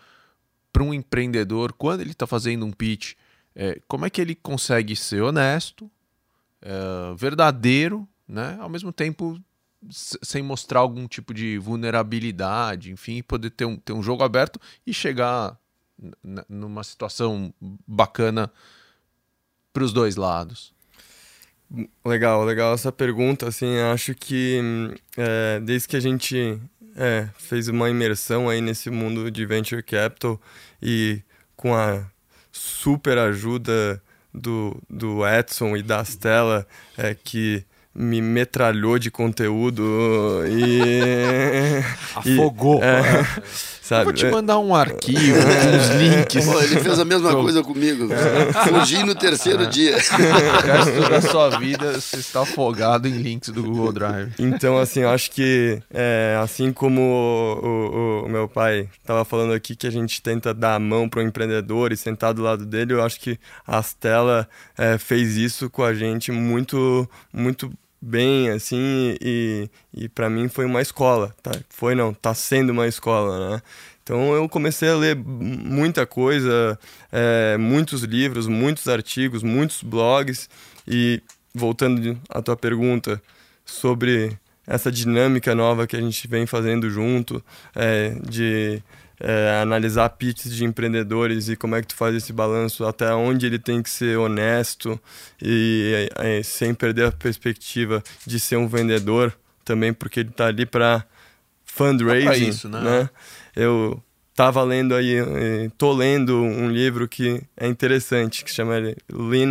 para 0.73 0.83
um 0.83 0.95
empreendedor 0.95 1.73
quando 1.73 2.01
ele 2.01 2.13
está 2.13 2.27
fazendo 2.27 2.65
um 2.65 2.73
pitch? 2.73 3.15
É, 3.55 3.81
como 3.87 4.07
é 4.07 4.11
que 4.11 4.21
ele 4.21 4.35
consegue 4.35 4.95
ser 4.97 5.23
honesto, 5.23 5.91
é, 6.63 7.15
verdadeiro, 7.17 8.09
né? 8.27 8.57
Ao 8.61 8.69
mesmo 8.69 8.93
tempo 8.93 9.39
sem 9.91 10.43
mostrar 10.43 10.81
algum 10.81 11.07
tipo 11.07 11.33
de 11.33 11.59
vulnerabilidade, 11.59 12.93
enfim, 12.93 13.23
poder 13.23 13.51
ter 13.51 13.65
um, 13.65 13.77
ter 13.77 13.93
um 13.93 14.03
jogo 14.03 14.23
aberto 14.23 14.61
e 14.87 14.93
chegar 14.93 15.59
numa 16.49 16.83
situação 16.83 17.53
bacana 17.87 18.51
para 19.73 19.85
os 19.85 19.93
dois 19.93 20.17
lados? 20.17 20.73
Legal, 22.05 22.45
legal 22.45 22.75
essa 22.75 22.91
pergunta. 22.91 23.49
Assim, 23.49 23.79
acho 23.79 24.15
que 24.15 24.61
é, 25.17 25.61
desde 25.61 25.89
que 25.89 25.97
a 25.97 26.01
gente 26.01 26.61
é, 26.97 27.29
fez 27.37 27.69
uma 27.69 27.89
imersão 27.89 28.49
aí 28.49 28.61
nesse 28.61 28.91
mundo 28.91 29.31
de 29.31 29.47
venture 29.47 29.83
capital 29.83 30.41
e 30.83 31.23
com 31.57 31.75
a 31.75 32.05
super 32.51 33.19
ajuda 33.19 34.03
do, 34.35 34.81
do 34.89 35.27
Edson 35.27 35.77
e 35.77 35.83
da 35.83 36.03
Stella, 36.05 36.67
é, 36.97 37.15
que 37.15 37.65
me 37.95 38.23
metralhou 38.23 38.99
de 38.99 39.11
conteúdo 39.11 39.85
e. 40.49 41.83
Afogou. 42.15 42.81
E, 42.81 42.85
é, 42.85 43.43
Sabe? 43.91 44.05
Vou 44.05 44.13
te 44.13 44.27
mandar 44.27 44.61
um 44.61 44.73
arquivo, 44.73 45.37
uns 45.37 45.89
links. 45.97 46.45
Pô, 46.45 46.63
ele 46.63 46.79
fez 46.79 46.97
a 47.01 47.05
mesma 47.05 47.33
coisa 47.33 47.61
comigo. 47.61 48.07
Fugi 48.69 49.03
no 49.03 49.17
terceiro 49.17 49.67
dia. 49.67 49.97
O 49.97 50.63
resto 50.63 51.11
da 51.11 51.21
sua 51.21 51.59
vida 51.59 52.01
você 52.01 52.19
está 52.19 52.43
afogado 52.43 53.09
em 53.09 53.21
links 53.21 53.49
do 53.49 53.65
Google 53.65 53.93
Drive. 53.93 54.33
Então, 54.39 54.79
assim, 54.79 55.01
eu 55.01 55.11
acho 55.11 55.33
que 55.33 55.83
é, 55.93 56.39
assim 56.41 56.73
como 56.73 57.01
o, 57.01 57.67
o, 57.67 58.27
o 58.27 58.29
meu 58.29 58.47
pai 58.47 58.89
estava 59.01 59.25
falando 59.25 59.55
aqui 59.55 59.75
que 59.75 59.89
a 59.89 59.91
gente 59.91 60.23
tenta 60.23 60.55
dar 60.55 60.77
a 60.77 60.79
mão 60.79 61.09
para 61.09 61.19
o 61.19 61.23
empreendedor 61.25 61.91
e 61.91 61.97
sentar 61.97 62.33
do 62.33 62.43
lado 62.43 62.65
dele, 62.65 62.93
eu 62.93 63.03
acho 63.03 63.19
que 63.19 63.41
a 63.67 63.83
Stella 63.83 64.49
é, 64.79 64.99
fez 64.99 65.37
isso 65.37 65.69
com 65.69 65.83
a 65.83 65.93
gente 65.93 66.31
muito, 66.31 67.11
muito 67.33 67.69
bem, 68.01 68.51
assim, 68.51 69.17
e, 69.21 69.69
e 69.93 70.09
para 70.09 70.31
mim 70.31 70.49
foi 70.49 70.65
uma 70.65 70.81
escola, 70.81 71.35
tá? 71.43 71.53
Foi 71.69 71.95
não, 71.95 72.15
tá 72.15 72.35
sendo 72.35 72.71
uma 72.71 72.87
escola, 72.87 73.51
né? 73.51 73.63
Então 74.03 74.35
eu 74.35 74.49
comecei 74.49 74.89
a 74.89 74.97
ler 74.97 75.17
muita 75.17 76.07
coisa, 76.07 76.79
é, 77.13 77.57
muitos 77.59 78.03
livros, 78.03 78.47
muitos 78.47 78.89
artigos, 78.89 79.43
muitos 79.43 79.83
blogs, 79.83 80.49
e 80.87 81.23
voltando 81.55 82.19
à 82.29 82.43
tua 82.43 82.57
pergunta 82.57 83.23
sobre 83.65 84.37
essa 84.67 84.91
dinâmica 84.91 85.55
nova 85.55 85.87
que 85.87 85.97
a 85.97 86.01
gente 86.01 86.27
vem 86.27 86.47
fazendo 86.47 86.89
junto, 86.91 87.43
é, 87.75 88.11
de 88.29 88.83
é, 89.21 89.61
analisar 89.61 90.09
pitches 90.11 90.55
de 90.55 90.65
empreendedores 90.65 91.49
e 91.49 91.57
como 91.57 91.77
é 91.77 91.83
que 91.83 91.89
tu 91.89 91.95
faz 91.95 92.15
esse 92.15 92.33
balanço, 92.33 92.87
até 92.87 93.13
onde 93.15 93.47
ele 93.47 93.59
tem 93.59 93.83
que 93.83 93.91
ser 93.91 94.17
honesto 94.17 94.99
e 95.41 96.09
é, 96.17 96.43
sem 96.43 96.75
perder 96.75 97.07
a 97.07 97.13
perspectiva 97.13 98.03
de 98.27 98.41
ser 98.41 98.57
um 98.57 98.67
vendedor 98.67 99.33
também, 99.65 99.93
porque 99.93 100.21
ele 100.21 100.31
está 100.31 100.47
ali 100.47 100.65
para 100.65 101.05
fundraising, 101.65 102.49
isso, 102.49 102.69
né? 102.69 102.81
né? 102.81 103.11
Eu 103.55 104.03
tava 104.35 104.63
lendo 104.63 104.95
aí, 104.95 105.17
tô 105.77 105.93
lendo 105.93 106.37
um 106.43 106.71
livro 106.71 107.07
que 107.07 107.43
é 107.57 107.69
interessante, 107.69 108.43
que 108.43 108.51
chama 108.51 108.75
Lean 109.13 109.51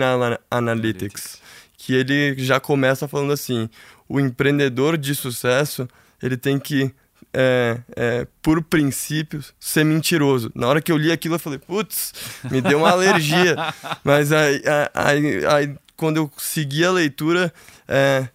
Analytics, 0.49 1.39
que 1.78 1.93
ele 1.93 2.36
já 2.39 2.59
começa 2.59 3.07
falando 3.07 3.32
assim, 3.32 3.70
o 4.07 4.20
empreendedor 4.20 4.97
de 4.97 5.13
sucesso, 5.13 5.88
ele 6.22 6.36
tem 6.36 6.59
que 6.59 6.91
é, 7.34 7.80
é, 7.95 8.27
por 8.41 8.61
princípio, 8.63 9.43
ser 9.59 9.84
mentiroso. 9.84 10.51
Na 10.55 10.67
hora 10.67 10.82
que 10.82 10.91
eu 10.91 10.97
li 10.97 11.11
aquilo, 11.11 11.36
eu 11.36 11.39
falei, 11.39 11.59
putz, 11.59 12.13
me 12.49 12.61
deu 12.61 12.80
uma 12.80 12.91
alergia. 12.91 13.55
Mas 14.03 14.32
aí, 14.32 14.61
aí, 14.93 15.45
aí, 15.45 15.75
quando 15.95 16.17
eu 16.17 16.32
segui 16.38 16.84
a 16.84 16.91
leitura, 16.91 17.53
é, 17.88 18.27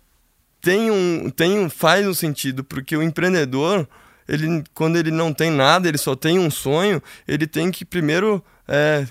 tem 0.60 0.90
um, 0.90 1.30
tem 1.30 1.58
um, 1.58 1.68
faz 1.68 2.06
um 2.06 2.14
sentido, 2.14 2.64
porque 2.64 2.96
o 2.96 3.02
empreendedor, 3.02 3.86
ele, 4.28 4.64
quando 4.72 4.96
ele 4.96 5.10
não 5.10 5.32
tem 5.32 5.50
nada, 5.50 5.88
ele 5.88 5.98
só 5.98 6.14
tem 6.14 6.38
um 6.38 6.50
sonho, 6.50 7.02
ele 7.26 7.46
tem 7.46 7.70
que 7.70 7.84
primeiro 7.84 8.42
é, 8.66 9.06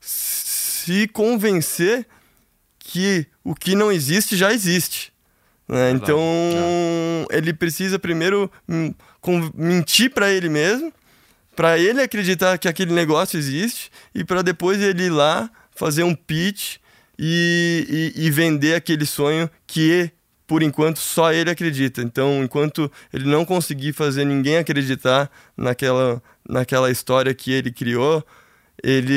se 0.00 1.08
convencer 1.08 2.06
que 2.78 3.26
o 3.42 3.54
que 3.54 3.74
não 3.74 3.90
existe 3.90 4.36
já 4.36 4.52
existe. 4.52 5.12
Né? 5.66 5.92
Então, 5.92 6.20
é. 7.30 7.38
ele 7.38 7.52
precisa 7.54 7.98
primeiro 7.98 8.50
mentir 9.54 10.10
para 10.10 10.30
ele 10.30 10.48
mesmo, 10.48 10.92
para 11.54 11.78
ele 11.78 12.02
acreditar 12.02 12.58
que 12.58 12.68
aquele 12.68 12.92
negócio 12.92 13.38
existe 13.38 13.90
e 14.14 14.24
para 14.24 14.42
depois 14.42 14.80
ele 14.80 15.04
ir 15.04 15.10
lá 15.10 15.50
fazer 15.74 16.02
um 16.02 16.14
pitch 16.14 16.76
e, 17.18 18.12
e, 18.16 18.26
e, 18.26 18.30
vender 18.30 18.74
aquele 18.74 19.06
sonho 19.06 19.48
que 19.66 20.10
por 20.46 20.62
enquanto 20.62 20.98
só 20.98 21.32
ele 21.32 21.50
acredita. 21.50 22.02
Então, 22.02 22.42
enquanto 22.42 22.90
ele 23.12 23.24
não 23.24 23.44
conseguir 23.44 23.92
fazer 23.92 24.24
ninguém 24.24 24.56
acreditar 24.56 25.30
naquela, 25.56 26.22
naquela 26.48 26.90
história 26.90 27.32
que 27.32 27.52
ele 27.52 27.72
criou, 27.72 28.24
ele, 28.82 29.14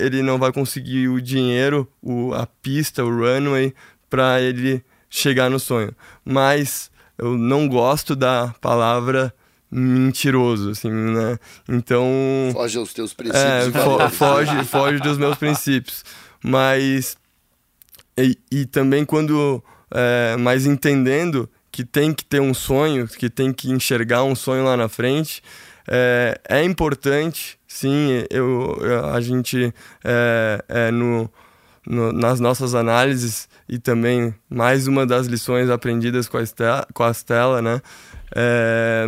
ele 0.00 0.22
não 0.22 0.38
vai 0.38 0.52
conseguir 0.52 1.08
o 1.08 1.20
dinheiro, 1.20 1.90
o, 2.02 2.32
a 2.34 2.46
pista, 2.46 3.04
o 3.04 3.10
runway 3.10 3.74
para 4.08 4.40
ele 4.40 4.84
chegar 5.10 5.50
no 5.50 5.58
sonho. 5.58 5.94
Mas 6.24 6.90
eu 7.16 7.36
não 7.36 7.66
gosto 7.66 8.14
da 8.14 8.54
palavra 8.60 9.34
mentiroso, 9.70 10.70
assim, 10.70 10.90
né? 10.90 11.38
Então. 11.68 12.06
Foge 12.52 12.78
aos 12.78 12.92
teus 12.92 13.12
princípios. 13.12 13.44
É, 13.44 13.70
fo 13.70 14.10
foge, 14.10 14.64
foge 14.64 14.98
dos 15.00 15.18
meus 15.18 15.36
princípios. 15.36 16.04
Mas. 16.42 17.16
E, 18.16 18.38
e 18.50 18.66
também 18.66 19.04
quando. 19.04 19.62
É, 19.90 20.36
mas 20.38 20.66
entendendo 20.66 21.48
que 21.70 21.84
tem 21.84 22.12
que 22.12 22.24
ter 22.24 22.40
um 22.40 22.52
sonho, 22.52 23.06
que 23.06 23.30
tem 23.30 23.52
que 23.52 23.70
enxergar 23.70 24.24
um 24.24 24.34
sonho 24.34 24.64
lá 24.64 24.76
na 24.76 24.88
frente, 24.88 25.42
é, 25.86 26.40
é 26.48 26.64
importante, 26.64 27.58
sim, 27.66 28.24
eu, 28.30 28.76
a 29.12 29.20
gente 29.20 29.72
é, 30.04 30.64
é 30.68 30.90
no, 30.90 31.30
no, 31.86 32.12
nas 32.12 32.40
nossas 32.40 32.74
análises 32.74 33.48
e 33.66 33.78
também 33.78 34.34
mais 34.50 34.86
uma 34.86 35.06
das 35.06 35.26
lições 35.26 35.70
aprendidas 35.70 36.28
com 36.28 36.36
a 36.36 36.42
Estela, 36.42 36.86
com 36.92 37.02
a 37.04 37.10
Estela 37.10 37.62
né? 37.62 37.80
É, 38.34 39.06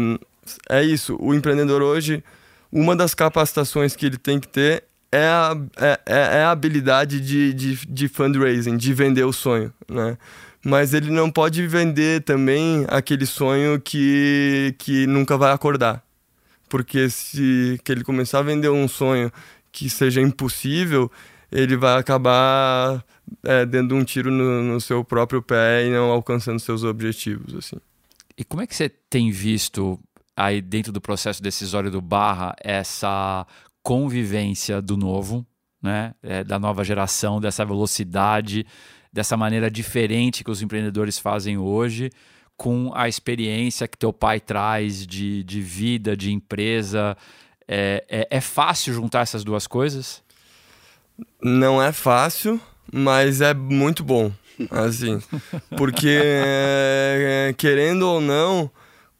é 0.68 0.82
isso. 0.82 1.16
O 1.20 1.34
empreendedor 1.34 1.82
hoje, 1.82 2.22
uma 2.70 2.94
das 2.96 3.14
capacitações 3.14 3.96
que 3.96 4.06
ele 4.06 4.18
tem 4.18 4.38
que 4.38 4.48
ter 4.48 4.84
é 5.12 5.26
a, 5.26 5.56
é, 5.76 6.00
é, 6.06 6.18
é 6.38 6.42
a 6.44 6.50
habilidade 6.50 7.20
de, 7.20 7.52
de, 7.52 7.86
de 7.86 8.08
fundraising, 8.08 8.76
de 8.76 8.94
vender 8.94 9.24
o 9.24 9.32
sonho, 9.32 9.72
né? 9.88 10.16
Mas 10.64 10.92
ele 10.92 11.10
não 11.10 11.30
pode 11.30 11.66
vender 11.66 12.22
também 12.22 12.84
aquele 12.88 13.24
sonho 13.24 13.80
que, 13.80 14.74
que 14.78 15.06
nunca 15.06 15.36
vai 15.38 15.52
acordar. 15.52 16.04
Porque 16.68 17.08
se 17.08 17.80
que 17.82 17.90
ele 17.90 18.04
começar 18.04 18.40
a 18.40 18.42
vender 18.42 18.68
um 18.68 18.86
sonho 18.86 19.32
que 19.72 19.88
seja 19.88 20.20
impossível, 20.20 21.10
ele 21.50 21.76
vai 21.76 21.98
acabar 21.98 23.02
é, 23.42 23.64
dando 23.64 23.94
um 23.94 24.04
tiro 24.04 24.30
no, 24.30 24.62
no 24.62 24.80
seu 24.80 25.02
próprio 25.02 25.42
pé 25.42 25.86
e 25.86 25.90
não 25.90 26.10
alcançando 26.10 26.60
seus 26.60 26.84
objetivos, 26.84 27.54
assim. 27.54 27.76
E 28.36 28.44
como 28.44 28.62
é 28.62 28.66
que 28.66 28.74
você 28.74 28.88
tem 28.88 29.30
visto 29.30 29.98
aí 30.36 30.60
dentro 30.60 30.92
do 30.92 31.00
processo 31.00 31.42
decisório 31.42 31.90
do 31.90 32.00
Barra 32.00 32.54
essa 32.60 33.46
convivência 33.82 34.80
do 34.80 34.96
novo, 34.96 35.46
né, 35.82 36.14
é, 36.22 36.44
da 36.44 36.58
nova 36.58 36.84
geração, 36.84 37.40
dessa 37.40 37.64
velocidade, 37.64 38.66
dessa 39.12 39.36
maneira 39.36 39.70
diferente 39.70 40.44
que 40.44 40.50
os 40.50 40.62
empreendedores 40.62 41.18
fazem 41.18 41.58
hoje, 41.58 42.10
com 42.56 42.92
a 42.94 43.08
experiência 43.08 43.88
que 43.88 43.96
teu 43.96 44.12
pai 44.12 44.38
traz 44.38 45.06
de, 45.06 45.42
de 45.44 45.62
vida, 45.62 46.16
de 46.16 46.30
empresa. 46.30 47.16
É, 47.66 48.04
é, 48.08 48.28
é 48.30 48.40
fácil 48.40 48.92
juntar 48.92 49.20
essas 49.20 49.42
duas 49.42 49.66
coisas? 49.66 50.22
Não 51.42 51.82
é 51.82 51.90
fácil, 51.90 52.60
mas 52.92 53.40
é 53.40 53.54
muito 53.54 54.04
bom, 54.04 54.30
assim, 54.70 55.22
porque 55.76 56.20
é, 56.22 57.54
querendo 57.56 58.02
ou 58.02 58.20
não, 58.20 58.70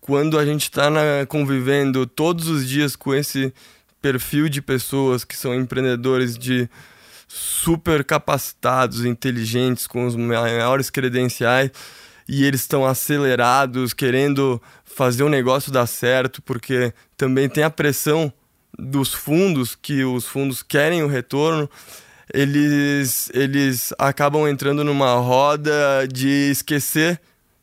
quando 0.00 0.38
a 0.38 0.44
gente 0.44 0.62
está 0.62 0.90
convivendo 1.28 2.06
todos 2.06 2.48
os 2.48 2.66
dias 2.66 2.96
com 2.96 3.14
esse 3.14 3.52
perfil 4.00 4.48
de 4.48 4.62
pessoas 4.62 5.24
que 5.24 5.36
são 5.36 5.54
empreendedores 5.54 6.38
de 6.38 6.68
super 7.28 8.02
capacitados, 8.02 9.04
inteligentes, 9.04 9.86
com 9.86 10.06
os 10.06 10.16
maiores 10.16 10.90
credenciais, 10.90 11.70
e 12.28 12.44
eles 12.44 12.62
estão 12.62 12.86
acelerados, 12.86 13.92
querendo 13.92 14.60
fazer 14.84 15.22
o 15.22 15.28
negócio 15.28 15.70
dar 15.70 15.86
certo, 15.86 16.42
porque 16.42 16.92
também 17.16 17.48
tem 17.48 17.62
a 17.62 17.70
pressão 17.70 18.32
dos 18.78 19.12
fundos, 19.12 19.76
que 19.80 20.04
os 20.04 20.26
fundos 20.26 20.62
querem 20.62 21.02
o 21.02 21.08
retorno, 21.08 21.68
eles, 22.32 23.30
eles 23.34 23.92
acabam 23.98 24.48
entrando 24.48 24.84
numa 24.84 25.14
roda 25.14 26.06
de 26.10 26.50
esquecer 26.50 27.20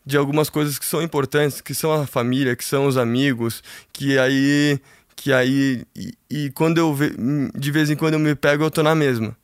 de 0.07 0.15
algumas 0.15 0.49
coisas 0.49 0.79
que 0.79 0.85
são 0.85 1.01
importantes, 1.01 1.59
que 1.59 1.75
são 1.75 1.91
a 1.91 2.07
família, 2.07 2.55
que 2.55 2.63
são 2.63 2.87
os 2.87 2.95
amigos, 2.95 3.61
que 3.91 4.17
aí 4.17 4.79
que 5.17 5.33
aí 5.33 5.83
e, 5.93 6.13
e 6.29 6.49
quando 6.51 6.77
eu 6.77 6.93
ve, 6.93 7.13
de 7.53 7.71
vez 7.71 7.89
em 7.89 7.95
quando 7.97 8.13
eu 8.13 8.19
me 8.19 8.33
pego, 8.33 8.63
eu 8.63 8.71
tô 8.71 8.81
na 8.81 8.95
mesma. 8.95 9.35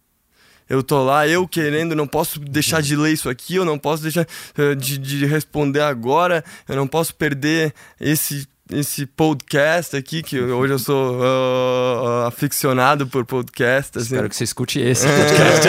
Eu 0.69 0.81
tô 0.81 1.03
lá, 1.03 1.27
eu 1.27 1.45
querendo, 1.45 1.93
não 1.93 2.07
posso 2.07 2.39
deixar 2.39 2.81
de 2.81 2.95
ler 2.95 3.11
isso 3.11 3.29
aqui, 3.29 3.55
eu 3.55 3.65
não 3.65 3.77
posso 3.77 4.03
deixar 4.03 4.25
uh, 4.57 4.73
de, 4.73 4.97
de 4.97 5.25
responder 5.25 5.81
agora, 5.81 6.45
eu 6.69 6.77
não 6.77 6.87
posso 6.87 7.13
perder 7.13 7.73
esse 7.99 8.47
esse 8.71 9.05
podcast 9.05 9.95
aqui, 9.95 10.23
que 10.23 10.39
hoje 10.39 10.73
eu 10.73 10.79
sou 10.79 11.19
uh, 11.19 12.25
aficionado 12.27 13.05
por 13.05 13.25
podcast. 13.25 13.97
Assim. 13.97 14.07
Espero 14.07 14.29
que 14.29 14.35
você 14.35 14.43
escute 14.45 14.79
esse 14.79 15.05
podcast. 15.07 15.67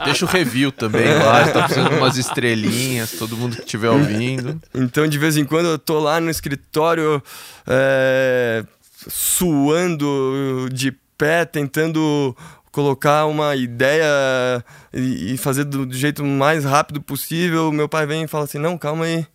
Deixa 0.04 0.24
o 0.24 0.28
review 0.28 0.70
também 0.70 1.14
lá, 1.14 1.48
tá 1.48 1.62
precisando 1.64 1.90
de 1.90 1.96
umas 1.96 2.16
estrelinhas, 2.16 3.12
todo 3.12 3.36
mundo 3.36 3.56
que 3.56 3.62
estiver 3.62 3.90
ouvindo. 3.90 4.60
Então, 4.74 5.06
de 5.06 5.18
vez 5.18 5.36
em 5.36 5.44
quando, 5.44 5.66
eu 5.66 5.78
tô 5.78 5.98
lá 5.98 6.20
no 6.20 6.30
escritório 6.30 7.22
é, 7.66 8.64
suando 9.08 10.68
de 10.72 10.92
pé, 11.16 11.44
tentando 11.44 12.36
colocar 12.70 13.24
uma 13.26 13.54
ideia 13.56 14.04
e, 14.92 15.36
fazer 15.38 15.64
do, 15.64 15.86
do 15.86 15.96
jeito 15.96 16.24
mais 16.24 16.64
rápido 16.64 17.00
possível. 17.00 17.72
Meu 17.72 17.88
pai 17.88 18.04
vem 18.04 18.24
e 18.24 18.28
fala 18.28 18.44
assim: 18.44 18.58
não, 18.58 18.76
calma 18.76 19.06
aí 19.06 19.26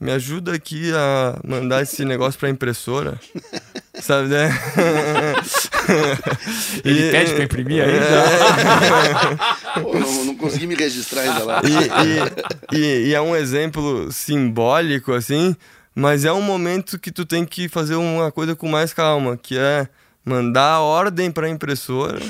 me 0.00 0.10
ajuda 0.12 0.54
aqui 0.54 0.90
a 0.94 1.38
mandar 1.44 1.82
esse 1.82 2.06
negócio 2.06 2.40
pra 2.40 2.48
impressora. 2.48 3.20
Sabe, 4.00 4.28
né? 4.28 4.48
Ele 6.82 7.08
e, 7.08 7.10
pede 7.10 7.34
pra 7.34 7.44
imprimir 7.44 7.84
ainda? 7.84 8.06
É... 8.06 9.36
Pô, 9.82 9.98
não, 9.98 10.24
não, 10.24 10.34
consegui 10.36 10.66
me 10.66 10.74
registrar 10.74 11.20
ainda 11.22 11.44
lá. 11.44 11.60
E, 12.72 12.76
e, 12.76 13.08
e, 13.08 13.14
é 13.14 13.20
um 13.20 13.36
exemplo 13.36 14.10
simbólico, 14.10 15.12
assim, 15.12 15.54
mas 15.94 16.24
é 16.24 16.32
um 16.32 16.40
momento 16.40 16.98
que 16.98 17.12
tu 17.12 17.26
tem 17.26 17.44
que 17.44 17.68
fazer 17.68 17.96
uma 17.96 18.32
coisa 18.32 18.56
com 18.56 18.68
mais 18.68 18.94
calma, 18.94 19.36
que 19.36 19.58
é 19.58 19.86
mandar 20.24 20.74
a 20.74 20.80
ordem 20.80 21.30
pra 21.30 21.48
impressora, 21.48 22.20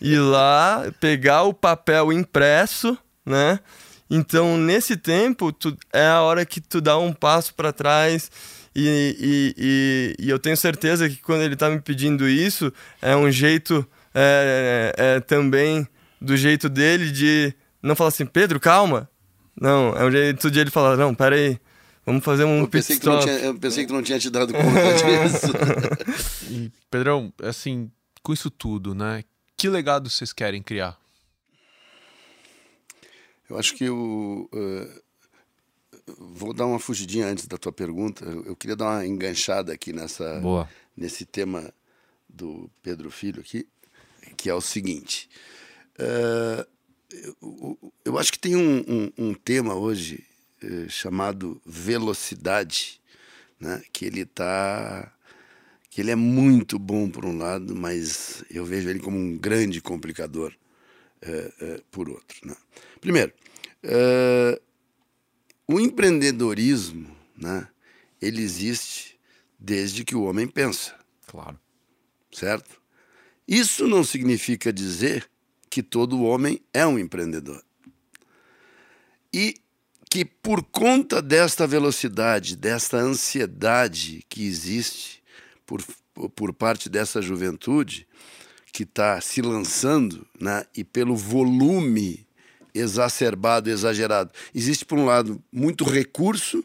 ir 0.00 0.18
lá, 0.18 0.86
pegar 0.98 1.44
o 1.44 1.54
papel 1.54 2.12
impresso, 2.12 2.98
né? 3.24 3.60
Então, 4.08 4.56
nesse 4.56 4.96
tempo, 4.96 5.52
tu, 5.52 5.76
é 5.92 6.06
a 6.06 6.22
hora 6.22 6.46
que 6.46 6.60
tu 6.60 6.80
dá 6.80 6.96
um 6.98 7.12
passo 7.12 7.54
para 7.54 7.72
trás. 7.72 8.30
E, 8.74 9.16
e, 9.18 9.54
e, 9.56 10.26
e, 10.26 10.30
eu 10.30 10.38
tenho 10.38 10.56
certeza 10.56 11.08
que 11.08 11.16
quando 11.16 11.42
ele 11.42 11.54
está 11.54 11.70
me 11.70 11.80
pedindo 11.80 12.28
isso, 12.28 12.72
é 13.00 13.16
um 13.16 13.30
jeito 13.30 13.86
é, 14.14 14.94
é, 14.96 15.16
é, 15.16 15.20
também 15.20 15.88
do 16.20 16.36
jeito 16.36 16.68
dele 16.68 17.10
de 17.10 17.54
não 17.82 17.96
falar 17.96 18.08
assim, 18.08 18.26
Pedro, 18.26 18.60
calma. 18.60 19.08
Não, 19.58 19.96
é 19.96 20.04
um 20.04 20.10
jeito 20.10 20.50
de 20.50 20.60
ele 20.60 20.70
falar, 20.70 20.96
não, 20.96 21.14
peraí, 21.14 21.58
Vamos 22.06 22.24
fazer 22.24 22.44
um 22.44 22.60
eu 22.60 22.68
pensei, 22.68 23.00
que 23.00 23.04
não 23.04 23.18
tinha, 23.18 23.34
eu 23.34 23.58
pensei 23.58 23.82
que 23.82 23.88
tu 23.88 23.94
não 23.94 24.02
tinha 24.02 24.16
te 24.16 24.30
dado 24.30 24.52
conta 24.52 24.92
disso. 24.94 25.52
E, 26.48 26.70
Pedrão, 26.88 27.32
assim, 27.42 27.90
com 28.22 28.32
isso 28.32 28.48
tudo, 28.48 28.94
né? 28.94 29.24
Que 29.56 29.68
legado 29.68 30.08
vocês 30.08 30.32
querem 30.32 30.62
criar? 30.62 30.96
Eu 33.48 33.58
acho 33.58 33.74
que 33.74 33.84
eu 33.84 34.48
eh, 34.52 35.02
vou 36.18 36.52
dar 36.52 36.66
uma 36.66 36.78
fugidinha 36.78 37.26
antes 37.26 37.46
da 37.46 37.56
tua 37.56 37.72
pergunta. 37.72 38.24
Eu, 38.24 38.56
queria 38.56 38.76
dar 38.76 38.86
uma 38.86 39.06
enganchada 39.06 39.72
aqui 39.72 39.92
nessa 39.92 40.40
Boa. 40.40 40.68
nesse 40.96 41.24
tema 41.24 41.72
do 42.28 42.70
Pedro 42.82 43.10
Filho 43.10 43.40
aqui, 43.40 43.66
que 44.36 44.48
é 44.50 44.54
o 44.54 44.60
seguinte. 44.60 45.28
eh, 45.98 46.66
eu, 47.40 47.92
eu 48.04 48.18
acho 48.18 48.32
que 48.32 48.38
tem 48.38 48.56
um, 48.56 48.78
um- 48.88 49.12
um 49.28 49.34
tema 49.34 49.74
hoje 49.74 50.24
eh, 50.62 50.86
chamado 50.88 51.60
velocidade, 51.64 53.00
né? 53.60 53.80
Que 53.92 54.04
ele 54.06 54.24
tá 54.26 55.12
que 55.88 56.00
ele 56.02 56.10
é 56.10 56.16
muito 56.16 56.78
bom 56.78 57.08
por 57.08 57.24
um 57.24 57.38
lado, 57.38 57.74
mas 57.74 58.44
eu 58.50 58.66
vejo 58.66 58.90
ele 58.90 58.98
como 58.98 59.16
um 59.16 59.38
grande 59.38 59.80
complicador 59.80 60.52
por 61.90 62.08
outro. 62.10 62.36
Né? 62.44 62.54
Primeiro, 63.06 63.32
eh, 63.84 64.60
o 65.68 65.78
empreendedorismo, 65.78 67.16
né? 67.36 67.68
Ele 68.20 68.42
existe 68.42 69.16
desde 69.56 70.04
que 70.04 70.16
o 70.16 70.24
homem 70.24 70.48
pensa 70.48 70.92
Claro. 71.24 71.56
certo? 72.32 72.82
Isso 73.46 73.86
não 73.86 74.02
significa 74.02 74.72
dizer 74.72 75.30
que 75.70 75.84
todo 75.84 76.24
homem 76.24 76.60
é 76.74 76.84
um 76.84 76.98
empreendedor. 76.98 77.62
E 79.32 79.54
que 80.10 80.24
por 80.24 80.64
conta 80.64 81.22
desta 81.22 81.64
velocidade, 81.64 82.56
desta 82.56 82.96
ansiedade 82.96 84.24
que 84.28 84.44
existe 84.44 85.22
por, 85.64 85.80
por 86.34 86.52
parte 86.52 86.88
dessa 86.88 87.22
juventude 87.22 88.04
que 88.72 88.82
está 88.82 89.20
se 89.20 89.40
lançando, 89.40 90.26
né, 90.40 90.66
e 90.76 90.82
pelo 90.82 91.14
volume 91.14 92.25
exacerbado, 92.78 93.70
exagerado, 93.70 94.30
existe 94.54 94.84
por 94.84 94.98
um 94.98 95.06
lado 95.06 95.42
muito 95.52 95.84
recurso 95.84 96.64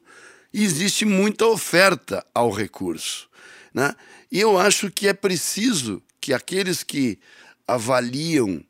e 0.54 0.64
existe 0.64 1.06
muita 1.06 1.46
oferta 1.46 2.26
ao 2.34 2.52
recurso, 2.52 3.30
né? 3.74 3.96
E 4.32 4.40
eu 4.40 4.58
acho 4.58 4.92
que 4.92 5.08
é 5.08 5.14
preciso 5.14 6.02
que 6.20 6.34
aqueles 6.34 6.84
que 6.84 7.20
avaliam 7.68 8.64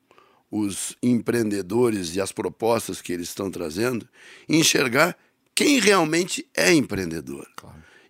os 0.52 0.98
empreendedores 1.02 2.16
e 2.16 2.22
as 2.22 2.32
propostas 2.32 3.02
que 3.02 3.14
eles 3.14 3.30
estão 3.30 3.50
trazendo, 3.50 4.08
enxergar 4.50 5.18
quem 5.56 5.80
realmente 5.80 6.46
é 6.54 6.74
empreendedor. 6.74 7.48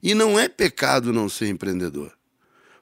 E 0.02 0.16
não 0.16 0.40
é 0.40 0.50
pecado 0.50 1.14
não 1.14 1.30
ser 1.30 1.48
empreendedor. 1.50 2.12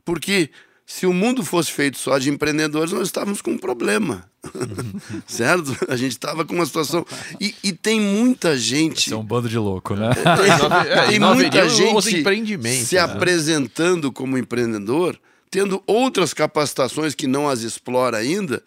Porque 0.06 0.50
se 0.92 1.06
o 1.06 1.14
mundo 1.14 1.46
fosse 1.46 1.72
feito 1.72 2.00
só 2.00 2.18
de 2.18 2.32
empreendedores, 2.32 2.92
nós 2.92 3.08
estávamos 3.08 3.44
com 3.44 3.52
um 3.52 3.58
problema. 3.60 4.28
certo? 5.28 5.78
A 5.88 5.96
gente 5.96 6.14
estava 6.14 6.44
com 6.44 6.56
uma 6.56 6.66
situação. 6.66 7.06
E, 7.40 7.54
e 7.64 7.72
tem 7.72 8.02
muita 8.02 8.58
gente. 8.58 9.06
Isso 9.06 9.14
é 9.14 9.18
um 9.18 9.24
bando 9.24 9.48
de 9.48 9.60
louco, 9.60 9.96
né? 9.96 10.10
É, 10.90 11.06
Tem 11.06 11.16
e 11.18 11.20
não 11.20 11.36
muita 11.36 11.70
gente 11.70 12.02
se 12.02 12.96
né? 12.96 13.02
apresentando 13.02 14.12
como 14.12 14.36
empreendedor, 14.36 15.16
tendo 15.52 15.84
outras 15.86 16.34
capacitações 16.34 17.14
que 17.14 17.28
não 17.28 17.48
as 17.48 17.62
explora 17.62 18.18
ainda 18.18 18.64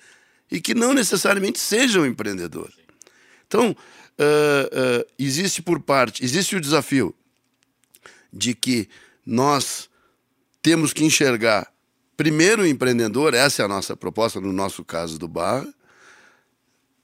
e 0.48 0.60
que 0.60 0.74
não 0.74 0.94
necessariamente 0.94 1.58
sejam 1.58 2.06
empreendedor. 2.06 2.70
Então, 3.48 3.76
ah, 4.16 4.70
ah, 4.72 5.06
existe 5.18 5.60
por 5.60 5.80
parte, 5.80 6.24
existe 6.24 6.54
o 6.54 6.60
desafio 6.60 7.12
de 8.32 8.54
que 8.54 8.88
nós 9.26 9.90
temos 10.62 10.92
que 10.92 11.04
enxergar 11.04 11.71
primeiro 12.22 12.62
o 12.62 12.66
empreendedor, 12.66 13.34
essa 13.34 13.62
é 13.62 13.64
a 13.64 13.68
nossa 13.68 13.96
proposta 13.96 14.40
no 14.40 14.52
nosso 14.52 14.84
caso 14.84 15.18
do 15.18 15.26
Barra, 15.26 15.66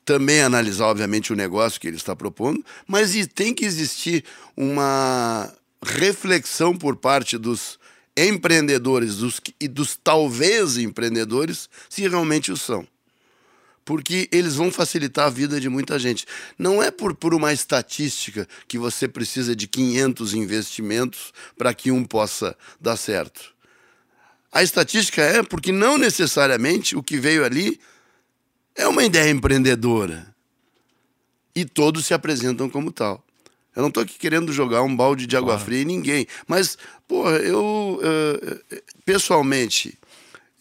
também 0.05 0.43
analisar, 0.43 0.87
obviamente, 0.87 1.33
o 1.33 1.37
negócio 1.37 1.81
que 1.81 1.89
ele 1.89 1.97
está 1.97 2.15
propondo, 2.15 2.65
mas 2.87 3.17
tem 3.35 3.53
que 3.53 3.65
existir 3.65 4.25
uma 4.57 5.53
reflexão 5.83 6.77
por 6.77 6.95
parte 6.95 7.37
dos 7.37 7.81
empreendedores 8.17 9.17
dos, 9.17 9.41
e 9.59 9.67
dos 9.67 9.97
talvez 9.97 10.77
empreendedores, 10.77 11.69
se 11.91 12.07
realmente 12.09 12.53
o 12.53 12.57
são. 12.57 12.87
Porque 13.85 14.29
eles 14.31 14.55
vão 14.55 14.71
facilitar 14.71 15.27
a 15.27 15.31
vida 15.31 15.61
de 15.61 15.69
muita 15.69 15.99
gente. 15.99 16.27
Não 16.57 16.81
é 16.81 16.93
por, 16.93 17.13
por 17.13 17.35
uma 17.35 17.53
estatística 17.53 18.47
que 18.69 18.79
você 18.79 19.09
precisa 19.09 19.57
de 19.57 19.67
500 19.67 20.33
investimentos 20.35 21.33
para 21.57 21.75
que 21.75 21.91
um 21.91 22.05
possa 22.05 22.57
dar 22.81 22.97
certo. 22.97 23.58
A 24.53 24.63
estatística 24.63 25.23
é 25.23 25.43
porque 25.43 25.73
não 25.73 25.99
necessariamente 25.99 26.97
o 26.97 27.03
que 27.03 27.19
veio 27.19 27.45
ali 27.45 27.79
é 28.75 28.87
uma 28.87 29.05
ideia 29.05 29.31
empreendedora. 29.31 30.35
E 31.55 31.65
todos 31.65 32.07
se 32.07 32.15
apresentam 32.15 32.69
como 32.69 32.93
tal. 32.93 33.25
Eu 33.75 33.83
não 33.83 33.89
estou 33.89 34.03
aqui 34.03 34.19
querendo 34.19 34.53
jogar 34.53 34.83
um 34.83 34.95
balde 34.95 35.27
de 35.27 35.37
água 35.37 35.59
fria 35.59 35.83
em 35.83 35.85
ninguém. 35.85 36.27
Mas, 36.47 36.79
porra, 37.07 37.37
eu, 37.37 38.01
eh, 38.03 38.83
pessoalmente, 39.05 39.99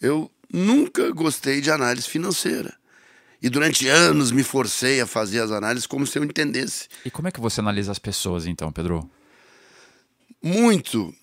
eu 0.00 0.30
nunca 0.52 1.10
gostei 1.10 1.60
de 1.60 1.70
análise 1.70 2.08
financeira. 2.08 2.76
E 3.40 3.48
durante 3.48 3.88
anos 3.88 4.30
me 4.30 4.42
forcei 4.42 5.00
a 5.00 5.06
fazer 5.06 5.40
as 5.40 5.50
análises 5.50 5.86
como 5.86 6.06
se 6.06 6.18
eu 6.18 6.24
entendesse. 6.24 6.88
E 7.04 7.10
como 7.10 7.28
é 7.28 7.30
que 7.30 7.40
você 7.40 7.60
analisa 7.60 7.92
as 7.92 7.98
pessoas, 7.98 8.46
então, 8.46 8.70
Pedro? 8.72 9.08
muito 10.42 11.14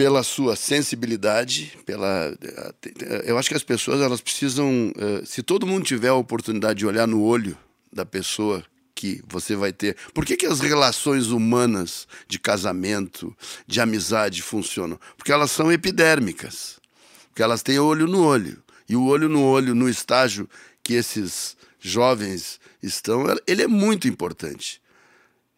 pela 0.00 0.22
sua 0.22 0.56
sensibilidade, 0.56 1.78
pela 1.84 2.34
eu 3.26 3.36
acho 3.36 3.50
que 3.50 3.54
as 3.54 3.62
pessoas 3.62 4.00
elas 4.00 4.22
precisam, 4.22 4.90
eh, 4.96 5.22
se 5.26 5.42
todo 5.42 5.66
mundo 5.66 5.84
tiver 5.84 6.08
a 6.08 6.14
oportunidade 6.14 6.78
de 6.78 6.86
olhar 6.86 7.06
no 7.06 7.22
olho 7.22 7.54
da 7.92 8.06
pessoa 8.06 8.64
que 8.94 9.22
você 9.28 9.54
vai 9.54 9.74
ter. 9.74 9.98
Por 10.14 10.24
que, 10.24 10.38
que 10.38 10.46
as 10.46 10.60
relações 10.60 11.26
humanas 11.26 12.08
de 12.26 12.38
casamento, 12.38 13.36
de 13.66 13.78
amizade 13.78 14.40
funcionam? 14.40 14.98
Porque 15.18 15.32
elas 15.32 15.50
são 15.50 15.70
epidérmicas. 15.70 16.80
Porque 17.28 17.42
elas 17.42 17.62
têm 17.62 17.78
olho 17.78 18.06
no 18.06 18.24
olho. 18.24 18.62
E 18.88 18.96
o 18.96 19.04
olho 19.04 19.28
no 19.28 19.42
olho, 19.42 19.74
no 19.74 19.86
estágio 19.86 20.48
que 20.82 20.94
esses 20.94 21.58
jovens 21.78 22.58
estão, 22.82 23.26
ele 23.46 23.64
é 23.64 23.68
muito 23.68 24.08
importante. 24.08 24.80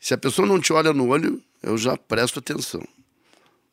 Se 0.00 0.12
a 0.12 0.18
pessoa 0.18 0.48
não 0.48 0.58
te 0.58 0.72
olha 0.72 0.92
no 0.92 1.06
olho, 1.06 1.40
eu 1.62 1.78
já 1.78 1.96
presto 1.96 2.40
atenção. 2.40 2.84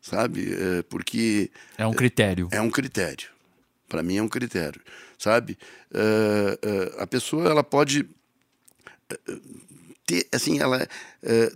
Sabe? 0.02 0.54
É, 0.54 0.82
porque 0.84 1.52
É 1.78 1.86
um 1.86 1.94
critério. 1.94 2.48
é 2.52 2.62
um 2.62 2.70
critério. 2.70 3.28
Para 3.88 4.02
mim 4.04 4.18
é 4.18 4.24
um 4.24 4.30
critério. 4.30 4.82
Sabe? 5.18 5.58
É, 5.94 6.60
é, 6.62 7.02
a 7.04 7.08
pessoa 7.08 7.50
ela 7.50 7.64
pode 7.64 8.08
é, 9.10 9.16
ter, 10.06 10.28
assim, 10.32 10.60
ela. 10.60 10.88
é, 11.24 11.52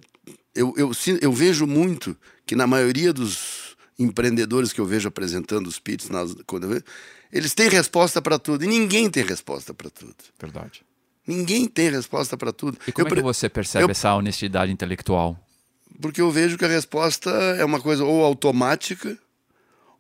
eu, 0.56 0.74
eu, 0.78 0.91
eu 1.22 1.32
vejo 1.32 1.66
muito 1.66 2.16
que 2.46 2.56
na 2.56 2.68
maioria 2.68 3.12
dos 3.14 3.76
empreendedores 3.98 4.74
que 4.74 4.82
eu 4.82 4.86
vejo 4.86 5.08
apresentando 5.08 5.68
os 5.68 5.80
pits, 5.80 6.10
nas, 6.10 6.36
quando 6.46 6.68
vejo, 6.68 6.84
eles 7.32 7.54
têm 7.54 7.70
resposta 7.70 8.22
para 8.22 8.38
tudo. 8.38 8.64
E 8.64 8.68
ninguém 8.68 9.10
tem 9.10 9.24
resposta 9.24 9.74
para 9.74 9.89
tudo. 9.89 10.16
Verdade. 10.39 10.84
Ninguém 11.26 11.68
tem 11.68 11.89
resposta 11.89 12.36
para 12.36 12.52
tudo. 12.52 12.78
E 12.86 12.91
como 12.91 13.08
Eu 13.08 13.14
é 13.14 13.16
que 13.16 13.22
você 13.22 13.48
percebe 13.48 13.86
eu- 13.86 13.89
essa 13.91 14.14
honestidade 14.14 14.72
intelectual? 14.72 15.39
Porque 16.02 16.22
eu 16.22 16.32
vejo 16.32 16.58
que 16.58 16.66
a 16.66 16.68
resposta 16.68 17.30
é 17.30 17.64
uma 17.64 17.80
coisa 17.80 18.04
ou 18.04 18.24
automática 18.24 19.18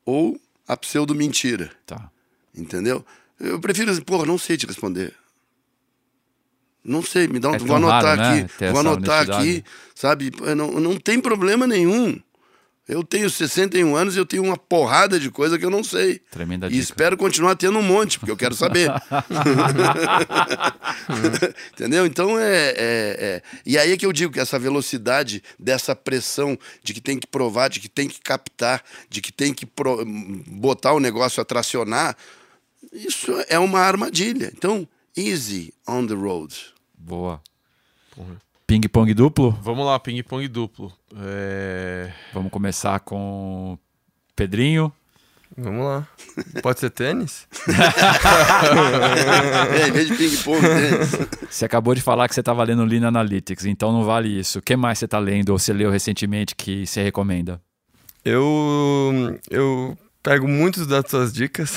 ou 0.05 0.39
a 0.67 0.75
pseudo-mentira. 0.75 1.71
Tá. 1.85 2.09
Entendeu? 2.55 3.05
Eu 3.39 3.59
prefiro 3.59 3.91
assim, 3.91 4.01
porra, 4.01 4.25
não 4.25 4.37
sei 4.37 4.57
te 4.57 4.65
responder. 4.65 5.13
Não 6.83 7.01
sei, 7.01 7.27
me 7.27 7.39
dá 7.39 7.49
um. 7.49 7.55
É 7.55 7.59
vou 7.59 7.77
anotar 7.77 8.17
raro, 8.17 8.21
né, 8.21 8.41
aqui. 8.41 8.57
ter 8.57 8.71
Vou 8.71 8.81
anotar 8.81 9.21
honestidade. 9.21 9.49
aqui, 9.49 9.63
sabe? 9.95 10.31
Não, 10.55 10.71
não 10.79 10.97
tem 10.97 11.19
problema 11.19 11.65
nenhum. 11.65 12.19
Eu 12.87 13.01
tenho 13.01 13.29
61 13.29 13.95
anos 13.95 14.15
e 14.15 14.19
eu 14.19 14.25
tenho 14.25 14.43
uma 14.43 14.57
porrada 14.57 15.17
de 15.17 15.31
coisa 15.31 15.57
que 15.57 15.65
eu 15.65 15.69
não 15.69 15.83
sei. 15.83 16.19
Tremenda 16.29 16.67
E 16.67 16.71
dica. 16.71 16.83
espero 16.83 17.15
continuar 17.15 17.55
tendo 17.55 17.79
um 17.79 17.83
monte, 17.83 18.19
porque 18.19 18.31
eu 18.31 18.35
quero 18.35 18.53
saber. 18.55 18.91
Entendeu? 21.73 22.05
Então 22.05 22.39
é, 22.39 22.69
é- 22.69 22.73
é- 22.77 23.41
E 23.65 23.77
aí 23.77 23.91
é 23.91 23.97
que 23.97 24.05
eu 24.05 24.13
digo 24.13 24.33
que 24.33 24.39
essa 24.39 24.59
velocidade 24.59 25.43
dessa 25.57 25.95
pressão 25.95 26.57
de 26.83 26.93
que 26.93 27.01
tem 27.01 27.19
que 27.19 27.27
provar, 27.27 27.69
de 27.69 27.79
que 27.79 27.89
tem 27.89 28.07
que 28.07 28.19
captar, 28.21 28.83
de 29.09 29.21
que 29.21 29.31
tem 29.31 29.53
que 29.53 29.65
pro- 29.65 30.03
botar 30.05 30.93
o 30.93 30.99
negócio 30.99 31.41
a 31.41 31.45
tracionar, 31.45 32.15
isso 32.91 33.31
é 33.47 33.57
uma 33.57 33.79
armadilha. 33.79 34.51
Então, 34.55 34.87
easy 35.15 35.73
on 35.87 36.05
the 36.05 36.13
road. 36.13 36.55
Boa. 36.97 37.41
Porra. 38.15 38.41
Ping-pong 38.65 39.13
duplo? 39.13 39.51
Vamos 39.61 39.85
lá, 39.85 39.99
ping-pong 39.99 40.47
duplo. 40.47 40.91
É... 41.17 42.11
Vamos 42.33 42.51
começar 42.51 42.99
com 43.01 43.77
Pedrinho. 44.35 44.91
Vamos 45.55 45.85
lá. 45.85 46.07
Pode 46.63 46.79
ser 46.79 46.89
tênis? 46.89 47.47
é, 49.79 49.87
em 49.87 49.91
vez 49.91 50.07
de 50.07 50.15
ping-pong, 50.15 50.61
tênis. 50.61 51.11
Você 51.49 51.65
acabou 51.65 51.93
de 51.93 52.01
falar 52.01 52.27
que 52.27 52.33
você 52.33 52.39
estava 52.39 52.63
lendo 52.63 52.83
Lean 52.83 53.07
Analytics, 53.07 53.65
então 53.65 53.91
não 53.91 54.03
vale 54.03 54.39
isso. 54.39 54.59
O 54.59 54.61
que 54.61 54.75
mais 54.75 54.97
você 54.97 55.05
está 55.05 55.19
lendo 55.19 55.49
ou 55.49 55.59
você 55.59 55.71
leu 55.71 55.91
recentemente 55.91 56.55
que 56.55 56.87
você 56.87 57.03
recomenda? 57.03 57.61
Eu, 58.25 59.39
eu 59.51 59.97
pego 60.23 60.47
muitas 60.47 60.87
das 60.87 61.03
suas 61.09 61.33
dicas. 61.33 61.75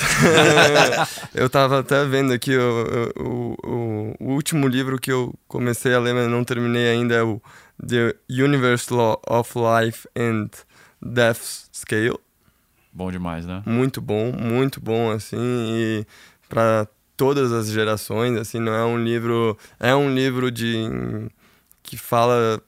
eu 1.35 1.47
estava 1.47 1.79
até 1.79 2.05
vendo 2.05 2.31
aqui 2.31 2.55
o, 2.57 3.13
o, 3.17 3.55
o, 3.63 4.15
o, 4.19 4.33
último 4.33 4.67
livro 4.67 4.97
que 4.97 5.11
eu 5.11 5.35
comecei 5.47 5.93
a 5.93 5.99
ler, 5.99 6.15
mas 6.15 6.29
não 6.29 6.45
terminei 6.45 6.87
ainda, 6.87 7.13
é 7.13 7.21
o 7.21 7.41
The 7.85 8.15
Universe 8.29 8.91
Law 8.91 9.21
of 9.27 9.53
Life 9.55 10.07
and 10.17 10.49
Death 11.01 11.67
Scale. 11.73 12.17
Bom 12.93 13.11
demais, 13.11 13.45
né? 13.45 13.61
Muito 13.65 14.01
bom, 14.01 14.31
muito 14.31 14.79
bom, 14.79 15.11
assim, 15.11 15.37
e 15.37 16.07
para 16.47 16.87
todas 17.17 17.51
as 17.51 17.67
gerações, 17.69 18.37
assim, 18.37 18.59
não 18.59 18.73
é 18.73 18.85
um 18.85 18.97
livro... 18.97 19.57
É 19.79 19.93
um 19.93 20.13
livro 20.13 20.49
de... 20.49 20.87
que 21.83 21.97
fala 21.97 22.61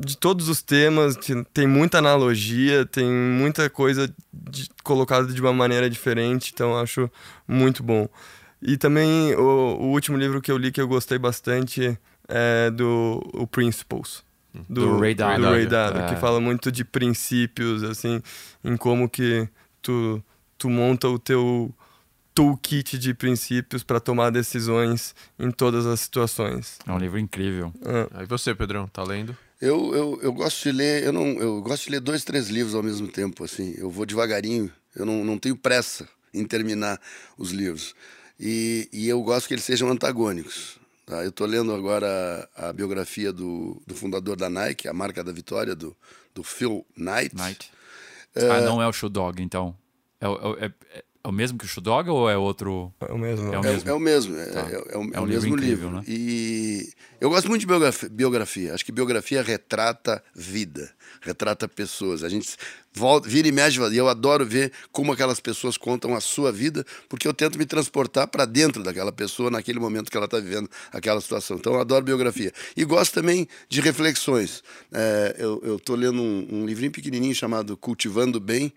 de 0.00 0.16
todos 0.16 0.48
os 0.48 0.62
temas, 0.62 1.16
tem 1.52 1.66
muita 1.66 1.98
analogia, 1.98 2.86
tem 2.86 3.06
muita 3.06 3.68
coisa 3.68 4.12
de, 4.32 4.68
colocada 4.82 5.32
de 5.32 5.40
uma 5.40 5.52
maneira 5.52 5.88
diferente, 5.90 6.50
então 6.52 6.78
acho 6.78 7.10
muito 7.46 7.82
bom. 7.82 8.08
E 8.62 8.76
também 8.76 9.34
o, 9.34 9.78
o, 9.78 9.86
último 9.90 10.16
livro 10.16 10.40
que 10.40 10.50
eu 10.50 10.58
li 10.58 10.72
que 10.72 10.80
eu 10.80 10.88
gostei 10.88 11.18
bastante 11.18 11.98
é 12.28 12.70
do 12.70 13.22
o 13.34 13.46
Principles 13.46 14.22
do, 14.68 14.86
do 14.86 14.98
Ray 14.98 15.14
Dalio, 15.14 15.46
do 15.46 15.52
Ray 15.52 15.66
Dalio 15.66 16.02
é. 16.02 16.08
que 16.08 16.16
fala 16.16 16.40
muito 16.40 16.70
de 16.72 16.84
princípios, 16.84 17.82
assim, 17.82 18.20
em 18.64 18.76
como 18.76 19.08
que 19.08 19.48
tu, 19.80 20.22
tu 20.58 20.68
monta 20.68 21.08
o 21.08 21.18
teu 21.18 21.72
toolkit 22.34 22.98
de 22.98 23.14
princípios 23.14 23.82
para 23.82 24.00
tomar 24.00 24.30
decisões 24.30 25.14
em 25.38 25.50
todas 25.50 25.86
as 25.86 26.00
situações. 26.00 26.78
É 26.86 26.92
um 26.92 26.98
livro 26.98 27.18
incrível. 27.18 27.72
É. 27.84 28.20
Aí 28.20 28.26
você, 28.26 28.54
Pedrão, 28.54 28.86
tá 28.88 29.02
lendo? 29.02 29.36
Eu, 29.60 29.94
eu, 29.94 30.20
eu 30.22 30.32
gosto 30.32 30.62
de 30.62 30.72
ler, 30.72 31.04
eu 31.04 31.12
não, 31.12 31.26
eu 31.38 31.60
gosto 31.60 31.84
de 31.84 31.90
ler 31.90 32.00
dois, 32.00 32.24
três 32.24 32.48
livros 32.48 32.74
ao 32.74 32.82
mesmo 32.82 33.06
tempo, 33.08 33.44
assim. 33.44 33.74
Eu 33.76 33.90
vou 33.90 34.06
devagarinho, 34.06 34.72
eu 34.96 35.04
não, 35.04 35.22
não 35.24 35.38
tenho 35.38 35.56
pressa 35.56 36.08
em 36.32 36.44
terminar 36.44 37.00
os 37.36 37.50
livros. 37.50 37.94
E, 38.38 38.88
e 38.90 39.06
eu 39.06 39.22
gosto 39.22 39.46
que 39.46 39.54
eles 39.54 39.64
sejam 39.64 39.90
antagônicos. 39.90 40.78
Tá? 41.04 41.22
Eu 41.22 41.28
estou 41.28 41.46
lendo 41.46 41.74
agora 41.74 42.48
a, 42.56 42.68
a 42.68 42.72
biografia 42.72 43.32
do, 43.32 43.82
do, 43.86 43.94
fundador 43.94 44.36
da 44.36 44.48
Nike, 44.48 44.88
a 44.88 44.94
marca 44.94 45.22
da 45.22 45.32
vitória, 45.32 45.74
do, 45.74 45.94
do 46.34 46.42
Phil 46.42 46.86
Knight. 46.96 47.36
Knight. 47.36 47.70
Ah, 48.34 48.60
não 48.62 48.80
é 48.80 48.86
o 48.86 48.92
Shoe 48.92 49.10
Dog, 49.10 49.42
então. 49.42 49.76
É, 50.20 50.26
é, 50.66 51.04
é, 51.22 51.28
é 51.28 51.28
o 51.28 51.32
mesmo 51.32 51.58
que 51.58 51.64
o 51.64 51.68
Shoe 51.68 51.82
Dog 51.82 52.08
ou 52.08 52.28
é 52.28 52.36
outro? 52.36 52.92
É 53.00 53.12
o 53.12 53.18
mesmo. 53.18 53.52
É 53.52 53.58
o 53.58 53.62
mesmo. 53.62 53.88
É, 53.88 53.90
é 53.90 53.94
o 53.94 54.00
mesmo. 54.00 54.36
É, 54.36 54.46
tá. 54.46 54.60
é, 54.60 54.72
é 54.72 54.98
o, 54.98 55.14
é 55.14 55.20
um 55.20 55.26
mesmo 55.26 55.56
livro. 55.56 55.88
livro. 55.88 55.90
Né? 55.90 56.04
E 56.06 56.90
eu 57.20 57.28
gosto 57.28 57.48
muito 57.48 57.60
de 57.60 57.66
biografia, 57.66 58.08
biografia. 58.08 58.74
Acho 58.74 58.84
que 58.84 58.92
biografia 58.92 59.42
retrata 59.42 60.22
vida, 60.34 60.90
retrata 61.20 61.68
pessoas. 61.68 62.24
A 62.24 62.28
gente 62.28 62.56
volta, 62.92 63.28
vira 63.28 63.46
e 63.46 63.52
mexe, 63.52 63.80
e 63.80 63.96
eu 63.96 64.08
adoro 64.08 64.44
ver 64.44 64.72
como 64.90 65.12
aquelas 65.12 65.40
pessoas 65.40 65.76
contam 65.76 66.14
a 66.14 66.20
sua 66.20 66.50
vida, 66.50 66.84
porque 67.08 67.28
eu 67.28 67.34
tento 67.34 67.58
me 67.58 67.66
transportar 67.66 68.26
para 68.26 68.44
dentro 68.44 68.82
daquela 68.82 69.12
pessoa 69.12 69.50
naquele 69.50 69.78
momento 69.78 70.10
que 70.10 70.16
ela 70.16 70.26
está 70.26 70.38
vivendo 70.38 70.68
aquela 70.92 71.20
situação. 71.20 71.56
Então 71.56 71.74
eu 71.74 71.80
adoro 71.80 72.04
biografia. 72.04 72.52
E 72.76 72.84
gosto 72.84 73.14
também 73.14 73.46
de 73.68 73.80
reflexões. 73.80 74.62
É, 74.92 75.36
eu 75.38 75.76
estou 75.76 75.96
lendo 75.96 76.20
um, 76.20 76.48
um 76.50 76.66
livrinho 76.66 76.92
pequenininho 76.92 77.34
chamado 77.34 77.76
Cultivando 77.76 78.40
Bem, 78.40 78.72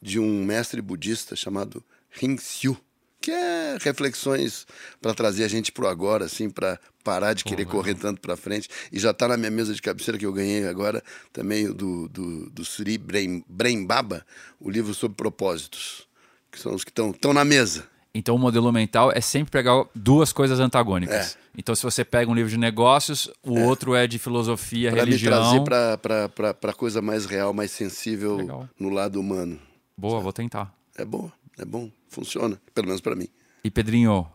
de 0.00 0.18
um 0.18 0.44
mestre 0.44 0.80
budista 0.80 1.34
chamado 1.34 1.84
Rin 2.10 2.36
Xiu, 2.38 2.76
que 3.20 3.30
é 3.30 3.76
reflexões 3.80 4.66
para 5.00 5.12
trazer 5.12 5.44
a 5.44 5.48
gente 5.48 5.72
pro 5.72 5.88
agora, 5.88 6.24
assim, 6.24 6.48
para 6.48 6.78
parar 7.02 7.32
de 7.32 7.44
querer 7.44 7.66
correr 7.66 7.94
tanto 7.94 8.20
para 8.20 8.36
frente. 8.36 8.68
E 8.92 8.98
já 8.98 9.10
está 9.10 9.26
na 9.26 9.36
minha 9.36 9.50
mesa 9.50 9.74
de 9.74 9.82
cabeceira 9.82 10.18
que 10.18 10.26
eu 10.26 10.32
ganhei 10.32 10.66
agora 10.66 11.02
também 11.32 11.70
do, 11.72 12.08
do, 12.08 12.50
do 12.50 12.64
Sri 12.64 12.96
Brain, 12.96 13.44
Brain 13.48 13.84
Baba, 13.84 14.24
o 14.60 14.70
livro 14.70 14.94
sobre 14.94 15.16
propósitos, 15.16 16.06
que 16.50 16.58
são 16.58 16.74
os 16.74 16.84
que 16.84 16.90
estão 16.90 17.32
na 17.32 17.44
mesa. 17.44 17.86
Então 18.14 18.34
o 18.34 18.38
modelo 18.38 18.72
mental 18.72 19.12
é 19.14 19.20
sempre 19.20 19.50
pegar 19.50 19.84
duas 19.94 20.32
coisas 20.32 20.58
antagônicas. 20.60 21.36
É. 21.36 21.38
Então 21.56 21.74
se 21.74 21.82
você 21.82 22.04
pega 22.04 22.30
um 22.30 22.34
livro 22.34 22.50
de 22.50 22.56
negócios, 22.56 23.30
o 23.44 23.58
é. 23.58 23.64
outro 23.64 23.94
é 23.94 24.06
de 24.06 24.18
filosofia, 24.18 24.90
pra 24.90 25.04
religião. 25.04 25.64
Para 25.64 25.92
me 25.92 25.98
trazer 25.98 26.28
para 26.54 26.70
a 26.70 26.74
coisa 26.74 27.02
mais 27.02 27.26
real, 27.26 27.52
mais 27.52 27.70
sensível 27.70 28.36
Legal. 28.36 28.68
no 28.78 28.88
lado 28.88 29.20
humano. 29.20 29.60
Boa, 29.98 30.20
vou 30.20 30.32
tentar. 30.32 30.72
É 30.96 31.04
bom, 31.04 31.28
é 31.58 31.64
bom, 31.64 31.90
funciona, 32.08 32.56
pelo 32.72 32.86
menos 32.86 33.00
para 33.00 33.16
mim. 33.16 33.26
E 33.64 33.68
Pedrinho, 33.68 34.28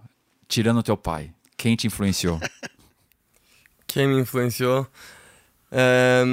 tirando 0.45 0.79
o 0.79 0.83
teu 0.83 0.97
pai, 0.97 1.33
quem 1.55 1.73
te 1.77 1.87
influenciou? 1.87 2.37
quem 3.87 4.05
me 4.05 4.19
influenciou? 4.19 4.85
É, 5.71 6.25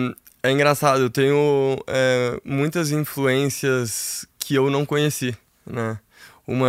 é 0.42 0.50
engraçado, 0.50 1.02
eu 1.02 1.10
tenho 1.10 1.78
é, 1.86 2.40
muitas 2.44 2.90
influências 2.90 4.26
que 4.36 4.56
eu 4.56 4.68
não 4.68 4.84
conheci, 4.84 5.36
né? 5.64 6.00
Uma 6.44 6.68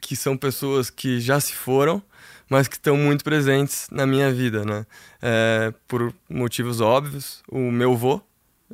que 0.00 0.16
são 0.16 0.36
pessoas 0.36 0.90
que 0.90 1.20
já 1.20 1.38
se 1.38 1.54
foram, 1.54 2.02
mas 2.50 2.66
que 2.66 2.74
estão 2.74 2.96
muito 2.96 3.22
presentes 3.22 3.86
na 3.92 4.04
minha 4.04 4.32
vida, 4.32 4.64
né? 4.64 4.84
É, 5.22 5.72
por 5.86 6.12
motivos 6.28 6.80
óbvios, 6.80 7.40
o 7.48 7.70
meu 7.70 7.92
avô 7.92 8.20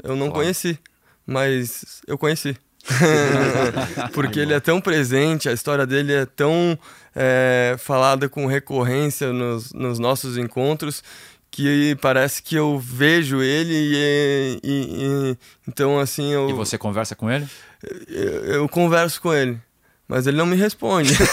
eu 0.02 0.16
não 0.16 0.28
claro. 0.28 0.44
conheci, 0.44 0.78
mas 1.26 2.00
eu 2.06 2.16
conheci. 2.16 2.56
Porque 4.12 4.40
ele 4.40 4.54
é 4.54 4.60
tão 4.60 4.80
presente, 4.80 5.48
a 5.48 5.52
história 5.52 5.86
dele 5.86 6.12
é 6.12 6.26
tão 6.26 6.78
é, 7.14 7.76
falada 7.78 8.28
com 8.28 8.46
recorrência 8.46 9.32
nos, 9.32 9.72
nos 9.72 9.98
nossos 9.98 10.36
encontros 10.36 11.02
que 11.50 11.96
parece 12.00 12.42
que 12.42 12.54
eu 12.54 12.78
vejo 12.78 13.42
ele 13.42 13.74
e, 13.74 14.60
e, 14.62 14.70
e, 15.32 15.38
então 15.66 15.98
assim 15.98 16.32
eu 16.32 16.48
e 16.48 16.52
você 16.52 16.78
conversa 16.78 17.16
com 17.16 17.28
ele? 17.28 17.46
Eu, 18.06 18.44
eu, 18.44 18.68
converso 18.68 19.20
com 19.20 19.34
ele 19.34 19.58
mas 20.10 20.26
ele 20.26 20.36
não 20.36 20.44
me 20.44 20.56
responde 20.56 21.14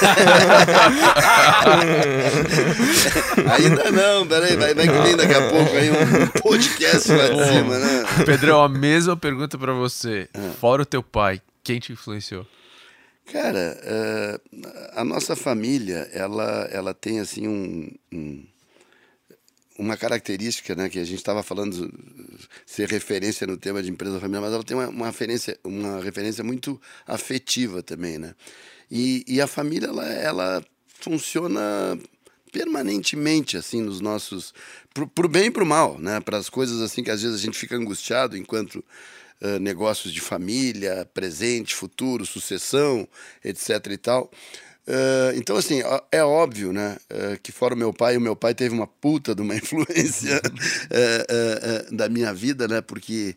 ainda 3.52 3.92
não 3.92 4.26
peraí 4.26 4.56
vai, 4.56 4.74
vai 4.74 4.88
que 4.88 5.02
vem 5.02 5.18
daqui 5.18 5.34
a 5.34 5.50
pouco 5.50 5.76
aí 5.76 5.90
um 5.92 6.28
podcast 6.42 7.12
lá 7.12 7.28
de 7.28 7.46
cima 7.46 7.78
né 7.80 8.06
Pedrão 8.26 8.64
a 8.64 8.70
mesma 8.70 9.18
pergunta 9.18 9.58
para 9.58 9.74
você 9.74 10.30
ah. 10.34 10.52
fora 10.60 10.84
o 10.84 10.86
teu 10.86 11.04
pai 11.04 11.42
quem 11.68 11.80
te 11.80 11.92
influenciou? 11.92 12.48
Cara, 13.30 13.78
uh, 13.84 14.40
a 14.94 15.04
nossa 15.04 15.36
família, 15.36 16.10
ela, 16.14 16.66
ela 16.72 16.94
tem 16.94 17.20
assim 17.20 17.46
um, 17.46 17.92
um 18.10 18.46
uma 19.78 19.96
característica, 19.96 20.76
né, 20.76 20.90
que 20.90 21.00
a 21.00 21.04
gente 21.04 21.18
estava 21.18 21.44
falando 21.44 21.92
ser 22.66 22.90
referência 22.90 23.46
no 23.46 23.58
tema 23.58 23.82
de 23.84 23.90
empresa 23.90 24.20
familiar, 24.20 24.42
mas 24.42 24.54
ela 24.54 24.64
tem 24.64 24.76
uma, 24.76 24.90
uma, 24.90 25.06
referência, 25.06 25.58
uma 25.64 26.02
referência 26.02 26.44
muito 26.44 26.82
afetiva 27.06 27.84
também, 27.84 28.18
né? 28.18 28.34
E, 28.90 29.24
e 29.28 29.42
a 29.42 29.48
família, 29.48 29.88
ela, 29.88 30.06
ela 30.06 30.66
funciona 31.00 31.98
permanentemente 32.52 33.58
assim 33.58 33.82
nos 33.82 34.00
nossos 34.00 34.54
pro, 34.94 35.08
pro 35.08 35.28
bem 35.28 35.46
e 35.48 35.52
pro 35.52 35.66
mal, 35.66 36.00
né? 36.00 36.20
Para 36.20 36.38
as 36.38 36.50
coisas 36.50 36.82
assim 36.82 37.04
que 37.04 37.12
às 37.12 37.22
vezes 37.22 37.40
a 37.40 37.42
gente 37.42 37.58
fica 37.58 37.76
angustiado 37.76 38.38
enquanto 38.38 38.84
uh, 39.42 39.60
negócios 39.60 40.14
de 40.14 40.22
família, 40.22 41.08
presente, 41.14 41.76
futuro, 41.76 42.26
sucessão, 42.26 43.08
etc. 43.44 43.88
e 43.92 43.98
tal. 43.98 44.32
Uh, 44.88 45.36
então, 45.36 45.58
assim, 45.58 45.82
é 46.12 46.24
óbvio, 46.24 46.72
né, 46.72 46.98
uh, 47.12 47.38
que 47.42 47.52
fora 47.52 47.76
o 47.76 47.78
meu 47.78 47.92
pai, 47.92 48.16
o 48.16 48.22
meu 48.22 48.38
pai 48.38 48.56
teve 48.56 48.74
uma 48.74 48.88
puta 48.88 49.36
de 49.36 49.42
uma 49.42 49.54
influência 49.58 50.40
uh, 50.40 51.96
da 51.96 52.08
minha 52.08 52.34
vida, 52.34 52.68
né, 52.68 52.80
porque 52.80 53.36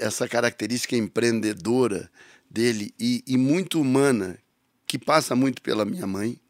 essa 0.00 0.26
característica 0.26 0.96
empreendedora 0.96 2.10
dele 2.50 2.92
e, 2.98 3.22
e, 3.24 3.36
muito 3.36 3.80
humana, 3.80 4.36
que 4.84 4.98
passa 4.98 5.36
muito 5.36 5.62
pela 5.62 5.84
minha 5.84 6.08
mãe. 6.08 6.40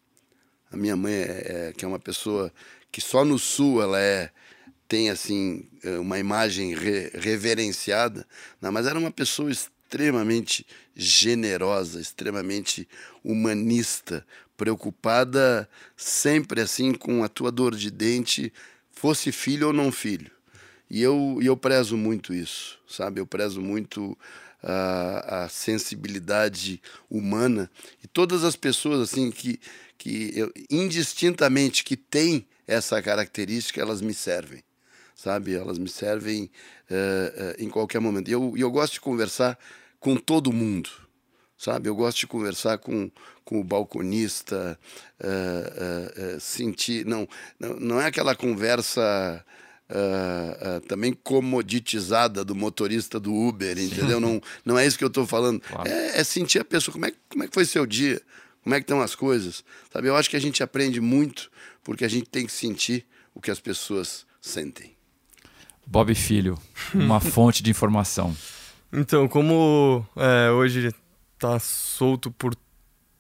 A 0.73 0.77
minha 0.77 0.97
mãe, 0.97 1.13
é, 1.13 1.19
é, 1.69 1.73
que 1.77 1.85
é 1.85 1.89
uma 1.89 1.99
pessoa 1.99 2.51
que 2.91 2.99
só 2.99 3.23
no 3.23 3.39
Sul 3.39 3.83
ela 3.83 4.01
é 4.01 4.31
tem 4.91 5.09
assim 5.09 5.69
eh, 5.85 5.99
uma 5.99 6.19
imagem 6.19 6.75
re, 6.75 7.13
reverenciada, 7.15 8.27
não, 8.61 8.73
mas 8.73 8.87
era 8.87 8.99
uma 8.99 9.13
pessoa 9.13 9.49
extremamente 9.91 10.65
generosa, 10.95 12.01
extremamente 12.01 12.87
humanista, 13.25 14.25
preocupada 14.57 15.69
sempre 15.97 16.61
assim 16.61 16.95
com 16.95 17.25
a 17.25 17.29
tua 17.29 17.51
dor 17.51 17.75
de 17.75 17.91
dente, 17.91 18.53
fosse 18.93 19.33
filho 19.33 19.69
ou 19.69 19.73
não 19.73 19.91
filho. 19.91 20.31
E 20.89 21.03
eu, 21.03 21.41
eu 21.43 21.57
prezo 21.57 21.97
muito 21.97 22.33
isso, 22.33 22.79
sabe? 22.89 23.21
Eu 23.21 23.27
prezo 23.27 23.61
muito 23.61 24.17
a, 24.63 25.45
a 25.45 25.49
sensibilidade 25.49 26.81
humana 27.09 27.69
e 28.05 28.07
todas 28.07 28.45
as 28.45 28.55
pessoas 28.55 29.01
assim 29.01 29.33
que, 29.33 29.59
que 29.99 30.31
eu, 30.37 30.53
indistintamente 30.71 31.83
que 31.83 31.97
têm 31.97 32.47
essa 32.65 33.03
característica, 33.03 33.81
elas 33.81 34.01
me 34.01 34.15
servem 34.15 34.63
sabe? 35.21 35.55
Elas 35.55 35.79
me 35.79 35.89
servem 35.89 36.45
uh, 36.45 36.45
uh, 36.45 37.63
em 37.63 37.69
qualquer 37.69 38.01
momento. 38.01 38.29
E 38.29 38.33
eu, 38.33 38.55
eu 38.57 38.71
gosto 38.71 38.95
de 38.95 39.01
conversar 39.01 39.59
com 39.99 40.17
todo 40.17 40.51
mundo, 40.51 40.89
sabe? 41.59 41.91
Eu 41.91 41.95
gosto 41.95 42.21
de 42.21 42.27
conversar 42.27 42.79
com, 42.79 43.11
com 43.45 43.61
o 43.61 43.65
balconista, 43.65 44.79
uh, 45.23 46.37
uh, 46.37 46.41
sentir. 46.41 47.05
Não, 47.05 47.29
não, 47.59 47.77
não 47.77 48.01
é 48.01 48.07
aquela 48.07 48.35
conversa. 48.35 49.45
Uh, 49.91 50.77
uh, 50.77 50.81
também 50.87 51.13
comoditizada 51.13 52.45
do 52.45 52.55
motorista 52.55 53.19
do 53.19 53.35
Uber, 53.35 53.77
entendeu? 53.77 54.21
Não, 54.21 54.41
não 54.65 54.79
é 54.79 54.87
isso 54.87 54.97
que 54.97 55.03
eu 55.03 55.09
estou 55.09 55.27
falando. 55.27 55.61
Claro. 55.63 55.91
É, 55.91 56.21
é, 56.21 56.23
sentir 56.23 56.61
a 56.61 56.65
pessoa. 56.65 56.93
Como 56.93 57.07
é, 57.07 57.13
como 57.29 57.43
é 57.43 57.49
que 57.49 57.53
foi 57.53 57.65
seu 57.65 57.85
dia? 57.85 58.23
Como 58.63 58.73
é 58.73 58.79
que 58.79 58.85
estão 58.85 59.03
as 59.03 59.17
coisas? 59.17 59.65
Sabe? 59.93 60.07
Eu 60.07 60.15
acho 60.15 60.31
que 60.31 60.37
a 60.37 60.41
gente 60.41 60.63
aprende 60.63 61.01
muito 61.01 61.51
porque 61.83 62.05
a 62.05 62.09
gente 62.09 62.31
tem 62.31 62.47
que 62.47 62.53
sentir 62.53 63.05
o 63.35 63.41
que 63.41 63.51
as 63.51 63.59
pessoas 63.59 64.25
sentem. 64.41 65.00
Bob 65.87 66.15
Filho, 66.15 66.59
uma 66.95 67.19
fonte 67.21 67.63
de 67.63 67.71
informação. 67.71 68.35
Então, 68.93 69.29
como 69.29 70.05
é, 70.17 70.51
hoje 70.51 70.93
está 71.35 71.59
solto 71.59 72.31
por 72.31 72.55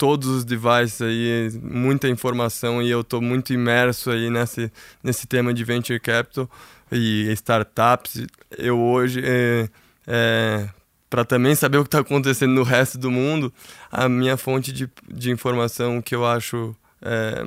todos 0.00 0.28
os 0.28 0.44
devices 0.46 1.02
aí, 1.02 1.50
muita 1.62 2.08
informação 2.08 2.82
e 2.82 2.90
eu 2.90 3.02
estou 3.02 3.20
muito 3.20 3.52
imerso 3.52 4.11
aí 4.11 4.30
nesse, 4.30 4.72
nesse 5.02 5.26
tema 5.26 5.52
de 5.52 5.62
venture 5.62 6.00
capital 6.00 6.48
e 6.90 7.30
startups. 7.32 8.26
Eu 8.56 8.80
hoje, 8.80 9.20
é, 9.22 9.68
é, 10.06 10.68
para 11.11 11.22
também 11.22 11.54
saber 11.54 11.76
o 11.76 11.82
que 11.82 11.88
está 11.88 12.00
acontecendo 12.00 12.52
no 12.52 12.62
resto 12.62 12.96
do 12.96 13.11
mundo, 13.11 13.52
a 13.92 14.08
minha 14.08 14.38
fonte 14.38 14.72
de, 14.72 14.88
de 15.06 15.30
informação 15.30 16.00
que 16.00 16.14
eu 16.14 16.24
acho 16.24 16.74
é, 17.02 17.44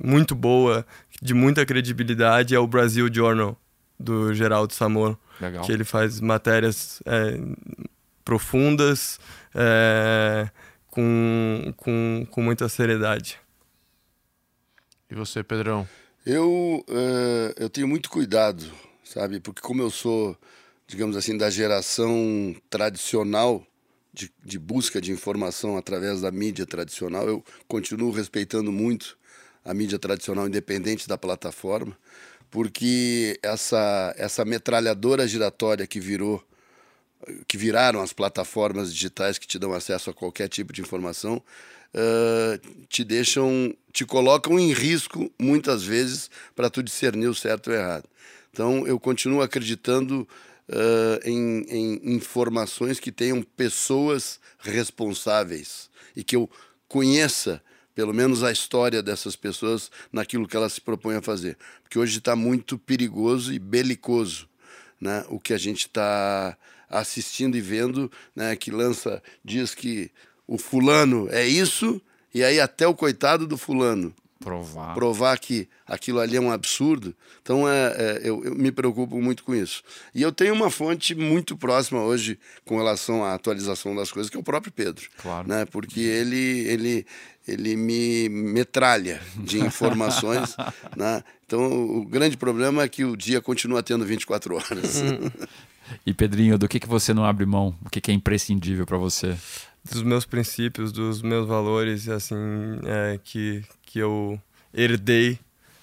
muito 0.00 0.36
boa, 0.36 0.86
de 1.20 1.34
muita 1.34 1.66
credibilidade, 1.66 2.54
é 2.54 2.58
o 2.60 2.66
Brasil 2.66 3.08
Journal, 3.12 3.58
do 3.98 4.34
Geraldo 4.34 4.72
Samor. 4.72 5.16
Legal. 5.40 5.64
Que 5.64 5.72
ele 5.72 5.84
faz 5.84 6.20
matérias 6.20 7.02
é, 7.06 7.38
profundas, 8.24 9.18
é, 9.54 10.48
com, 10.88 11.74
com, 11.76 12.26
com 12.30 12.42
muita 12.42 12.68
seriedade. 12.68 13.38
E 15.10 15.14
você, 15.14 15.42
Pedrão? 15.42 15.88
Eu, 16.24 16.84
uh, 16.88 17.52
eu 17.56 17.68
tenho 17.68 17.88
muito 17.88 18.08
cuidado, 18.08 18.64
sabe? 19.04 19.40
Porque 19.40 19.60
como 19.60 19.82
eu 19.82 19.90
sou, 19.90 20.36
digamos 20.86 21.16
assim, 21.16 21.36
da 21.36 21.50
geração 21.50 22.54
tradicional 22.70 23.66
de, 24.12 24.30
de 24.44 24.58
busca 24.58 25.00
de 25.00 25.10
informação 25.10 25.76
através 25.76 26.20
da 26.20 26.30
mídia 26.30 26.64
tradicional, 26.64 27.26
eu 27.26 27.44
continuo 27.66 28.12
respeitando 28.12 28.70
muito 28.70 29.18
a 29.64 29.72
mídia 29.72 29.98
tradicional, 29.98 30.46
independente 30.46 31.08
da 31.08 31.16
plataforma, 31.16 31.96
porque 32.52 33.40
essa, 33.42 34.14
essa 34.18 34.44
metralhadora 34.44 35.26
giratória 35.26 35.86
que 35.86 35.98
virou 35.98 36.44
que 37.46 37.56
viraram 37.56 38.02
as 38.02 38.12
plataformas 38.12 38.92
digitais 38.92 39.38
que 39.38 39.46
te 39.46 39.58
dão 39.58 39.72
acesso 39.72 40.10
a 40.10 40.14
qualquer 40.14 40.48
tipo 40.48 40.72
de 40.72 40.80
informação, 40.80 41.36
uh, 41.94 42.84
te 42.88 43.04
deixam, 43.04 43.72
te 43.92 44.04
colocam 44.04 44.58
em 44.58 44.72
risco 44.72 45.30
muitas 45.40 45.84
vezes 45.84 46.28
para 46.54 46.68
tu 46.68 46.82
discernir 46.82 47.28
o 47.28 47.34
certo 47.34 47.70
e 47.70 47.74
o 47.74 47.76
errado. 47.76 48.08
Então 48.52 48.86
eu 48.88 48.98
continuo 48.98 49.40
acreditando 49.40 50.28
uh, 50.68 51.28
em, 51.28 51.64
em 51.68 52.14
informações 52.16 52.98
que 52.98 53.12
tenham 53.12 53.40
pessoas 53.40 54.40
responsáveis 54.58 55.88
e 56.16 56.24
que 56.24 56.34
eu 56.34 56.50
conheça 56.88 57.62
pelo 57.94 58.12
menos 58.12 58.42
a 58.42 58.52
história 58.52 59.02
dessas 59.02 59.36
pessoas 59.36 59.90
naquilo 60.12 60.48
que 60.48 60.56
elas 60.56 60.74
se 60.74 60.80
propõem 60.80 61.16
a 61.16 61.22
fazer. 61.22 61.56
Porque 61.82 61.98
hoje 61.98 62.18
está 62.18 62.34
muito 62.34 62.78
perigoso 62.78 63.52
e 63.52 63.58
belicoso 63.58 64.48
né, 65.02 65.24
o 65.28 65.40
que 65.40 65.52
a 65.52 65.58
gente 65.58 65.86
está 65.88 66.56
assistindo 66.88 67.56
e 67.56 67.60
vendo, 67.60 68.10
né, 68.36 68.54
que 68.54 68.70
lança, 68.70 69.20
diz 69.44 69.74
que 69.74 70.10
o 70.46 70.56
fulano 70.56 71.26
é 71.30 71.44
isso, 71.44 72.00
e 72.32 72.44
aí 72.44 72.60
até 72.60 72.86
o 72.86 72.94
coitado 72.94 73.46
do 73.46 73.58
fulano 73.58 74.14
provar, 74.42 74.94
provar 74.94 75.38
que 75.38 75.68
aquilo 75.86 76.20
ali 76.20 76.36
é 76.36 76.40
um 76.40 76.50
absurdo. 76.50 77.14
Então 77.42 77.68
é, 77.68 77.94
é 77.96 78.20
eu, 78.22 78.44
eu, 78.44 78.54
me 78.54 78.70
preocupo 78.70 79.20
muito 79.20 79.44
com 79.44 79.54
isso. 79.54 79.82
E 80.14 80.22
eu 80.22 80.32
tenho 80.32 80.54
uma 80.54 80.70
fonte 80.70 81.14
muito 81.14 81.56
próxima 81.56 82.02
hoje 82.02 82.38
com 82.64 82.76
relação 82.76 83.24
à 83.24 83.34
atualização 83.34 83.94
das 83.94 84.10
coisas, 84.10 84.28
que 84.28 84.36
é 84.36 84.40
o 84.40 84.44
próprio 84.44 84.72
Pedro. 84.72 85.08
Claro. 85.18 85.48
Né? 85.48 85.64
Porque 85.64 86.00
ele, 86.00 86.66
ele, 86.68 87.06
ele 87.46 87.76
me 87.76 88.28
metralha 88.28 89.20
de 89.36 89.58
informações. 89.58 90.56
né? 90.96 91.22
Então 91.46 91.98
o 91.98 92.04
grande 92.04 92.36
problema 92.36 92.82
é 92.82 92.88
que 92.88 93.04
o 93.04 93.16
dia 93.16 93.40
continua 93.40 93.82
tendo 93.82 94.04
24 94.04 94.54
horas. 94.54 95.02
E 96.06 96.14
Pedrinho, 96.14 96.56
do 96.56 96.68
que, 96.68 96.80
que 96.80 96.88
você 96.88 97.12
não 97.12 97.24
abre 97.24 97.44
mão? 97.44 97.74
O 97.84 97.90
que, 97.90 98.00
que 98.00 98.10
é 98.10 98.14
imprescindível 98.14 98.86
para 98.86 98.96
você? 98.96 99.36
Dos 99.84 100.02
meus 100.02 100.24
princípios, 100.24 100.92
dos 100.92 101.22
meus 101.22 101.46
valores, 101.46 102.08
assim, 102.08 102.36
é, 102.84 103.18
que, 103.22 103.62
que 103.82 103.98
eu 103.98 104.40
herdei 104.72 105.38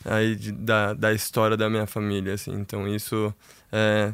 aí 0.05 0.35
de, 0.35 0.51
da, 0.51 0.93
da 0.93 1.13
história 1.13 1.57
da 1.57 1.69
minha 1.69 1.85
família, 1.85 2.33
assim. 2.33 2.53
Então 2.53 2.87
isso 2.87 3.33
é, 3.71 4.13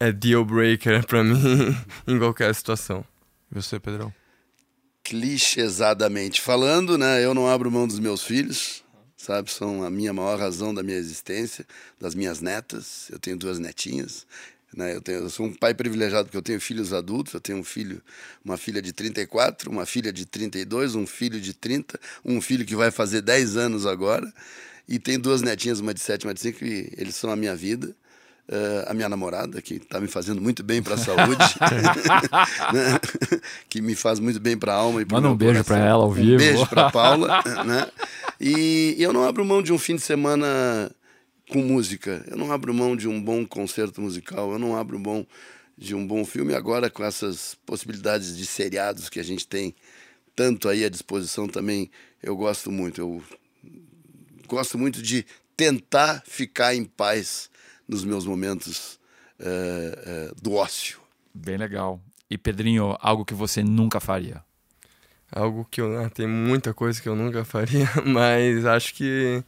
é 0.00 0.12
deal 0.12 0.44
breaker 0.44 1.04
para 1.06 1.22
mim 1.22 1.76
em 2.06 2.18
qualquer 2.18 2.54
situação. 2.54 3.04
E 3.50 3.54
você, 3.54 3.78
Pedrão? 3.78 4.12
Clichêsadamente 5.08 6.40
falando, 6.40 6.98
né? 6.98 7.24
Eu 7.24 7.32
não 7.32 7.46
abro 7.46 7.70
mão 7.70 7.86
dos 7.86 8.00
meus 8.00 8.24
filhos, 8.24 8.82
sabe? 9.16 9.52
São 9.52 9.84
a 9.84 9.88
minha 9.88 10.12
maior 10.12 10.36
razão 10.36 10.74
da 10.74 10.82
minha 10.82 10.98
existência, 10.98 11.64
das 12.00 12.12
minhas 12.12 12.40
netas. 12.40 13.08
Eu 13.08 13.20
tenho 13.20 13.36
duas 13.36 13.60
netinhas. 13.60 14.26
Né? 14.76 14.96
Eu, 14.96 15.00
tenho, 15.00 15.18
eu 15.18 15.30
sou 15.30 15.46
um 15.46 15.54
pai 15.54 15.74
privilegiado 15.74 16.24
porque 16.24 16.36
eu 16.36 16.42
tenho 16.42 16.60
filhos 16.60 16.92
adultos, 16.92 17.34
eu 17.34 17.40
tenho 17.40 17.58
um 17.58 17.62
filho, 17.62 18.02
uma 18.44 18.56
filha 18.56 18.82
de 18.82 18.92
34, 18.92 19.70
uma 19.70 19.86
filha 19.86 20.12
de 20.12 20.26
32, 20.26 20.96
um 20.96 21.06
filho 21.06 21.40
de 21.40 21.54
30, 21.54 22.00
um 22.24 22.40
filho 22.40 22.66
que 22.66 22.74
vai 22.74 22.90
fazer 22.90 23.22
10 23.22 23.56
anos 23.56 23.86
agora, 23.86 24.34
e 24.88 24.98
tem 24.98 25.20
duas 25.20 25.40
netinhas, 25.40 25.78
uma 25.78 25.94
de 25.94 26.00
7 26.00 26.22
e 26.22 26.26
uma 26.26 26.34
de 26.34 26.40
5, 26.40 26.64
e 26.64 26.92
eles 26.96 27.14
são 27.14 27.30
a 27.30 27.36
minha 27.36 27.54
vida. 27.54 27.94
Uh, 28.48 28.88
a 28.88 28.94
minha 28.94 29.08
namorada, 29.08 29.60
que 29.60 29.74
está 29.74 29.98
me 29.98 30.06
fazendo 30.06 30.40
muito 30.40 30.62
bem 30.62 30.80
para 30.80 30.94
a 30.94 30.98
saúde, 30.98 31.36
né? 32.72 33.00
que 33.68 33.82
me 33.82 33.96
faz 33.96 34.20
muito 34.20 34.38
bem 34.38 34.56
para 34.56 34.72
a 34.72 34.76
alma. 34.76 35.02
E 35.02 35.06
Manda 35.10 35.28
um 35.28 35.36
beijo 35.36 35.64
para 35.64 35.78
ela 35.78 36.04
ao 36.04 36.12
vivo. 36.12 36.34
Um 36.34 36.38
beijo 36.38 36.66
para 36.68 36.88
Paula. 36.92 37.42
né? 37.64 37.90
E, 38.40 38.94
e 38.96 39.02
eu 39.02 39.12
não 39.12 39.24
abro 39.24 39.44
mão 39.44 39.60
de 39.60 39.72
um 39.72 39.78
fim 39.78 39.96
de 39.96 40.02
semana 40.02 40.88
com 41.50 41.58
música. 41.60 42.24
Eu 42.28 42.36
não 42.36 42.52
abro 42.52 42.72
mão 42.72 42.94
de 42.94 43.08
um 43.08 43.20
bom 43.20 43.44
concerto 43.44 44.00
musical, 44.00 44.52
eu 44.52 44.60
não 44.60 44.76
abro 44.76 44.98
mão 44.98 45.26
de 45.76 45.94
um 45.94 46.06
bom 46.06 46.24
filme. 46.24 46.54
Agora, 46.54 46.88
com 46.88 47.04
essas 47.04 47.56
possibilidades 47.66 48.36
de 48.36 48.46
seriados 48.46 49.08
que 49.08 49.20
a 49.20 49.24
gente 49.24 49.46
tem 49.46 49.74
tanto 50.34 50.68
aí 50.68 50.84
à 50.84 50.88
disposição 50.88 51.48
também, 51.48 51.90
eu 52.22 52.36
gosto 52.36 52.70
muito. 52.70 53.00
Eu 53.00 53.22
gosto 54.46 54.78
muito 54.78 55.02
de 55.02 55.26
tentar 55.56 56.22
ficar 56.26 56.74
em 56.74 56.84
paz 56.84 57.50
nos 57.88 58.04
meus 58.04 58.26
momentos 58.26 58.98
uh, 59.40 60.32
uh, 60.32 60.34
do 60.40 60.54
ócio. 60.54 60.98
Bem 61.34 61.56
legal. 61.56 62.00
E 62.28 62.36
Pedrinho, 62.36 62.96
algo 63.00 63.24
que 63.24 63.34
você 63.34 63.62
nunca 63.62 64.00
faria? 64.00 64.42
Algo 65.30 65.66
que 65.70 65.80
eu. 65.80 66.00
Ah, 66.00 66.10
tem 66.10 66.26
muita 66.26 66.72
coisa 66.72 67.00
que 67.00 67.08
eu 67.08 67.16
nunca 67.16 67.44
faria, 67.44 67.88
mas 68.04 68.64
acho 68.64 68.94
que 68.94 69.42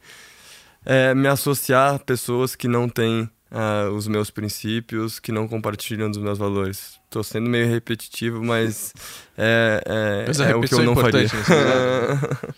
é, 0.85 1.13
me 1.13 1.27
associar 1.27 1.95
a 1.95 1.99
pessoas 1.99 2.55
que 2.55 2.67
não 2.67 2.87
têm 2.87 3.29
uh, 3.51 3.91
os 3.93 4.07
meus 4.07 4.29
princípios, 4.29 5.19
que 5.19 5.31
não 5.31 5.47
compartilham 5.47 6.09
dos 6.09 6.21
meus 6.21 6.37
valores. 6.37 6.99
Estou 7.05 7.23
sendo 7.23 7.49
meio 7.49 7.67
repetitivo, 7.67 8.43
mas 8.43 8.93
é, 9.37 9.81
é, 9.85 10.25
mas 10.27 10.39
é 10.39 10.55
o 10.55 10.61
que 10.61 10.73
eu 10.73 10.83
não 10.83 10.95
faria. 10.95 11.27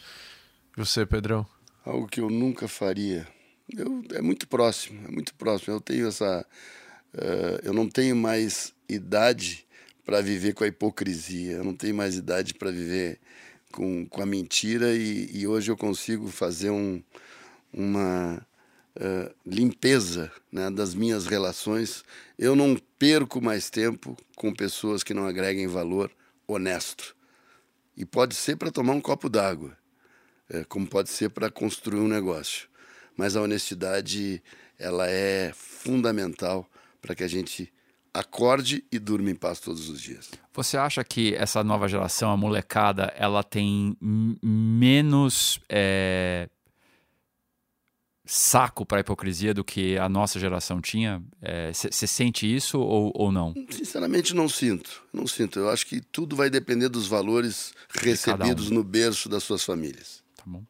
Você, 0.78 1.06
Pedrão? 1.06 1.46
Algo 1.86 2.08
que 2.08 2.22
eu 2.22 2.30
nunca 2.30 2.68
faria. 2.68 3.28
Eu, 3.78 4.04
é 4.14 4.22
muito 4.22 4.48
próximo, 4.48 5.08
é 5.08 5.12
muito 5.12 5.34
próximo. 5.36 5.76
Eu 5.76 5.82
tenho 5.82 6.08
essa. 6.08 6.46
Uh, 7.14 7.60
eu 7.64 7.74
não 7.74 7.88
tenho 7.88 8.16
mais 8.16 8.74
idade 8.88 9.66
para 10.06 10.22
viver 10.22 10.54
com 10.54 10.64
a 10.64 10.68
hipocrisia. 10.68 11.54
Eu 11.54 11.64
não 11.64 11.76
tenho 11.76 11.96
mais 11.96 12.16
idade 12.16 12.54
para 12.54 12.72
viver 12.72 13.20
com, 13.72 14.06
com 14.06 14.22
a 14.22 14.26
mentira 14.26 14.94
e, 14.94 15.30
e 15.34 15.48
hoje 15.48 15.72
eu 15.72 15.78
consigo 15.78 16.28
fazer 16.28 16.70
um, 16.70 17.02
uma 17.72 18.46
uh, 18.98 19.36
limpeza 19.46 20.32
né, 20.52 20.70
das 20.70 20.94
minhas 20.94 21.26
relações. 21.26 22.04
Eu 22.38 22.56
não 22.56 22.78
perco 23.00 23.42
mais 23.42 23.70
tempo 23.70 24.18
com 24.36 24.54
pessoas 24.54 25.04
que 25.04 25.14
não 25.14 25.26
agreguem 25.26 25.68
valor 25.68 26.12
honesto. 26.48 27.16
E 27.96 28.06
pode 28.06 28.36
ser 28.36 28.56
para 28.56 28.72
tomar 28.72 28.94
um 28.94 29.02
copo 29.02 29.30
d'água, 29.30 29.78
é, 30.50 30.64
como 30.64 30.88
pode 30.88 31.10
ser 31.10 31.30
para 31.30 31.50
construir 31.52 32.00
um 32.00 32.08
negócio. 32.08 32.71
Mas 33.18 33.36
a 33.36 33.42
honestidade 33.42 34.42
ela 34.78 35.08
é 35.08 35.52
fundamental 35.54 36.68
para 37.02 37.16
que 37.16 37.24
a 37.24 37.28
gente 37.28 37.72
acorde 38.14 38.84
e 38.92 39.00
durma 39.00 39.30
em 39.30 39.36
paz 39.36 39.60
todos 39.60 39.90
os 39.90 40.02
dias. 40.02 40.30
Você 40.54 40.78
acha 40.78 41.04
que 41.04 41.34
essa 41.36 41.64
nova 41.64 41.88
geração, 41.88 42.32
a 42.32 42.38
molecada, 42.38 43.14
ela 43.16 43.44
tem 43.44 43.96
menos 44.02 45.60
é, 45.70 46.50
saco 48.26 48.86
para 48.86 48.98
a 48.98 49.02
hipocrisia 49.02 49.54
do 49.54 49.64
que 49.64 49.98
a 49.98 50.10
nossa 50.10 50.40
geração 50.40 50.82
tinha? 50.82 51.24
Você 51.72 52.06
é, 52.06 52.08
sente 52.08 52.54
isso 52.54 52.80
ou, 52.80 53.12
ou 53.16 53.32
não? 53.32 53.54
Sinceramente, 53.70 54.36
não 54.36 54.50
sinto. 54.50 55.04
Não 55.14 55.26
sinto. 55.26 55.60
Eu 55.60 55.70
acho 55.70 55.86
que 55.86 56.02
tudo 56.02 56.36
vai 56.36 56.50
depender 56.50 56.90
dos 56.90 57.08
valores 57.08 57.74
recebidos 57.94 58.70
um. 58.70 58.76
no 58.76 58.84
berço 58.84 59.30
das 59.30 59.44
suas 59.44 59.64
famílias. 59.64 60.22
Tá 60.36 60.44
bom. 60.46 60.64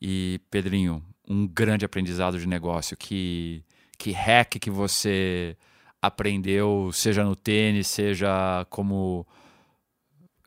E, 0.00 0.40
Pedrinho, 0.50 1.02
um 1.28 1.46
grande 1.46 1.84
aprendizado 1.84 2.38
de 2.38 2.46
negócio. 2.46 2.96
Que, 2.96 3.62
que 3.98 4.12
hack 4.12 4.58
que 4.60 4.70
você 4.70 5.56
aprendeu, 6.00 6.90
seja 6.92 7.24
no 7.24 7.34
tênis, 7.34 7.88
seja 7.88 8.66
como 8.70 9.26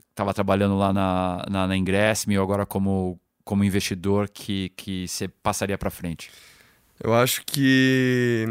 estava 0.09 0.33
trabalhando 0.33 0.77
lá 0.77 0.91
na, 0.91 1.45
na, 1.49 1.67
na 1.67 1.77
Ingressme 1.77 2.37
ou 2.37 2.43
agora 2.43 2.65
como 2.65 3.19
como 3.43 3.63
investidor 3.63 4.29
que 4.29 4.69
que 4.75 5.07
você 5.07 5.27
passaria 5.27 5.77
para 5.77 5.89
frente? 5.89 6.29
Eu 7.01 7.13
acho 7.13 7.43
que 7.45 8.45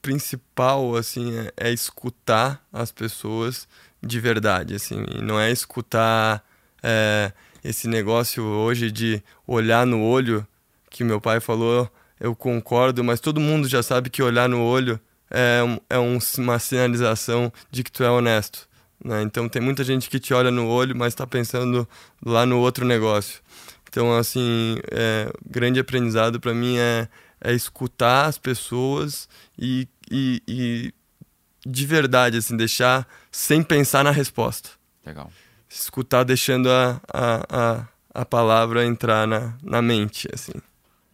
principal 0.00 0.96
assim 0.96 1.36
é, 1.36 1.68
é, 1.68 1.72
escutar 1.72 2.64
as 2.72 2.90
pessoas 2.90 3.68
de 4.02 4.18
verdade 4.18 4.74
assim 4.74 5.04
não 5.22 5.38
é 5.38 5.50
escutar 5.50 6.44
é, 6.82 7.32
esse 7.62 7.86
negócio 7.86 8.42
hoje 8.42 8.90
de 8.90 9.22
olhar 9.46 9.86
no 9.86 10.02
olho 10.02 10.46
que 10.92 11.04
meu 11.04 11.20
pai 11.20 11.40
falou 11.40 11.90
eu 12.20 12.36
concordo 12.36 13.02
mas 13.02 13.20
todo 13.20 13.40
mundo 13.40 13.68
já 13.68 13.82
sabe 13.82 14.10
que 14.10 14.22
olhar 14.22 14.48
no 14.48 14.62
olho 14.62 15.00
é, 15.30 15.60
é 15.90 15.98
um, 15.98 16.18
uma 16.38 16.58
sinalização 16.58 17.52
de 17.70 17.82
que 17.82 17.90
tu 17.90 18.04
é 18.04 18.10
honesto 18.10 18.68
né? 19.04 19.22
Então 19.22 19.48
tem 19.48 19.60
muita 19.60 19.82
gente 19.82 20.08
que 20.08 20.20
te 20.20 20.32
olha 20.32 20.50
no 20.50 20.68
olho, 20.68 20.94
mas 20.96 21.08
está 21.08 21.26
pensando 21.26 21.88
lá 22.24 22.46
no 22.46 22.58
outro 22.58 22.84
negócio. 22.84 23.40
Então, 23.88 24.16
assim, 24.16 24.78
é, 24.90 25.30
grande 25.44 25.80
aprendizado 25.80 26.40
para 26.40 26.54
mim 26.54 26.78
é, 26.78 27.08
é 27.40 27.52
escutar 27.52 28.26
as 28.26 28.38
pessoas 28.38 29.28
e, 29.58 29.86
e, 30.10 30.42
e, 30.48 30.94
de 31.66 31.86
verdade, 31.86 32.38
assim, 32.38 32.56
deixar 32.56 33.06
sem 33.30 33.62
pensar 33.62 34.04
na 34.04 34.10
resposta. 34.10 34.70
Legal. 35.04 35.30
Escutar 35.68 36.24
deixando 36.24 36.70
a, 36.70 37.00
a, 37.12 37.46
a, 37.50 37.88
a 38.22 38.24
palavra 38.24 38.86
entrar 38.86 39.26
na, 39.26 39.54
na 39.62 39.82
mente, 39.82 40.28
assim. 40.32 40.52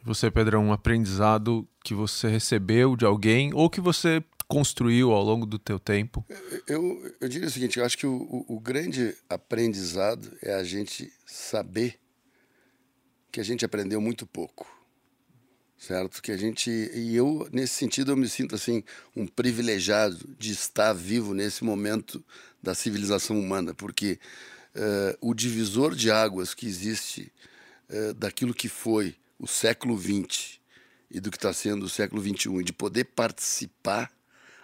Você, 0.09 0.31
Pedrão, 0.31 0.65
um 0.65 0.73
aprendizado 0.73 1.69
que 1.85 1.93
você 1.93 2.29
recebeu 2.29 2.97
de 2.97 3.05
alguém 3.05 3.53
ou 3.53 3.69
que 3.69 3.79
você 3.79 4.25
construiu 4.47 5.13
ao 5.13 5.23
longo 5.23 5.45
do 5.45 5.59
teu 5.59 5.79
tempo? 5.79 6.25
Eu, 6.67 7.15
eu 7.21 7.29
diria 7.29 7.47
o 7.47 7.51
seguinte, 7.51 7.79
eu 7.79 7.85
acho 7.85 7.99
que 7.99 8.07
o, 8.07 8.15
o, 8.15 8.57
o 8.57 8.59
grande 8.59 9.15
aprendizado 9.29 10.35
é 10.41 10.55
a 10.55 10.65
gente 10.65 11.13
saber 11.27 12.01
que 13.31 13.39
a 13.39 13.43
gente 13.45 13.67
aprendeu 13.67 14.01
muito 14.01 14.27
pouco 14.27 14.67
certo? 15.77 16.23
Que 16.23 16.33
a 16.33 16.37
gente 16.39 16.71
e 16.71 17.15
eu 17.15 17.47
nesse 17.53 17.75
sentido 17.75 18.13
eu 18.13 18.17
me 18.17 18.29
sinto 18.29 18.55
assim 18.55 18.83
um 19.15 19.27
privilegiado 19.27 20.35
de 20.39 20.53
estar 20.53 20.93
vivo 20.95 21.35
nesse 21.35 21.63
momento 21.63 22.25
da 22.63 22.75
civilização 22.75 23.39
humana, 23.39 23.75
porque 23.75 24.19
uh, 24.75 25.17
o 25.21 25.35
divisor 25.35 25.95
de 25.95 26.11
águas 26.11 26.53
que 26.55 26.67
existe 26.67 27.31
uh, 27.91 28.15
daquilo 28.15 28.53
que 28.53 28.69
foi 28.69 29.15
o 29.39 29.47
século 29.47 29.99
XX 29.99 30.59
e 31.11 31.21
do 31.21 31.31
que 31.31 31.37
está 31.37 31.53
sendo 31.53 31.87
o 31.87 31.89
século 31.89 32.23
XXI, 32.23 32.63
de 32.63 32.73
poder 32.73 33.05
participar 33.05 34.11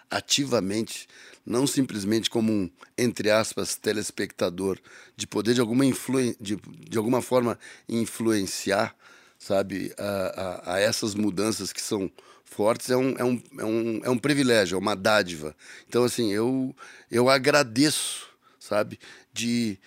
ativamente, 0.09 1.07
não 1.45 1.65
simplesmente 1.65 2.29
como 2.29 2.51
um, 2.51 2.69
entre 2.97 3.31
aspas, 3.31 3.75
telespectador, 3.75 4.79
de 5.15 5.25
poder 5.25 5.53
de 5.53 5.61
alguma, 5.61 5.85
influen 5.85 6.35
de, 6.39 6.55
de 6.55 6.97
alguma 6.97 7.21
forma 7.21 7.57
influenciar, 7.89 8.95
sabe, 9.39 9.93
a, 9.97 10.03
a, 10.05 10.73
a, 10.75 10.79
essas 10.79 11.15
mudanças 11.15 11.73
que 11.73 11.81
são 11.81 12.11
fortes, 12.43 12.89
é 12.89 12.97
um, 12.97 13.15
é, 13.17 13.23
um, 13.23 13.43
é, 13.59 13.65
um, 13.65 14.01
é 14.05 14.09
um 14.09 14.17
privilégio, 14.17 14.75
é 14.75 14.79
uma 14.79 14.95
dádiva. 14.95 15.55
Então, 15.87 16.03
assim, 16.03 16.31
eu, 16.31 16.75
eu 17.11 17.27
agradeço, 17.27 18.27
sabe, 18.59 18.99
de, 19.33 19.79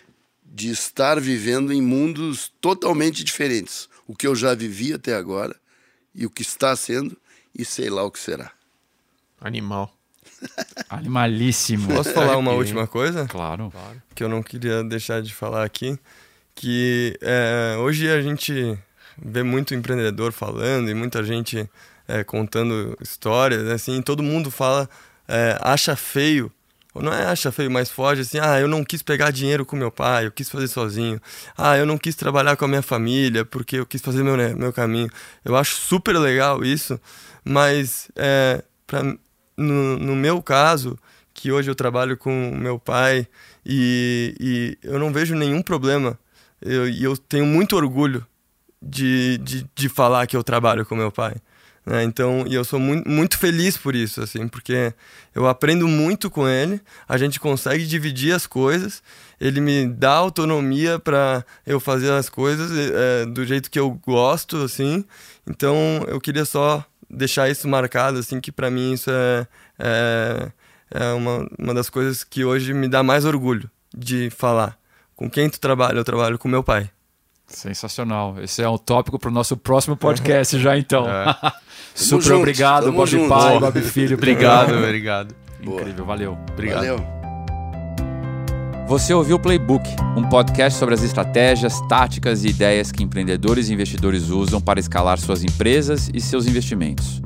de 0.53 0.71
estar 0.71 1.21
vivendo 1.21 1.73
em 1.73 1.83
mundos 1.83 2.53
totalmente 2.61 3.23
diferentes. 3.23 3.89
O 4.07 4.15
que 4.15 4.27
eu 4.27 4.35
já 4.35 4.55
vivi 4.55 4.93
até 4.93 5.15
agora 5.15 5.55
e 6.15 6.27
o 6.27 6.31
que 6.31 6.43
está 6.43 6.75
sendo, 6.75 7.17
e 7.57 7.65
sei 7.65 7.91
lá 7.91 8.03
o 8.03 8.11
que 8.11 8.19
será. 8.19 8.51
Animal. 9.41 9.95
Animalíssimo. 10.89 11.95
Posso 11.95 12.13
falar 12.13 12.37
uma 12.37 12.53
última 12.53 12.87
coisa? 12.87 13.27
Claro. 13.27 13.73
Que 14.15 14.25
eu 14.25 14.29
não 14.29 14.43
queria 14.43 14.83
deixar 14.83 15.23
de 15.23 15.35
falar 15.35 15.65
aqui. 15.65 15.99
Que 16.55 17.17
é, 17.21 17.77
hoje 17.79 18.09
a 18.09 18.21
gente 18.21 18.77
vê 19.17 19.43
muito 19.43 19.75
empreendedor 19.75 20.33
falando 20.33 20.91
e 20.91 20.95
muita 20.95 21.23
gente 21.23 21.69
é, 22.07 22.25
contando 22.25 22.97
histórias, 23.01 23.67
assim, 23.69 24.01
todo 24.01 24.23
mundo 24.23 24.51
fala, 24.51 24.89
é, 25.29 25.59
acha 25.61 25.95
feio, 25.95 26.51
não 27.03 27.13
é 27.13 27.27
acha 27.27 27.53
feio, 27.53 27.71
mas 27.71 27.91
foge 27.91 28.23
assim, 28.23 28.39
ah, 28.39 28.59
eu 28.61 28.69
não 28.69 28.85
quis 28.85 29.03
pegar 29.03 29.31
dinheiro 29.31 29.65
com 29.65 29.77
meu 29.77 29.91
pai, 29.91 30.27
eu 30.27 30.33
quis 30.33 30.49
fazer 30.49 30.69
sozinho, 30.69 31.21
ah, 31.57 31.77
eu 31.77 31.87
não 31.87 31.99
quis 31.99 32.15
trabalhar 32.15 32.57
com 32.57 32.65
a 32.65 32.69
minha 32.69 32.83
família 32.83 33.45
porque 33.45 33.77
eu 33.77 33.87
quis 33.87 34.01
fazer 34.01 34.23
meu, 34.23 34.37
meu 34.57 34.73
caminho. 34.73 35.11
Eu 35.45 35.57
acho 35.57 35.77
super 35.77 36.17
legal 36.19 36.65
isso, 36.65 37.01
mas 37.45 38.11
é, 38.17 38.63
pra, 38.87 39.03
no, 39.57 39.99
no 39.99 40.17
meu 40.17 40.43
caso, 40.43 40.99
que 41.35 41.53
hoje 41.53 41.71
eu 41.71 41.75
trabalho 41.75 42.17
com 42.17 42.53
meu 42.57 42.79
pai 42.79 43.27
e, 43.65 44.35
e 44.41 44.79
eu 44.83 44.99
não 44.99 45.13
vejo 45.13 45.35
nenhum 45.35 45.63
problema. 45.63 46.19
Eu, 46.61 46.89
e 46.89 47.05
eu 47.05 47.17
tenho 47.17 47.47
muito 47.47 47.77
orgulho 47.77 48.27
de, 48.83 49.39
de, 49.39 49.67
de 49.75 49.89
falar 49.89 50.27
que 50.27 50.37
eu 50.37 50.43
trabalho 50.43 50.85
com 50.85 50.97
meu 50.97 51.13
pai. 51.13 51.37
Né? 51.89 52.05
Então, 52.05 52.45
e 52.47 52.55
eu 52.55 52.65
sou 52.65 52.79
muito, 52.79 53.09
muito 53.09 53.39
feliz 53.39 53.79
por 53.79 53.95
isso, 53.95 54.21
assim, 54.21 54.47
porque 54.47 54.93
eu 55.35 55.49
aprendo 55.49 55.89
muito 55.89 56.31
com 56.31 56.47
ele, 56.47 56.83
a 57.09 57.17
gente 57.17 57.41
consegue 57.41 57.87
dividir 57.87 58.35
as 58.35 58.47
coisas, 58.47 59.03
ele 59.41 59.59
me 59.59 59.87
dá 59.87 60.13
autonomia 60.13 60.99
para 60.99 61.43
eu 61.67 61.81
fazer 61.81 62.13
as 62.13 62.29
coisas 62.29 62.71
é, 62.77 63.25
do 63.25 63.43
jeito 63.43 63.71
que 63.71 63.81
eu 63.81 63.91
gosto, 64.07 64.59
assim. 64.59 65.03
Então, 65.49 66.05
eu 66.09 66.21
queria 66.21 66.45
só 66.45 66.85
deixar 67.09 67.49
isso 67.49 67.67
marcado, 67.67 68.19
assim, 68.19 68.39
que 68.39 68.53
para 68.53 68.71
mim 68.71 68.93
isso 68.93 69.11
é, 69.11 69.47
é, 69.79 70.53
é, 70.91 71.13
uma, 71.15 71.49
uma 71.59 71.73
das 71.73 71.89
coisas 71.89 72.23
que 72.23 72.45
hoje 72.45 72.75
me 72.75 72.87
dá 72.87 73.03
mais 73.03 73.25
orgulho 73.25 73.71
de 73.97 74.29
falar. 74.29 74.77
Com 75.17 75.31
quem 75.31 75.49
tu 75.49 75.59
trabalha? 75.59 75.97
Eu 75.97 76.05
trabalho 76.05 76.39
com 76.39 76.49
meu 76.49 76.63
pai. 76.63 76.91
Sensacional. 77.49 78.37
Esse 78.43 78.63
é 78.63 78.69
um 78.69 78.77
tópico 78.77 79.19
para 79.19 79.31
o 79.31 79.33
nosso 79.33 79.57
próximo 79.57 79.97
podcast 79.97 80.59
já, 80.61 80.77
então. 80.77 81.09
É. 81.09 81.35
Super 81.95 82.23
juntos, 82.23 82.39
obrigado, 82.39 82.93
Bob 82.93 83.11
juntos. 83.11 83.29
Pai, 83.29 83.59
Bob 83.59 83.81
Filho. 83.81 84.17
Obrigado, 84.19 84.75
obrigado. 84.75 85.35
Incrível, 85.61 86.05
valeu. 86.05 86.39
Obrigado. 86.53 86.79
Valeu. 86.79 87.19
Você 88.87 89.13
ouviu 89.13 89.37
o 89.37 89.41
Playbook, 89.41 89.85
um 90.17 90.29
podcast 90.29 90.79
sobre 90.79 90.95
as 90.95 91.03
estratégias, 91.03 91.79
táticas 91.89 92.45
e 92.45 92.49
ideias 92.49 92.93
que 92.93 93.03
empreendedores 93.03 93.69
e 93.69 93.75
investidores 93.75 94.31
usam 94.31 94.61
para 94.61 94.81
escalar 94.81 95.19
suas 95.19 95.43
empresas 95.43 96.09
e 96.15 96.21
seus 96.21 96.47
investimentos. 96.47 97.21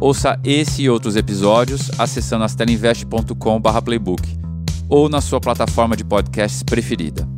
Ouça 0.00 0.38
esse 0.44 0.82
e 0.82 0.90
outros 0.90 1.16
episódios 1.16 1.90
acessando 1.98 2.44
astelinvest.com/playbook 2.44 4.22
ou 4.88 5.08
na 5.08 5.20
sua 5.20 5.40
plataforma 5.40 5.96
de 5.96 6.04
podcasts 6.04 6.62
preferida. 6.62 7.37